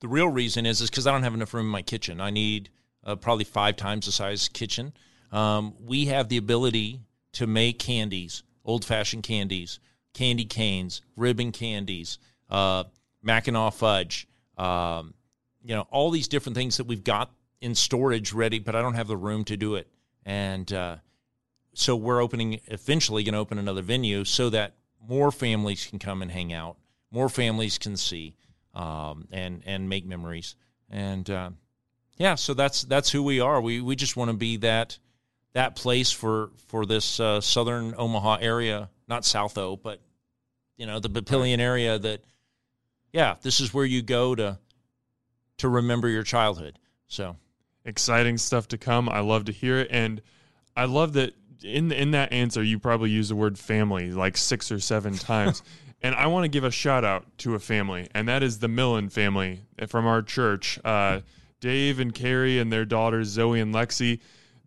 the 0.00 0.08
real 0.08 0.28
reason 0.28 0.66
is 0.66 0.80
is 0.80 0.90
because 0.90 1.06
I 1.06 1.12
don't 1.12 1.22
have 1.22 1.34
enough 1.34 1.54
room 1.54 1.66
in 1.66 1.72
my 1.72 1.82
kitchen. 1.82 2.20
I 2.20 2.30
need 2.30 2.70
uh, 3.04 3.16
probably 3.16 3.44
five 3.44 3.76
times 3.76 4.06
the 4.06 4.12
size 4.12 4.48
kitchen. 4.48 4.92
Um, 5.32 5.74
we 5.80 6.06
have 6.06 6.28
the 6.28 6.36
ability 6.36 7.00
to 7.32 7.46
make 7.46 7.78
candies, 7.78 8.42
old 8.64 8.84
fashioned 8.84 9.22
candies, 9.22 9.78
candy 10.14 10.44
canes, 10.44 11.02
ribbon 11.16 11.52
candies, 11.52 12.18
uh, 12.48 12.84
Mackinac 13.22 13.74
fudge, 13.74 14.26
um, 14.56 15.14
you 15.62 15.74
know, 15.74 15.86
all 15.90 16.10
these 16.10 16.28
different 16.28 16.56
things 16.56 16.78
that 16.78 16.84
we've 16.84 17.04
got 17.04 17.30
in 17.60 17.74
storage 17.74 18.32
ready, 18.32 18.58
but 18.58 18.74
I 18.74 18.82
don't 18.82 18.94
have 18.94 19.08
the 19.08 19.16
room 19.16 19.44
to 19.44 19.56
do 19.56 19.74
it. 19.74 19.88
And 20.24 20.72
uh, 20.72 20.96
so 21.74 21.96
we're 21.96 22.22
opening, 22.22 22.60
eventually 22.66 23.22
going 23.22 23.34
to 23.34 23.38
open 23.38 23.58
another 23.58 23.82
venue 23.82 24.24
so 24.24 24.50
that 24.50 24.74
more 25.06 25.30
families 25.30 25.86
can 25.86 25.98
come 25.98 26.22
and 26.22 26.30
hang 26.30 26.52
out, 26.52 26.76
more 27.10 27.28
families 27.28 27.78
can 27.78 27.96
see 27.96 28.36
um, 28.74 29.26
and 29.30 29.62
and 29.66 29.88
make 29.88 30.06
memories. 30.06 30.56
And 30.88 31.28
uh, 31.28 31.50
yeah, 32.20 32.34
so 32.34 32.52
that's 32.52 32.82
that's 32.82 33.10
who 33.10 33.22
we 33.22 33.40
are. 33.40 33.62
We 33.62 33.80
we 33.80 33.96
just 33.96 34.14
want 34.14 34.30
to 34.30 34.36
be 34.36 34.58
that 34.58 34.98
that 35.54 35.74
place 35.74 36.12
for 36.12 36.50
for 36.66 36.84
this 36.84 37.18
uh, 37.18 37.40
southern 37.40 37.94
Omaha 37.96 38.36
area, 38.42 38.90
not 39.08 39.24
South 39.24 39.56
O, 39.56 39.74
but 39.74 40.02
you 40.76 40.84
know 40.84 41.00
the 41.00 41.08
Papillion 41.08 41.60
area. 41.60 41.98
That 41.98 42.22
yeah, 43.10 43.36
this 43.40 43.58
is 43.58 43.72
where 43.72 43.86
you 43.86 44.02
go 44.02 44.34
to 44.34 44.58
to 45.56 45.68
remember 45.70 46.08
your 46.08 46.22
childhood. 46.22 46.78
So 47.08 47.36
exciting 47.86 48.36
stuff 48.36 48.68
to 48.68 48.76
come. 48.76 49.08
I 49.08 49.20
love 49.20 49.46
to 49.46 49.52
hear 49.52 49.78
it, 49.78 49.88
and 49.90 50.20
I 50.76 50.84
love 50.84 51.14
that 51.14 51.32
in 51.64 51.90
in 51.90 52.10
that 52.10 52.34
answer 52.34 52.62
you 52.62 52.78
probably 52.78 53.08
use 53.08 53.30
the 53.30 53.34
word 53.34 53.58
family 53.58 54.10
like 54.10 54.36
six 54.36 54.70
or 54.70 54.78
seven 54.78 55.14
times. 55.16 55.62
and 56.02 56.14
I 56.14 56.26
want 56.26 56.44
to 56.44 56.48
give 56.48 56.64
a 56.64 56.70
shout 56.70 57.02
out 57.02 57.24
to 57.38 57.54
a 57.54 57.58
family, 57.58 58.08
and 58.14 58.28
that 58.28 58.42
is 58.42 58.58
the 58.58 58.68
Millen 58.68 59.08
family 59.08 59.62
from 59.88 60.06
our 60.06 60.20
church. 60.20 60.78
Uh, 60.84 61.20
Dave 61.60 62.00
and 62.00 62.14
Carrie 62.14 62.58
and 62.58 62.72
their 62.72 62.84
daughters 62.84 63.28
Zoe 63.28 63.60
and 63.60 63.74
Lexi 63.74 64.20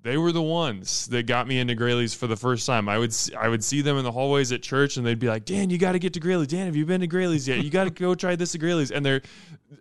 they 0.04 0.18
were 0.18 0.34
the 0.34 0.41
ones 0.41 1.08
that 1.08 1.28
got 1.28 1.48
me 1.48 1.60
into 1.60 1.76
Graley's 1.76 2.14
for 2.14 2.28
the 2.28 2.36
first 2.36 2.68
time. 2.68 2.89
I 2.89 2.98
would 2.98 3.16
I 3.39 3.48
would 3.48 3.64
see 3.64 3.82
them 3.82 3.98
in 3.98 4.04
the 4.04 4.12
hallways 4.12 4.52
at 4.52 4.62
church, 4.62 4.98
and 4.98 5.06
they'd 5.06 5.18
be 5.18 5.30
like, 5.30 5.46
"Dan, 5.46 5.70
you 5.70 5.78
got 5.78 5.94
to 5.94 6.00
get 6.00 6.14
to 6.14 6.20
Graley's. 6.20 6.48
Dan, 6.48 6.66
have 6.66 6.76
you 6.76 6.86
been 6.86 7.00
to 7.00 7.08
Graley's 7.08 7.48
yet? 7.48 7.64
You 7.64 7.70
got 7.70 7.86
to 7.86 7.89
go 7.89 8.14
try 8.14 8.36
this 8.36 8.54
at 8.54 8.60
Graley's." 8.60 8.91
And 8.91 9.06
they're 9.06 9.22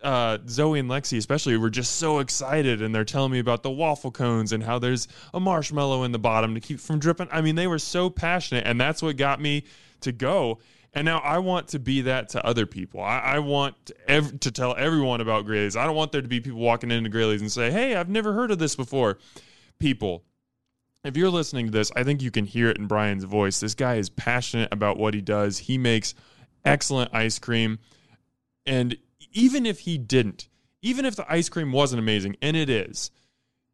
uh, 0.01 0.39
Zoe 0.49 0.79
and 0.79 0.89
Lexi 0.89 1.19
especially 1.19 1.57
were 1.57 1.71
just 1.71 1.97
so 1.97 2.21
excited, 2.21 2.83
and 2.83 2.95
they're 2.95 3.05
telling 3.05 3.33
me 3.33 3.41
about 3.41 3.65
the 3.65 3.71
waffle 3.71 4.13
cones 4.13 4.53
and 4.53 4.63
how 4.63 4.79
there's 4.79 5.09
a 5.35 5.41
marshmallow 5.41 6.05
in 6.05 6.13
the 6.13 6.21
bottom 6.21 6.55
to 6.55 6.61
keep 6.61 6.79
from 6.79 7.01
dripping. 7.01 7.29
I 7.33 7.41
mean, 7.41 7.57
they 7.57 7.67
were 7.67 7.81
so 7.81 8.09
passionate, 8.09 8.65
and 8.65 8.81
that's 8.81 9.03
what 9.03 9.17
got 9.17 9.41
me 9.41 9.65
to 10.03 10.13
go. 10.13 10.61
And 10.95 11.07
now 11.07 11.19
I 11.19 11.39
want 11.39 11.69
to 11.69 11.79
be 11.79 12.03
that 12.03 12.31
to 12.31 12.45
other 12.45 12.67
people. 12.67 13.01
I, 13.01 13.19
I 13.19 13.39
want 13.39 13.87
to, 13.87 13.95
ev- 14.11 14.41
to 14.41 14.51
tell 14.51 14.75
everyone 14.77 15.23
about 15.23 15.47
Graley's. 15.47 15.75
I 15.75 15.87
don't 15.87 15.97
want 15.97 16.13
there 16.13 16.21
to 16.21 16.29
be 16.29 16.41
people 16.41 16.61
walking 16.61 16.91
into 16.91 17.09
Graley's 17.09 17.41
and 17.41 17.51
say, 17.51 17.71
"Hey, 17.71 17.97
I've 17.97 18.11
never 18.11 18.35
heard 18.35 18.51
of 18.51 18.59
this 18.59 18.77
before." 18.77 19.19
people, 19.83 20.25
if 21.05 21.17
you're 21.17 21.29
listening 21.29 21.67
to 21.67 21.73
this, 21.73 21.91
I 21.97 22.05
think 22.05 22.23
you 22.23 22.31
can 22.31 22.47
hear 22.47 22.71
it 22.71 22.79
in 22.79 22.87
Bryon's 22.87 23.25
voice. 23.25 23.59
This 23.61 23.75
guy 23.75 23.97
is 23.97 24.09
passionate 24.09 24.73
about 24.73 24.97
what 24.97 25.13
he 25.13 25.21
does. 25.21 25.59
He 25.59 25.77
makes 25.77 26.15
excellent 26.65 27.13
ice 27.13 27.41
cream. 27.41 27.81
And 28.65 28.97
even 29.33 29.67
if 29.67 29.81
he 29.81 29.99
didn't, 29.99 30.49
even 30.81 31.05
if 31.05 31.17
the 31.17 31.31
ice 31.31 31.49
cream 31.49 31.73
wasn't 31.73 31.99
amazing, 31.99 32.37
and 32.41 32.57
it 32.57 32.71
is, 32.71 33.11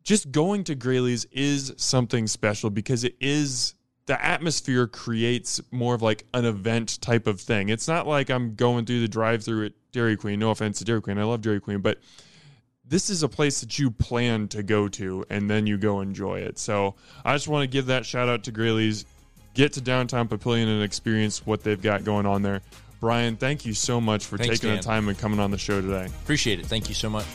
just 0.02 0.32
going 0.32 0.64
to 0.64 0.74
Graley's 0.74 1.26
is 1.26 1.74
something 1.76 2.26
special 2.26 2.70
because 2.70 3.04
it 3.04 3.16
is 3.20 3.74
the 4.08 4.24
atmosphere 4.24 4.86
creates 4.86 5.60
more 5.70 5.94
of 5.94 6.00
like 6.00 6.24
an 6.32 6.46
event 6.46 6.98
type 7.02 7.26
of 7.26 7.40
thing. 7.40 7.68
It's 7.68 7.86
not 7.86 8.06
like 8.06 8.30
I'm 8.30 8.54
going 8.54 8.86
through 8.86 9.02
the 9.02 9.08
drive 9.08 9.44
through 9.44 9.66
at 9.66 9.72
Dairy 9.92 10.16
Queen. 10.16 10.38
No 10.38 10.50
offense 10.50 10.78
to 10.78 10.84
Dairy 10.84 11.02
Queen. 11.02 11.18
I 11.18 11.24
love 11.24 11.42
Dairy 11.42 11.60
Queen, 11.60 11.80
but 11.80 11.98
this 12.86 13.10
is 13.10 13.22
a 13.22 13.28
place 13.28 13.60
that 13.60 13.78
you 13.78 13.90
plan 13.90 14.48
to 14.48 14.62
go 14.62 14.88
to 14.88 15.26
and 15.28 15.50
then 15.50 15.66
you 15.66 15.76
go 15.76 16.00
enjoy 16.00 16.40
it. 16.40 16.58
So 16.58 16.94
I 17.22 17.34
just 17.34 17.48
want 17.48 17.64
to 17.64 17.66
give 17.68 17.86
that 17.86 18.06
shout 18.06 18.30
out 18.30 18.44
to 18.44 18.52
Graley's. 18.52 19.04
Get 19.52 19.74
to 19.74 19.80
downtown 19.80 20.28
Papillion 20.28 20.68
and 20.68 20.82
experience 20.82 21.44
what 21.44 21.62
they've 21.62 21.80
got 21.80 22.04
going 22.04 22.26
on 22.26 22.42
there. 22.42 22.62
Bryon, 23.00 23.36
thank 23.36 23.66
you 23.66 23.74
so 23.74 24.00
much 24.00 24.24
for 24.24 24.38
Thanks, 24.38 24.60
taking 24.60 24.70
Dan. 24.70 24.76
the 24.78 24.82
time 24.82 25.08
and 25.08 25.18
coming 25.18 25.40
on 25.40 25.50
the 25.50 25.58
show 25.58 25.80
today. 25.80 26.06
Appreciate 26.22 26.60
it. 26.60 26.66
Thank 26.66 26.88
you 26.88 26.94
so 26.94 27.10
much. 27.10 27.26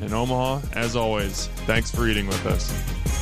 In 0.00 0.12
Omaha, 0.12 0.60
as 0.74 0.94
always, 0.96 1.46
thanks 1.66 1.90
for 1.90 2.06
eating 2.06 2.26
with 2.26 2.44
us. 2.46 3.21